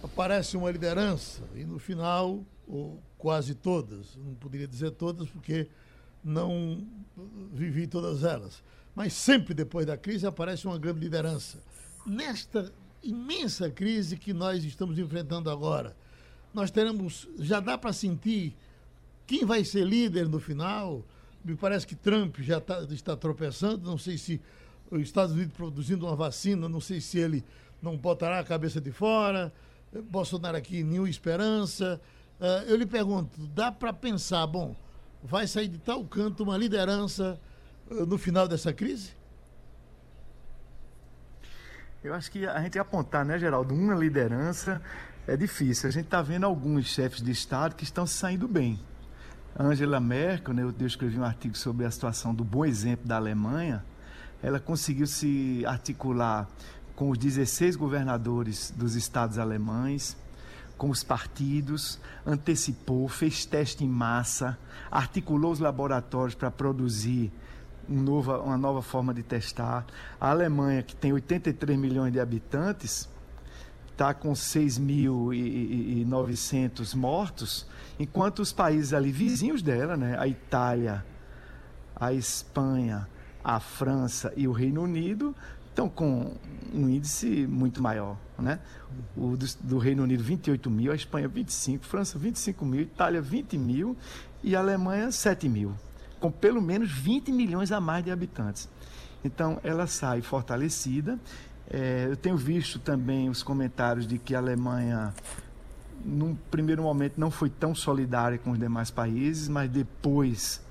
aparece 0.03 0.57
uma 0.57 0.71
liderança 0.71 1.43
e 1.55 1.65
no 1.65 1.79
final, 1.79 2.45
ou 2.67 3.03
quase 3.17 3.55
todas, 3.55 4.17
não 4.17 4.35
poderia 4.35 4.67
dizer 4.67 4.91
todas 4.93 5.29
porque 5.29 5.69
não 6.23 6.87
vivi 7.53 7.87
todas 7.87 8.25
elas. 8.25 8.63
Mas 8.95 9.13
sempre 9.13 9.55
depois 9.55 9.87
da 9.87 9.97
crise 9.97 10.27
aparece 10.27 10.67
uma 10.67 10.79
grande 10.79 11.01
liderança. 11.01 11.59
Nesta 12.07 12.73
imensa 13.03 13.71
crise 13.71 14.17
que 14.17 14.33
nós 14.33 14.65
estamos 14.65 14.99
enfrentando 14.99 15.51
agora, 15.51 15.97
nós 16.53 16.71
teremos, 16.71 17.29
já 17.39 17.61
dá 17.61 17.79
para 17.79 17.93
sentir 17.93 18.55
quem 19.27 19.45
vai 19.45 19.65
ser 19.65 19.87
líder 19.87 20.29
no 20.29 20.41
final. 20.41 21.05
Me 21.45 21.55
parece 21.55 21.87
que 21.87 21.95
Trump 21.95 22.39
já 22.41 22.61
tá, 22.61 22.83
está 22.91 23.17
tropeçando, 23.17 23.89
não 23.89 23.97
sei 23.97 24.19
se 24.19 24.41
os 24.91 25.01
Estados 25.03 25.35
Unidos 25.35 25.55
produzindo 25.55 26.07
uma 26.07 26.17
vacina, 26.17 26.69
não 26.69 26.81
sei 26.81 27.01
se 27.01 27.19
ele 27.19 27.45
não 27.81 27.97
botará 27.97 28.41
a 28.41 28.45
cabeça 28.45 28.81
de 28.81 28.91
fora. 28.91 29.53
Bolsonaro 30.11 30.57
aqui, 30.57 30.83
nenhuma 30.83 31.09
esperança. 31.09 32.01
Uh, 32.41 32.69
eu 32.69 32.77
lhe 32.77 32.87
pergunto, 32.87 33.39
dá 33.49 33.71
para 33.71 33.93
pensar, 33.93 34.47
bom, 34.47 34.75
vai 35.23 35.47
sair 35.47 35.69
de 35.69 35.79
tal 35.79 36.05
canto 36.05 36.43
uma 36.43 36.57
liderança 36.57 37.39
uh, 37.91 38.07
no 38.07 38.19
final 38.19 38.49
dessa 38.49 38.73
crise? 38.73 39.13
Eu 42.03 42.15
acho 42.15 42.31
que 42.31 42.47
a 42.47 42.61
gente 42.63 42.79
apontar, 42.79 43.25
né, 43.25 43.39
Geraldo, 43.39 43.75
uma 43.75 43.95
liderança 43.95 44.81
é 45.27 45.37
difícil. 45.37 45.89
A 45.89 45.93
gente 45.93 46.07
está 46.07 46.23
vendo 46.23 46.45
alguns 46.45 46.87
chefes 46.87 47.23
de 47.23 47.31
Estado 47.31 47.75
que 47.75 47.85
estão 47.85 48.07
se 48.07 48.15
saindo 48.15 48.49
bem. 48.49 48.81
Angela 49.59 50.01
Merkel, 50.01 50.55
né, 50.55 50.63
eu 50.63 50.87
escrevi 50.87 51.19
um 51.19 51.25
artigo 51.25 51.57
sobre 51.57 51.85
a 51.85 51.91
situação 51.91 52.35
do 52.35 52.43
bom 52.43 52.65
exemplo 52.65 53.07
da 53.07 53.17
Alemanha, 53.17 53.85
ela 54.43 54.59
conseguiu 54.59 55.07
se 55.07 55.63
articular 55.67 56.49
com 56.97 57.11
os 57.11 57.19
16 57.19 57.77
governadores 57.77 58.73
dos 58.75 58.95
estados 58.95 59.39
alemães, 59.39 60.17
com 60.81 60.89
os 60.89 61.05
partidos, 61.05 62.01
antecipou, 62.25 63.07
fez 63.07 63.45
teste 63.45 63.85
em 63.85 63.89
massa, 63.89 64.59
articulou 64.91 65.53
os 65.53 65.61
laboratórios 65.61 66.35
para 66.35 66.51
produzir 66.51 67.31
um 67.87 68.01
nova, 68.01 68.41
uma 68.41 68.57
nova 68.57 68.81
forma 68.81 69.13
de 69.13 69.23
testar. 69.23 69.85
A 70.19 70.31
Alemanha, 70.31 70.83
que 70.83 70.97
tem 70.97 71.13
83 71.13 71.79
milhões 71.79 72.15
de 72.15 72.19
habitantes, 72.19 73.07
está 73.93 74.15
com 74.15 74.33
6.900 74.33 76.95
mortos, 76.95 77.67
enquanto 77.99 78.39
os 78.39 78.51
países 78.51 78.95
ali 78.95 79.13
vizinhos 79.13 79.61
dela, 79.61 79.99
né, 79.99 80.17
a 80.19 80.27
Itália, 80.27 81.05
a 81.95 82.15
Espanha, 82.15 83.07
a 83.45 83.61
França 83.61 84.33
e 84.35 84.49
o 84.49 84.53
Reino 84.53 84.83
Unido, 84.83 85.37
estão 85.71 85.89
com 85.89 86.37
um 86.73 86.89
índice 86.89 87.47
muito 87.47 87.83
maior. 87.83 88.17
Né? 88.39 88.59
O 89.17 89.37
do, 89.37 89.47
do, 89.61 89.79
Reino 89.79 90.03
Unido, 90.03 90.23
28 90.23 90.71
mil, 90.71 90.93
a 90.93 90.95
Espanha, 90.95 91.29
25, 91.29 91.85
França, 91.85 92.19
25 92.19 92.65
mil, 92.65 92.83
Itália, 92.83 93.21
20 93.21 93.59
mil 93.59 93.97
e 94.43 94.57
a 94.57 94.61
Alemanha, 94.61 95.11
7 95.11 95.49
mil, 95.49 95.75
com 96.19 96.31
pelo 96.31 96.61
menos 96.61 96.91
20 96.91 97.33
milhões 97.33 97.73
a 97.73 97.81
mais 97.81 98.05
de 98.05 98.11
habitantes. 98.11 98.69
Então, 99.25 99.61
ela 99.63 99.87
sai 99.87 100.23
fortalecida. 100.23 101.19
É, 101.69 102.07
eu 102.09 102.17
tenho 102.17 102.37
visto 102.37 102.79
também 102.79 103.29
os 103.29 103.43
comentários 103.43 104.07
de 104.07 104.19
que 104.19 104.35
a 104.35 104.39
Alemanha, 104.39 105.15
num 106.05 106.35
primeiro 106.51 106.83
momento, 106.83 107.19
não 107.19 107.31
foi 107.31 107.51
tão 107.51 107.75
solidária 107.75 108.39
com 108.39 108.53
os 108.53 108.59
demais 108.59 108.91
países, 108.91 109.49
mas 109.49 109.71
depois 109.71 110.63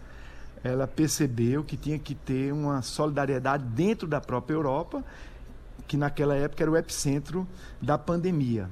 ela 0.64 0.88
percebeu 0.88 1.64
que 1.64 1.78
tinha 1.78 1.98
que 1.98 2.14
ter 2.14 2.52
uma 2.52 2.82
solidariedade 2.82 3.64
dentro 3.64 4.08
da 4.08 4.20
própria 4.20 4.56
Europa, 4.56 5.04
que 5.88 5.98
naquela 5.98 6.36
época 6.36 6.64
era 6.64 6.72
o 6.72 6.78
epicentro 6.78 7.48
da 7.82 7.98
pandemia. 7.98 8.70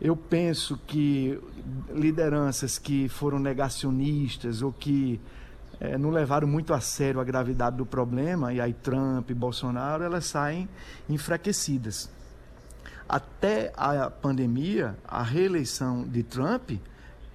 Eu 0.00 0.16
penso 0.16 0.78
que 0.86 1.40
lideranças 1.92 2.78
que 2.78 3.08
foram 3.08 3.38
negacionistas 3.38 4.62
ou 4.62 4.72
que 4.72 5.20
é, 5.80 5.96
não 5.96 6.10
levaram 6.10 6.46
muito 6.46 6.74
a 6.74 6.80
sério 6.80 7.20
a 7.20 7.24
gravidade 7.24 7.76
do 7.76 7.86
problema, 7.86 8.52
e 8.52 8.60
aí 8.60 8.72
Trump 8.72 9.30
e 9.30 9.34
Bolsonaro, 9.34 10.02
elas 10.02 10.24
saem 10.24 10.68
enfraquecidas. 11.08 12.10
Até 13.08 13.72
a 13.76 14.10
pandemia, 14.10 14.96
a 15.06 15.22
reeleição 15.22 16.02
de 16.02 16.22
Trump, 16.22 16.72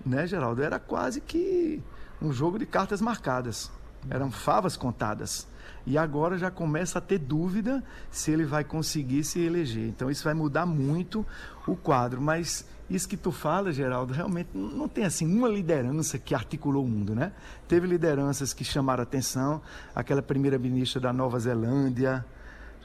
né, 0.05 0.27
Geraldo, 0.27 0.61
era 0.61 0.77
quase 0.77 1.19
que 1.19 1.81
um 2.23 2.31
jogo 2.31 2.57
de 2.57 2.65
cartas 2.65 3.01
marcadas. 3.01 3.69
Eram 4.09 4.31
favas 4.31 4.75
contadas. 4.77 5.47
E 5.85 5.97
agora 5.97 6.37
já 6.37 6.49
começa 6.49 6.99
a 6.99 7.01
ter 7.01 7.19
dúvida 7.19 7.83
se 8.09 8.31
ele 8.31 8.45
vai 8.45 8.63
conseguir 8.63 9.23
se 9.23 9.39
eleger. 9.39 9.87
Então 9.87 10.09
isso 10.09 10.23
vai 10.23 10.33
mudar 10.33 10.65
muito 10.65 11.25
o 11.67 11.75
quadro. 11.75 12.21
Mas 12.21 12.65
isso 12.89 13.07
que 13.07 13.17
tu 13.17 13.31
fala, 13.31 13.71
Geraldo, 13.71 14.13
realmente 14.13 14.49
não 14.53 14.87
tem 14.87 15.03
assim 15.03 15.25
uma 15.25 15.47
liderança 15.47 16.17
que 16.17 16.33
articulou 16.33 16.85
o 16.85 16.87
mundo, 16.87 17.13
né? 17.13 17.33
Teve 17.67 17.87
lideranças 17.87 18.53
que 18.53 18.63
chamaram 18.63 19.03
atenção, 19.03 19.61
aquela 19.93 20.21
primeira 20.21 20.57
ministra 20.57 21.01
da 21.01 21.11
Nova 21.11 21.37
Zelândia, 21.39 22.25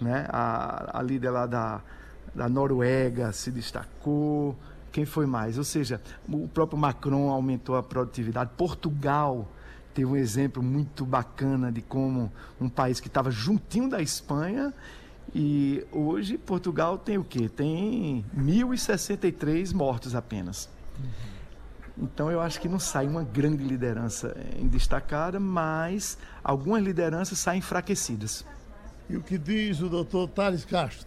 né? 0.00 0.26
A, 0.28 0.98
a 0.98 1.02
líder 1.02 1.30
lá 1.30 1.46
da, 1.46 1.80
da 2.34 2.48
Noruega 2.48 3.32
se 3.32 3.50
destacou, 3.50 4.56
quem 4.98 5.04
foi 5.04 5.26
mais? 5.26 5.56
Ou 5.56 5.62
seja, 5.62 6.00
o 6.28 6.48
próprio 6.48 6.76
Macron 6.76 7.30
aumentou 7.30 7.76
a 7.76 7.82
produtividade. 7.84 8.50
Portugal 8.56 9.48
teve 9.94 10.10
um 10.10 10.16
exemplo 10.16 10.60
muito 10.60 11.06
bacana 11.06 11.70
de 11.70 11.80
como 11.80 12.32
um 12.60 12.68
país 12.68 12.98
que 12.98 13.06
estava 13.06 13.30
juntinho 13.30 13.88
da 13.88 14.02
Espanha 14.02 14.74
e 15.32 15.86
hoje 15.92 16.36
Portugal 16.36 16.98
tem 16.98 17.16
o 17.16 17.22
quê? 17.22 17.48
Tem 17.48 18.24
1.063 18.36 19.72
mortos 19.72 20.16
apenas. 20.16 20.68
Então 21.96 22.28
eu 22.28 22.40
acho 22.40 22.60
que 22.60 22.68
não 22.68 22.80
sai 22.80 23.06
uma 23.06 23.22
grande 23.22 23.62
liderança 23.62 24.36
em 24.58 24.66
destacada, 24.66 25.38
mas 25.38 26.18
algumas 26.42 26.82
lideranças 26.82 27.38
saem 27.38 27.60
enfraquecidas. 27.60 28.44
E 29.08 29.16
o 29.16 29.22
que 29.22 29.38
diz 29.38 29.80
o 29.80 29.88
doutor 29.88 30.26
Thales 30.28 30.64
Castro? 30.64 31.06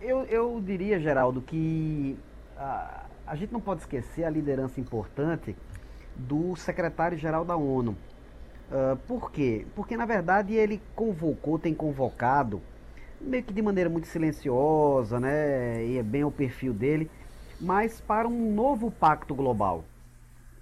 Eu, 0.00 0.24
eu 0.24 0.60
diria, 0.64 0.98
Geraldo, 0.98 1.42
que 1.42 2.18
a, 2.60 3.06
a 3.26 3.34
gente 3.34 3.52
não 3.52 3.60
pode 3.60 3.80
esquecer 3.80 4.24
a 4.24 4.30
liderança 4.30 4.80
importante 4.80 5.56
do 6.14 6.54
secretário-geral 6.56 7.44
da 7.44 7.56
ONU. 7.56 7.96
Uh, 8.70 8.96
por 9.08 9.32
quê? 9.32 9.66
Porque, 9.74 9.96
na 9.96 10.04
verdade, 10.04 10.54
ele 10.54 10.80
convocou, 10.94 11.58
tem 11.58 11.74
convocado, 11.74 12.60
meio 13.20 13.42
que 13.42 13.52
de 13.52 13.62
maneira 13.62 13.88
muito 13.88 14.06
silenciosa, 14.06 15.18
né? 15.18 15.84
E 15.84 15.98
é 15.98 16.02
bem 16.02 16.22
o 16.22 16.30
perfil 16.30 16.72
dele, 16.72 17.10
mas 17.60 18.00
para 18.00 18.28
um 18.28 18.54
novo 18.54 18.90
pacto 18.90 19.34
global. 19.34 19.84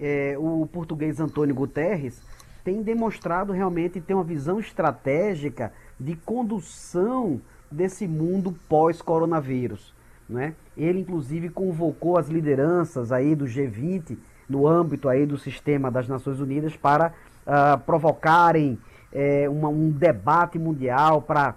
É, 0.00 0.36
o 0.38 0.66
português 0.72 1.18
Antônio 1.18 1.54
Guterres 1.54 2.22
tem 2.62 2.82
demonstrado 2.82 3.52
realmente 3.52 4.00
ter 4.00 4.14
uma 4.14 4.22
visão 4.22 4.60
estratégica 4.60 5.72
de 5.98 6.14
condução 6.14 7.40
desse 7.70 8.06
mundo 8.06 8.54
pós-coronavírus. 8.68 9.92
Né? 10.28 10.54
Ele 10.76 11.00
inclusive 11.00 11.48
convocou 11.48 12.18
as 12.18 12.28
lideranças 12.28 13.10
aí 13.10 13.34
do 13.34 13.46
G20 13.46 14.18
no 14.48 14.66
âmbito 14.66 15.08
aí 15.08 15.26
do 15.26 15.38
sistema 15.38 15.90
das 15.90 16.08
Nações 16.08 16.40
Unidas 16.40 16.76
para 16.76 17.12
uh, 17.46 17.78
provocarem 17.78 18.78
é, 19.12 19.48
uma, 19.48 19.68
um 19.68 19.90
debate 19.90 20.58
mundial 20.58 21.22
para 21.22 21.54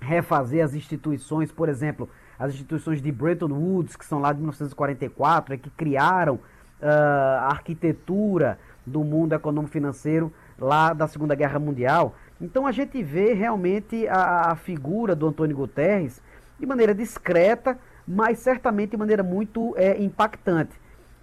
refazer 0.00 0.64
as 0.64 0.74
instituições, 0.74 1.52
por 1.52 1.68
exemplo, 1.68 2.08
as 2.38 2.52
instituições 2.52 3.02
de 3.02 3.12
Bretton 3.12 3.52
Woods, 3.52 3.96
que 3.96 4.04
são 4.04 4.18
lá 4.18 4.32
de 4.32 4.38
1944, 4.38 5.54
é, 5.54 5.56
que 5.58 5.70
criaram 5.70 6.34
uh, 6.34 6.40
a 6.80 7.48
arquitetura 7.48 8.58
do 8.86 9.04
mundo 9.04 9.34
econômico-financeiro 9.34 10.32
lá 10.58 10.92
da 10.92 11.06
Segunda 11.06 11.34
Guerra 11.34 11.58
Mundial. 11.58 12.14
Então 12.40 12.66
a 12.66 12.72
gente 12.72 13.02
vê 13.02 13.34
realmente 13.34 14.08
a, 14.08 14.52
a 14.52 14.56
figura 14.56 15.14
do 15.14 15.26
Antônio 15.28 15.56
Guterres 15.56 16.22
de 16.58 16.66
maneira 16.66 16.94
discreta, 16.94 17.78
mas 18.10 18.40
certamente 18.40 18.90
de 18.90 18.96
maneira 18.96 19.22
muito 19.22 19.72
é, 19.76 20.02
impactante. 20.02 20.72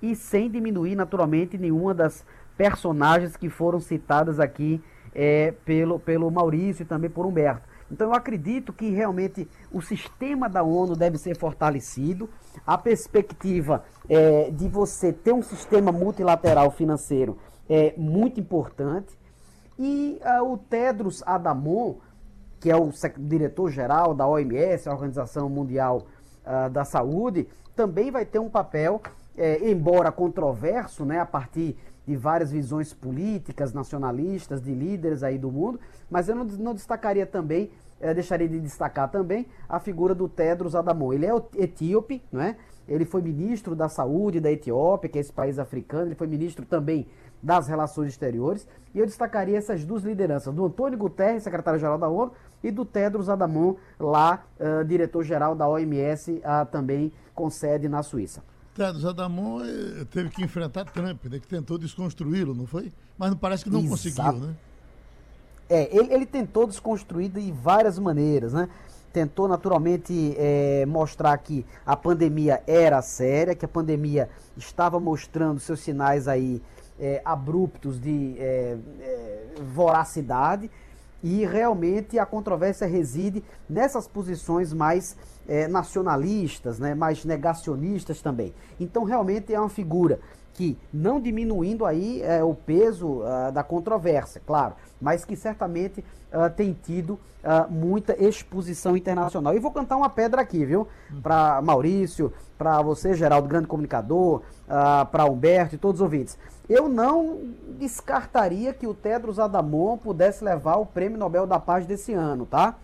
E 0.02 0.16
sem 0.16 0.50
diminuir, 0.50 0.96
naturalmente, 0.96 1.58
nenhuma 1.58 1.94
das 1.94 2.26
personagens 2.56 3.36
que 3.36 3.50
foram 3.50 3.82
citadas 3.82 4.40
aqui 4.40 4.82
é, 5.14 5.54
pelo, 5.66 6.00
pelo 6.00 6.32
Maurício 6.32 6.84
e 6.84 6.86
também 6.86 7.10
por 7.10 7.26
Humberto. 7.26 7.68
Então 7.92 8.08
eu 8.08 8.14
acredito 8.14 8.72
que 8.72 8.90
realmente 8.90 9.50
o 9.70 9.82
sistema 9.82 10.48
da 10.48 10.64
ONU 10.64 10.96
deve 10.96 11.18
ser 11.18 11.38
fortalecido. 11.38 12.30
A 12.66 12.78
perspectiva 12.78 13.84
é, 14.08 14.50
de 14.50 14.70
você 14.70 15.12
ter 15.12 15.34
um 15.34 15.42
sistema 15.42 15.92
multilateral 15.92 16.72
financeiro 16.72 17.38
é 17.70 17.94
muito 17.98 18.40
importante. 18.40 19.18
E 19.78 20.22
uh, 20.24 20.54
o 20.54 20.58
Tedros 20.58 21.22
Adamon, 21.26 21.96
que 22.60 22.72
é 22.72 22.76
o 22.76 22.90
diretor-geral 23.18 24.14
da 24.14 24.26
OMS, 24.26 24.88
a 24.88 24.94
Organização 24.94 25.50
Mundial 25.50 26.08
uh, 26.48 26.70
da 26.70 26.86
Saúde, 26.86 27.48
também 27.76 28.10
vai 28.10 28.26
ter 28.26 28.40
um 28.40 28.50
papel, 28.50 29.02
é, 29.38 29.70
embora 29.70 30.12
controverso, 30.12 31.06
né, 31.06 31.20
a 31.20 31.26
partir 31.26 31.78
de 32.08 32.16
várias 32.16 32.52
visões 32.52 32.94
políticas, 32.94 33.74
nacionalistas, 33.74 34.62
de 34.62 34.74
líderes 34.74 35.22
aí 35.24 35.38
do 35.38 35.52
mundo, 35.52 35.80
mas 36.10 36.30
eu 36.30 36.36
não, 36.36 36.46
não 36.46 36.74
destacaria 36.74 37.26
também, 37.26 37.70
é, 38.00 38.14
deixaria 38.14 38.48
de 38.48 38.60
destacar 38.60 39.12
também 39.12 39.46
a 39.68 39.80
figura 39.80 40.16
do 40.16 40.30
Tedros 40.30 40.74
Adamon. 40.74 41.14
Ele 41.14 41.26
é 41.26 41.32
etíope, 41.56 42.24
não 42.32 42.42
é? 42.42 42.56
Ele 42.88 43.04
foi 43.04 43.22
ministro 43.22 43.76
da 43.76 43.90
saúde 43.90 44.40
da 44.40 44.50
Etiópia, 44.50 45.10
que 45.10 45.18
é 45.18 45.22
esse 45.22 45.34
país 45.34 45.60
africano, 45.60 46.08
ele 46.08 46.16
foi 46.16 46.28
ministro 46.28 46.66
também 46.66 47.06
das 47.42 47.68
relações 47.68 48.10
exteriores, 48.10 48.68
e 48.94 49.00
eu 49.00 49.06
destacaria 49.06 49.58
essas 49.58 49.86
duas 49.86 50.04
lideranças, 50.04 50.54
do 50.54 50.66
Antônio 50.66 50.98
Guterres, 50.98 51.44
secretário-geral 51.44 51.98
da 51.98 52.08
ONU, 52.08 52.32
e 52.64 52.72
do 52.72 52.84
Tedros 52.84 53.30
Adamon, 53.30 53.76
lá, 54.00 54.44
uh, 54.60 54.84
diretor-geral 54.84 55.56
da 55.56 55.68
OMS, 55.68 56.32
uh, 56.32 56.66
também 56.72 57.12
com 57.36 57.50
sede 57.50 57.88
na 57.88 58.02
Suíça. 58.02 58.42
Tedros 58.74 59.06
Adamon 59.06 59.62
eh, 59.64 60.06
teve 60.12 60.30
que 60.30 60.44
enfrentar 60.44 60.86
Trump, 60.86 61.26
né, 61.26 61.40
que 61.40 61.48
tentou 61.48 61.80
desconstruí-lo, 61.80 62.54
não 62.54 62.68
foi? 62.68 62.94
Mas 63.18 63.32
não 63.32 63.38
parece 63.38 63.64
que 63.64 63.72
não 63.72 63.80
Exato. 63.80 63.92
conseguiu, 63.92 64.34
né? 64.34 64.56
É, 65.70 65.96
ele, 65.96 66.14
ele 66.14 66.26
tentou 66.26 66.68
desconstruir 66.68 67.30
de 67.30 67.52
várias 67.52 67.98
maneiras, 68.00 68.54
né? 68.54 68.70
Tentou 69.12 69.48
naturalmente 69.48 70.36
é, 70.38 70.86
mostrar 70.86 71.36
que 71.40 71.66
a 71.86 71.96
pandemia 71.96 72.62
era 72.68 73.02
séria, 73.02 73.56
que 73.56 73.66
a 73.66 73.68
pandemia 73.68 74.30
estava 74.56 75.00
mostrando 75.00 75.60
seus 75.60 75.80
sinais 75.80 76.28
aí 76.28 76.62
é, 77.00 77.22
abruptos 77.24 78.00
de 78.00 78.36
é, 78.38 78.78
voracidade 79.74 80.70
e 81.24 81.46
realmente 81.46 82.20
a 82.20 82.26
controvérsia 82.26 82.88
reside 82.88 83.44
nessas 83.70 84.08
posições 84.08 84.72
mais 84.72 85.16
é, 85.48 85.68
nacionalistas, 85.68 86.80
né, 86.80 86.94
mais 86.94 87.26
negacionistas 87.26 88.22
também. 88.22 88.54
Então 88.80 89.04
realmente 89.04 89.54
é 89.54 89.60
uma 89.60 89.70
figura 89.70 90.20
que, 90.58 90.76
não 90.92 91.22
diminuindo 91.22 91.86
aí 91.86 92.20
é, 92.24 92.44
o 92.44 92.56
peso 92.56 93.20
uh, 93.20 93.52
da 93.54 93.62
controvérsia, 93.62 94.42
claro, 94.44 94.74
mas 95.00 95.24
que 95.24 95.36
certamente 95.36 96.04
uh, 96.34 96.50
tem 96.50 96.74
tido 96.74 97.12
uh, 97.12 97.72
muita 97.72 98.20
exposição 98.20 98.98
internacional. 98.98 99.54
E 99.54 99.60
vou 99.60 99.70
cantar 99.70 99.96
uma 99.96 100.10
pedra 100.10 100.42
aqui, 100.42 100.66
viu? 100.66 100.88
Para 101.22 101.62
Maurício, 101.62 102.34
para 102.58 102.82
você, 102.82 103.14
Geraldo, 103.14 103.48
grande 103.48 103.68
comunicador, 103.68 104.42
para 105.12 105.26
Humberto 105.26 105.76
e 105.76 105.78
todos 105.78 106.02
os 106.02 106.04
ouvintes. 106.04 106.40
Eu 106.68 106.90
não 106.90 107.40
descartaria 107.78 108.74
que 108.74 108.88
o 108.88 108.96
Tedros 108.96 109.38
Adamon 109.38 109.96
pudesse 109.96 110.44
levar 110.44 110.78
o 110.78 110.88
Prêmio 110.88 111.20
Nobel 111.20 111.46
da 111.46 111.60
Paz 111.60 111.86
desse 111.86 112.14
ano, 112.14 112.48
tá? 112.48 112.76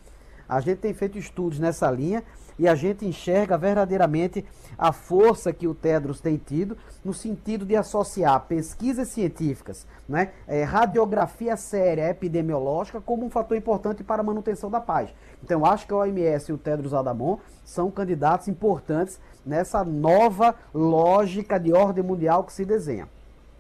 A 0.47 0.59
gente 0.59 0.77
tem 0.77 0.93
feito 0.93 1.17
estudos 1.17 1.59
nessa 1.59 1.89
linha 1.89 2.23
e 2.57 2.67
a 2.67 2.75
gente 2.75 3.05
enxerga 3.05 3.57
verdadeiramente 3.57 4.45
a 4.77 4.91
força 4.91 5.53
que 5.53 5.67
o 5.67 5.73
Tedros 5.73 6.19
tem 6.19 6.37
tido 6.37 6.77
no 7.03 7.13
sentido 7.13 7.65
de 7.65 7.75
associar 7.75 8.39
pesquisas 8.47 9.09
científicas, 9.09 9.85
né, 10.07 10.31
é, 10.47 10.63
radiografia 10.63 11.55
séria 11.55 12.09
epidemiológica 12.09 13.01
como 13.01 13.25
um 13.25 13.29
fator 13.29 13.57
importante 13.57 14.03
para 14.03 14.21
a 14.21 14.25
manutenção 14.25 14.69
da 14.69 14.79
paz. 14.79 15.09
Então, 15.43 15.65
acho 15.65 15.85
que 15.85 15.93
a 15.93 15.97
OMS 15.97 16.49
e 16.49 16.53
o 16.53 16.57
Tedros 16.57 16.93
Adamon 16.93 17.37
são 17.65 17.91
candidatos 17.91 18.47
importantes 18.47 19.19
nessa 19.45 19.83
nova 19.83 20.55
lógica 20.73 21.59
de 21.59 21.73
ordem 21.73 22.03
mundial 22.03 22.43
que 22.43 22.53
se 22.53 22.63
desenha. 22.65 23.07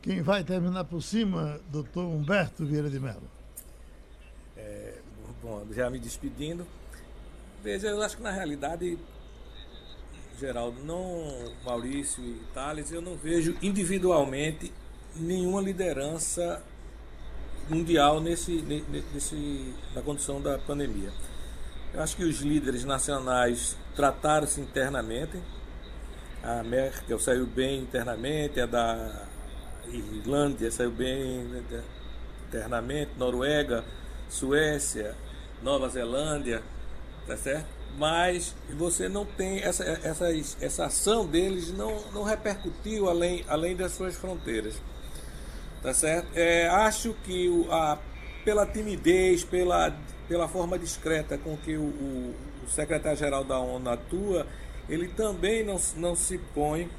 Quem 0.01 0.21
vai 0.21 0.43
terminar 0.43 0.83
por 0.83 1.01
cima, 1.01 1.59
doutor 1.69 2.05
Humberto 2.05 2.65
Vieira 2.65 2.89
de 2.89 2.99
Mello? 2.99 3.23
É, 4.57 4.95
bom, 5.41 5.63
já 5.71 5.89
me 5.89 5.99
despedindo. 5.99 6.65
Veja, 7.63 7.87
eu 7.87 8.01
acho 8.01 8.17
que 8.17 8.23
na 8.23 8.29
realidade, 8.29 8.99
Geraldo, 10.37 10.83
não 10.83 11.49
Maurício 11.63 12.21
e 12.21 12.41
Thales, 12.53 12.91
eu 12.91 13.01
não 13.01 13.15
vejo 13.15 13.55
individualmente 13.61 14.69
nenhuma 15.15 15.61
liderança 15.61 16.61
mundial 17.69 18.19
nesse, 18.19 18.61
nesse, 19.13 19.73
na 19.95 20.01
condição 20.01 20.41
da 20.41 20.59
pandemia. 20.59 21.09
Eu 21.93 22.03
acho 22.03 22.17
que 22.17 22.25
os 22.25 22.41
líderes 22.41 22.83
nacionais 22.83 23.77
trataram-se 23.95 24.59
internamente. 24.59 25.41
A 26.43 26.63
Merkel 26.63 27.17
saiu 27.17 27.45
bem 27.47 27.79
internamente, 27.79 28.59
a 28.59 28.65
da 28.65 29.25
Irlândia 29.87 30.69
saiu 30.69 30.91
bem 30.91 31.47
internamente, 32.45 33.11
Noruega, 33.17 33.85
Suécia, 34.27 35.15
Nova 35.61 35.87
Zelândia 35.87 36.61
tá 37.27 37.37
certo? 37.37 37.67
Mas 37.97 38.55
você 38.71 39.07
não 39.07 39.25
tem 39.25 39.59
essa, 39.59 39.83
essa, 39.83 40.27
essa 40.61 40.85
ação 40.85 41.27
deles 41.27 41.71
não, 41.71 42.01
não 42.11 42.23
repercutiu 42.23 43.07
além, 43.07 43.45
além 43.47 43.75
das 43.75 43.91
suas 43.91 44.15
fronteiras, 44.15 44.81
tá 45.81 45.93
certo? 45.93 46.27
É, 46.33 46.67
acho 46.67 47.13
que 47.23 47.47
o, 47.49 47.71
a, 47.71 47.99
pela 48.43 48.65
timidez, 48.65 49.43
pela, 49.43 49.95
pela 50.27 50.47
forma 50.47 50.77
discreta 50.77 51.37
com 51.37 51.55
que 51.57 51.77
o, 51.77 51.83
o, 51.83 52.35
o 52.65 52.69
secretário-geral 52.69 53.43
da 53.43 53.59
ONU 53.59 53.89
atua, 53.89 54.47
ele 54.89 55.07
também 55.09 55.63
não, 55.63 55.79
não 55.95 56.15
se 56.15 56.37
põe 56.53 56.89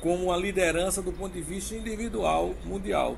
como 0.00 0.24
uma 0.24 0.36
liderança 0.36 1.00
do 1.00 1.12
ponto 1.12 1.32
de 1.32 1.40
vista 1.40 1.76
individual 1.76 2.54
mundial. 2.64 3.16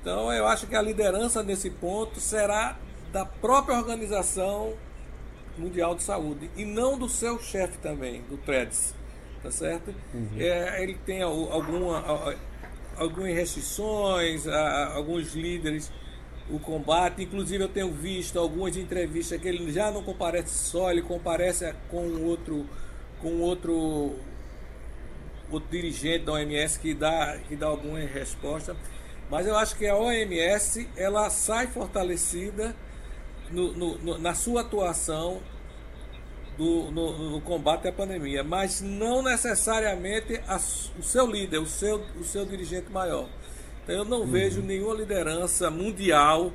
Então 0.00 0.30
eu 0.32 0.46
acho 0.46 0.66
que 0.66 0.76
a 0.76 0.82
liderança 0.82 1.42
nesse 1.42 1.70
ponto 1.70 2.20
será 2.20 2.76
da 3.12 3.24
própria 3.24 3.78
organização 3.78 4.74
Mundial 5.56 5.94
de 5.94 6.02
Saúde 6.02 6.50
e 6.56 6.64
não 6.64 6.98
do 6.98 7.08
seu 7.08 7.38
chefe 7.38 7.78
também, 7.78 8.22
do 8.22 8.36
TREDS, 8.36 8.94
tá 9.42 9.50
certo? 9.50 9.94
Uhum. 10.14 10.30
É, 10.38 10.82
ele 10.82 10.94
tem 11.06 11.22
alguma, 11.22 12.36
algumas 12.96 13.34
restrições, 13.34 14.46
alguns 14.46 15.34
líderes 15.34 15.90
o 16.50 16.58
combate, 16.58 17.22
inclusive 17.22 17.64
eu 17.64 17.68
tenho 17.68 17.90
visto 17.90 18.38
algumas 18.38 18.76
entrevistas 18.76 19.40
que 19.40 19.48
ele 19.48 19.72
já 19.72 19.90
não 19.90 20.02
comparece 20.02 20.50
só, 20.50 20.90
ele 20.90 21.02
comparece 21.02 21.72
com 21.88 22.22
outro 22.24 22.66
com 23.20 23.40
outro 23.40 24.16
outro 25.50 25.68
dirigente 25.70 26.24
da 26.24 26.32
OMS 26.32 26.78
que 26.78 26.92
dá 26.92 27.38
que 27.48 27.54
dá 27.54 27.66
alguma 27.66 28.00
resposta, 28.00 28.76
mas 29.30 29.46
eu 29.46 29.56
acho 29.56 29.76
que 29.76 29.86
a 29.86 29.96
OMS 29.96 30.88
ela 30.96 31.30
sai 31.30 31.68
fortalecida 31.68 32.74
no, 33.52 33.98
no, 33.98 34.18
na 34.18 34.34
sua 34.34 34.62
atuação 34.62 35.40
do, 36.56 36.90
no, 36.90 37.30
no, 37.30 37.40
combate 37.40 37.88
à 37.88 37.92
pandemia, 37.92 38.42
mas 38.42 38.80
não 38.80 39.22
necessariamente 39.22 40.40
a, 40.46 40.56
o 40.56 41.02
seu 41.02 41.26
líder, 41.26 41.58
o 41.58 41.66
seu, 41.66 42.04
o 42.18 42.24
seu 42.24 42.44
dirigente 42.44 42.90
maior. 42.90 43.28
Então 43.82 43.96
eu 43.96 44.04
não 44.04 44.20
uhum. 44.20 44.30
vejo 44.30 44.62
nenhuma 44.62 44.94
liderança 44.94 45.70
mundial 45.70 46.52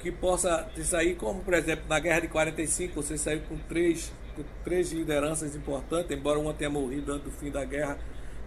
que 0.00 0.10
possa 0.10 0.68
sair, 0.84 1.14
como 1.14 1.42
por 1.42 1.54
exemplo 1.54 1.84
na 1.88 1.98
Guerra 1.98 2.20
de 2.20 2.28
45, 2.28 2.94
você 2.94 3.16
saiu 3.16 3.40
com 3.48 3.56
três, 3.56 4.12
com 4.34 4.42
três 4.64 4.92
lideranças 4.92 5.54
importantes, 5.54 6.16
embora 6.16 6.38
uma 6.38 6.52
tenha 6.52 6.70
morrido 6.70 7.12
antes 7.12 7.24
do 7.24 7.30
fim 7.30 7.50
da 7.50 7.64
guerra, 7.64 7.98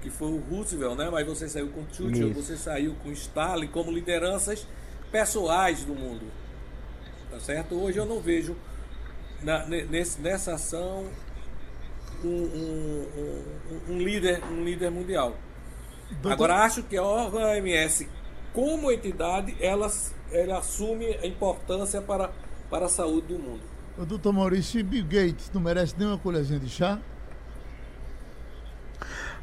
que 0.02 0.10
foi 0.10 0.28
o 0.28 0.38
Roosevelt, 0.38 0.98
né? 0.98 1.10
mas 1.10 1.26
você 1.26 1.48
saiu 1.48 1.70
com 1.70 1.82
Churchill, 1.92 2.30
Isso. 2.30 2.42
você 2.42 2.58
saiu 2.58 2.96
com 3.02 3.12
Stalin 3.12 3.68
como 3.68 3.92
lideranças 3.92 4.68
pessoais 5.12 5.84
do 5.84 5.96
mundo 5.96 6.45
tá 7.36 7.40
certo? 7.42 7.76
Hoje 7.76 7.98
eu 7.98 8.06
não 8.06 8.22
vejo 8.22 8.56
na, 9.44 9.66
nesse, 9.66 10.22
nessa 10.22 10.54
ação 10.54 11.06
um, 12.24 12.28
um, 12.28 13.08
um, 13.18 13.94
um, 13.94 13.98
líder, 14.00 14.42
um 14.46 14.64
líder 14.64 14.90
mundial. 14.90 15.36
Doutor... 16.10 16.32
Agora 16.32 16.64
acho 16.64 16.84
que 16.84 16.96
a 16.96 17.04
OMS, 17.04 18.08
como 18.54 18.90
entidade, 18.90 19.56
ela, 19.60 19.92
ela 20.32 20.60
assume 20.60 21.08
a 21.08 21.28
importância 21.28 22.02
para, 22.02 22.32
para 22.70 22.86
a 22.86 22.90
saúde 22.90 23.28
do 23.28 23.40
mundo. 23.40 23.62
O 23.98 24.06
doutor 24.06 24.32
Maurício, 24.32 24.84
Bill 24.84 25.04
Gates 25.04 25.52
não 25.54 25.62
merece 25.62 25.94
nem 25.98 26.08
uma 26.08 26.18
colherzinha 26.18 26.60
de 26.60 26.70
chá? 26.70 27.00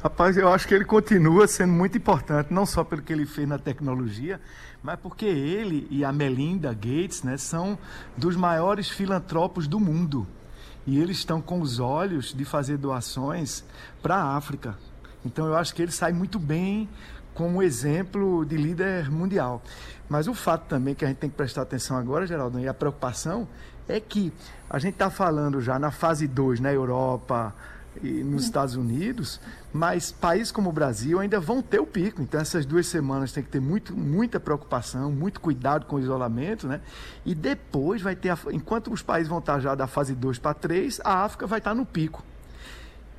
Rapaz, 0.01 0.35
eu 0.35 0.49
acho 0.49 0.67
que 0.67 0.73
ele 0.73 0.83
continua 0.83 1.47
sendo 1.47 1.71
muito 1.71 1.97
importante, 1.97 2.51
não 2.51 2.65
só 2.65 2.83
pelo 2.83 3.01
que 3.01 3.13
ele 3.13 3.25
fez 3.25 3.47
na 3.47 3.57
tecnologia, 3.57 4.41
mas 4.83 4.99
porque 4.99 5.25
ele 5.25 5.87
e 5.89 6.03
a 6.03 6.11
Melinda 6.11 6.73
Gates 6.73 7.23
né, 7.23 7.37
são 7.37 7.79
dos 8.17 8.35
maiores 8.35 8.89
filantropos 8.89 9.65
do 9.65 9.79
mundo. 9.79 10.27
E 10.85 10.99
eles 10.99 11.19
estão 11.19 11.41
com 11.41 11.61
os 11.61 11.79
olhos 11.79 12.33
de 12.33 12.43
fazer 12.43 12.77
doações 12.77 13.63
para 14.01 14.17
a 14.17 14.35
África. 14.35 14.77
Então 15.25 15.47
eu 15.47 15.55
acho 15.55 15.73
que 15.73 15.81
ele 15.81 15.91
sai 15.93 16.11
muito 16.11 16.37
bem 16.37 16.89
como 17.33 17.63
exemplo 17.63 18.45
de 18.45 18.57
líder 18.57 19.09
mundial. 19.09 19.61
Mas 20.09 20.27
o 20.27 20.33
fato 20.33 20.67
também 20.67 20.93
que 20.93 21.05
a 21.05 21.07
gente 21.07 21.17
tem 21.17 21.29
que 21.29 21.37
prestar 21.37 21.61
atenção 21.61 21.97
agora, 21.97 22.27
Geraldo, 22.27 22.59
e 22.59 22.67
a 22.67 22.73
preocupação 22.73 23.47
é 23.87 24.01
que 24.01 24.33
a 24.69 24.77
gente 24.77 24.93
está 24.93 25.09
falando 25.09 25.61
já 25.61 25.79
na 25.79 25.91
fase 25.91 26.27
2 26.27 26.59
na 26.59 26.73
Europa, 26.73 27.55
nos 28.01 28.43
Estados 28.43 28.75
Unidos, 28.75 29.39
mas 29.71 30.11
países 30.11 30.51
como 30.51 30.69
o 30.69 30.73
Brasil 30.73 31.19
ainda 31.19 31.39
vão 31.39 31.61
ter 31.61 31.79
o 31.79 31.85
pico. 31.85 32.21
Então, 32.21 32.39
essas 32.39 32.65
duas 32.65 32.87
semanas 32.87 33.31
tem 33.31 33.43
que 33.43 33.49
ter 33.49 33.59
muito, 33.59 33.95
muita 33.95 34.39
preocupação, 34.39 35.11
muito 35.11 35.39
cuidado 35.39 35.85
com 35.85 35.97
o 35.97 35.99
isolamento, 35.99 36.67
né? 36.67 36.81
E 37.25 37.33
depois 37.33 38.01
vai 38.01 38.15
ter, 38.15 38.29
a, 38.29 38.37
enquanto 38.51 38.91
os 38.91 39.01
países 39.01 39.29
vão 39.29 39.39
estar 39.39 39.59
já 39.59 39.75
da 39.75 39.87
fase 39.87 40.13
2 40.15 40.39
para 40.39 40.53
3, 40.53 41.01
a 41.03 41.23
África 41.23 41.47
vai 41.47 41.59
estar 41.59 41.73
no 41.73 41.85
pico. 41.85 42.23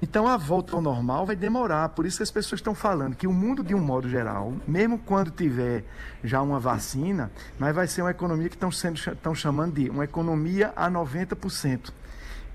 Então, 0.02 0.28
a 0.28 0.36
volta 0.36 0.76
ao 0.76 0.82
normal 0.82 1.24
vai 1.24 1.34
demorar. 1.34 1.88
Por 1.90 2.04
isso 2.04 2.18
que 2.18 2.22
as 2.22 2.30
pessoas 2.30 2.58
estão 2.58 2.74
falando 2.74 3.16
que 3.16 3.26
o 3.26 3.32
mundo, 3.32 3.64
de 3.64 3.74
um 3.74 3.80
modo 3.80 4.08
geral, 4.08 4.52
mesmo 4.66 4.98
quando 4.98 5.30
tiver 5.30 5.84
já 6.22 6.42
uma 6.42 6.60
vacina, 6.60 7.30
mas 7.58 7.74
vai 7.74 7.86
ser 7.86 8.02
uma 8.02 8.10
economia 8.10 8.48
que 8.48 8.56
estão, 8.56 8.70
sendo, 8.70 8.96
estão 8.96 9.34
chamando 9.34 9.74
de 9.74 9.88
uma 9.88 10.04
economia 10.04 10.72
a 10.76 10.90
90% 10.90 11.90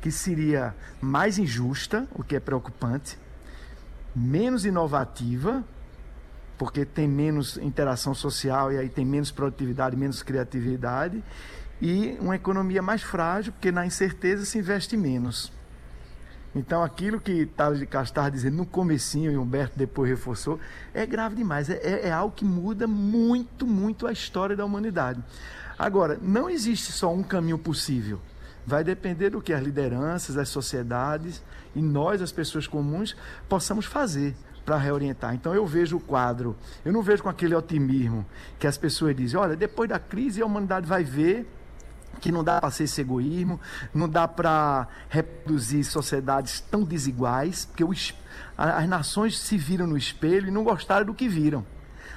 que 0.01 0.11
seria 0.11 0.75
mais 1.01 1.37
injusta, 1.37 2.07
o 2.13 2.23
que 2.23 2.35
é 2.35 2.39
preocupante, 2.39 3.17
menos 4.15 4.65
inovativa, 4.65 5.63
porque 6.57 6.85
tem 6.85 7.07
menos 7.07 7.57
interação 7.57 8.13
social 8.13 8.71
e 8.71 8.77
aí 8.77 8.89
tem 8.89 9.05
menos 9.05 9.31
produtividade, 9.31 9.95
menos 9.95 10.21
criatividade, 10.23 11.23
e 11.81 12.17
uma 12.19 12.35
economia 12.35 12.81
mais 12.81 13.01
frágil, 13.01 13.53
porque 13.53 13.71
na 13.71 13.85
incerteza 13.85 14.43
se 14.43 14.57
investe 14.57 14.97
menos. 14.97 15.51
Então, 16.53 16.83
aquilo 16.83 17.21
que 17.21 17.45
Thales 17.45 17.79
de 17.79 17.85
Castro 17.85 18.11
estava 18.11 18.31
dizendo 18.31 18.57
no 18.57 18.65
comecinho, 18.65 19.31
e 19.31 19.37
Humberto 19.37 19.77
depois 19.77 20.09
reforçou, 20.09 20.59
é 20.93 21.05
grave 21.05 21.35
demais. 21.35 21.69
É, 21.69 21.75
é, 21.75 22.07
é 22.07 22.11
algo 22.11 22.35
que 22.35 22.43
muda 22.43 22.87
muito, 22.87 23.67
muito 23.67 24.07
a 24.07 24.11
história 24.11 24.55
da 24.55 24.65
humanidade. 24.65 25.23
Agora, 25.77 26.19
não 26.21 26.49
existe 26.49 26.91
só 26.91 27.13
um 27.13 27.23
caminho 27.23 27.57
possível 27.57 28.19
vai 28.65 28.83
depender 28.83 29.29
do 29.29 29.41
que 29.41 29.53
as 29.53 29.63
lideranças, 29.63 30.37
as 30.37 30.49
sociedades 30.49 31.43
e 31.75 31.81
nós, 31.81 32.21
as 32.21 32.31
pessoas 32.31 32.67
comuns, 32.67 33.15
possamos 33.47 33.85
fazer 33.85 34.35
para 34.65 34.77
reorientar. 34.77 35.33
Então 35.33 35.53
eu 35.53 35.65
vejo 35.65 35.97
o 35.97 35.99
quadro, 35.99 36.55
eu 36.85 36.93
não 36.93 37.01
vejo 37.01 37.23
com 37.23 37.29
aquele 37.29 37.55
otimismo 37.55 38.25
que 38.59 38.67
as 38.67 38.77
pessoas 38.77 39.15
dizem, 39.15 39.39
olha, 39.39 39.55
depois 39.55 39.89
da 39.89 39.97
crise 39.97 40.41
a 40.41 40.45
humanidade 40.45 40.85
vai 40.85 41.03
ver 41.03 41.47
que 42.19 42.31
não 42.31 42.43
dá 42.43 42.59
para 42.59 42.69
ser 42.71 42.83
esse 42.83 43.01
egoísmo, 43.01 43.59
não 43.93 44.09
dá 44.09 44.27
para 44.27 44.87
reproduzir 45.07 45.85
sociedades 45.85 46.59
tão 46.59 46.83
desiguais, 46.83 47.65
porque 47.65 47.83
o, 47.83 47.91
as 48.57 48.89
nações 48.89 49.39
se 49.39 49.57
viram 49.57 49.87
no 49.87 49.97
espelho 49.97 50.47
e 50.47 50.51
não 50.51 50.63
gostaram 50.63 51.05
do 51.05 51.13
que 51.13 51.27
viram. 51.27 51.65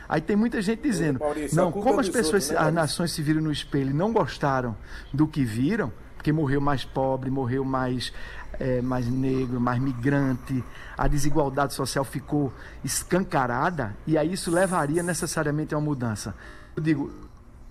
Aí 0.09 0.21
tem 0.21 0.37
muita 0.37 0.61
gente 0.61 0.83
dizendo, 0.83 1.21
Maurício, 1.21 1.57
não, 1.57 1.73
como 1.73 2.01
as 2.01 2.09
pessoas, 2.09 2.51
outros, 2.51 2.51
né, 2.51 2.69
as 2.69 2.75
nações 2.75 3.13
se 3.13 3.23
viram 3.23 3.41
no 3.41 3.53
espelho 3.53 3.91
e 3.91 3.95
não 3.95 4.13
gostaram 4.13 4.77
do 5.13 5.27
que 5.27 5.45
viram, 5.45 5.93
porque 6.23 6.31
morreu 6.31 6.61
mais 6.61 6.85
pobre, 6.85 7.29
morreu 7.29 7.65
mais, 7.65 8.13
é, 8.61 8.81
mais 8.81 9.09
negro, 9.09 9.61
mais 9.61 9.81
migrante, 9.81 10.63
a 10.97 11.09
desigualdade 11.09 11.75
social 11.75 12.05
ficou 12.05 12.53
escancarada 12.85 13.97
e 14.07 14.17
aí 14.17 14.33
isso 14.33 14.49
levaria 14.49 15.03
necessariamente 15.03 15.75
a 15.75 15.79
uma 15.79 15.85
mudança. 15.85 16.33
Eu 16.77 16.83
digo, 16.83 17.13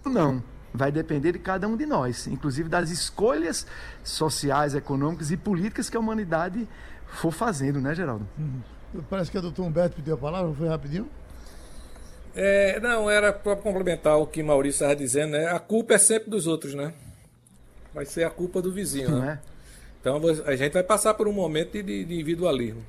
não 0.06 0.44
vai 0.74 0.92
depender 0.92 1.32
de 1.32 1.40
cada 1.40 1.66
um 1.66 1.78
de 1.78 1.86
nós, 1.86 2.28
inclusive 2.28 2.68
das 2.68 2.90
escolhas 2.90 3.66
sociais, 4.04 4.76
econômicas 4.76 5.32
e 5.32 5.38
políticas 5.38 5.90
que 5.90 5.96
a 5.96 6.00
humanidade 6.00 6.68
for 7.08 7.32
fazendo, 7.32 7.80
né, 7.80 7.96
Geraldo? 7.96 8.28
Uhum. 8.38 9.02
Parece 9.10 9.32
que 9.32 9.38
a 9.38 9.42
doutor 9.42 9.64
Humberto 9.64 9.96
pediu 9.96 10.16
a 10.16 10.18
palavra, 10.18 10.54
foi 10.54 10.68
rapidinho? 10.68 11.08
É, 12.36 12.80
não, 12.82 13.10
era 13.10 13.32
para 13.32 13.56
complementar 13.56 14.18
o 14.18 14.28
que 14.28 14.44
Maurício 14.44 14.84
estava 14.84 14.96
dizendo, 14.96 15.32
né? 15.32 15.48
A 15.48 15.60
culpa 15.60 15.94
é 15.94 15.98
sempre 15.98 16.30
dos 16.30 16.48
outros, 16.48 16.74
né? 16.74 16.94
Vai 17.94 18.06
ser 18.06 18.24
a 18.24 18.30
culpa 18.30 18.62
do 18.62 18.72
vizinho, 18.72 19.20
né? 19.20 19.40
É. 19.46 19.52
Então 20.00 20.20
a 20.46 20.56
gente 20.56 20.74
vai 20.74 20.84
passar 20.84 21.14
por 21.14 21.28
um 21.28 21.34
momento 21.34 21.72
de, 21.72 21.84
de 21.84 22.02
individualismo. 22.02 22.84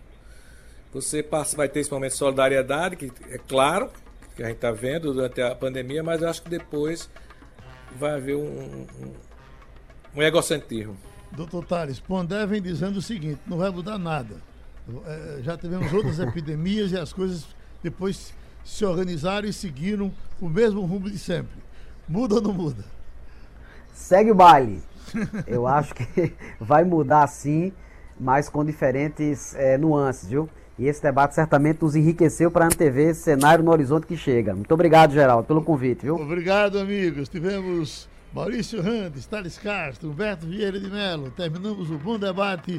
Você 0.92 1.22
passa, 1.22 1.56
vai 1.56 1.68
ter 1.68 1.80
esse 1.80 1.90
momento 1.90 2.12
de 2.12 2.18
solidariedade, 2.18 2.96
que 2.96 3.12
é 3.30 3.38
claro, 3.38 3.90
que 4.36 4.42
a 4.42 4.46
gente 4.46 4.56
está 4.56 4.70
vendo 4.70 5.12
durante 5.12 5.40
a 5.40 5.54
pandemia, 5.54 6.02
mas 6.02 6.22
eu 6.22 6.28
acho 6.28 6.42
que 6.42 6.50
depois 6.50 7.08
vai 7.98 8.12
haver 8.12 8.36
um, 8.36 8.42
um, 8.42 9.12
um 10.16 10.22
egocentrismo. 10.22 10.96
Doutor 11.30 11.64
Tales, 11.64 11.98
Pondé 11.98 12.46
vem 12.46 12.60
dizendo 12.60 12.98
o 12.98 13.02
seguinte: 13.02 13.40
não 13.46 13.58
vai 13.58 13.70
mudar 13.70 13.98
nada. 13.98 14.36
É, 15.06 15.42
já 15.42 15.56
tivemos 15.56 15.92
outras 15.92 16.18
epidemias 16.20 16.92
e 16.92 16.98
as 16.98 17.12
coisas 17.12 17.46
depois 17.82 18.34
se 18.64 18.84
organizaram 18.84 19.48
e 19.48 19.52
seguiram 19.52 20.12
o 20.40 20.48
mesmo 20.48 20.84
rumo 20.84 21.10
de 21.10 21.18
sempre. 21.18 21.62
Muda 22.08 22.36
ou 22.36 22.42
não 22.42 22.52
muda? 22.52 22.84
Segue 23.92 24.30
o 24.30 24.34
baile. 24.34 24.82
Eu 25.46 25.66
acho 25.66 25.94
que 25.94 26.32
vai 26.60 26.84
mudar 26.84 27.26
sim, 27.26 27.72
mas 28.18 28.48
com 28.48 28.64
diferentes 28.64 29.54
é, 29.54 29.76
nuances, 29.78 30.28
viu? 30.28 30.48
E 30.78 30.86
esse 30.86 31.02
debate 31.02 31.34
certamente 31.34 31.82
nos 31.82 31.94
enriqueceu 31.94 32.50
para 32.50 32.66
antever 32.66 33.10
esse 33.10 33.22
cenário 33.22 33.64
no 33.64 33.70
horizonte 33.70 34.06
que 34.06 34.16
chega. 34.16 34.54
Muito 34.54 34.72
obrigado, 34.72 35.12
Geraldo, 35.12 35.44
pelo 35.44 35.62
convite, 35.62 36.02
viu? 36.02 36.16
Obrigado, 36.16 36.78
amigos. 36.78 37.28
Tivemos 37.28 38.08
Maurício 38.32 38.80
Randes, 38.80 39.26
Thales 39.26 39.58
Castro, 39.58 40.10
Humberto 40.10 40.46
Vieira 40.46 40.80
de 40.80 40.90
Mello. 40.90 41.30
Terminamos 41.30 41.90
o 41.90 41.98
bom 41.98 42.18
debate. 42.18 42.78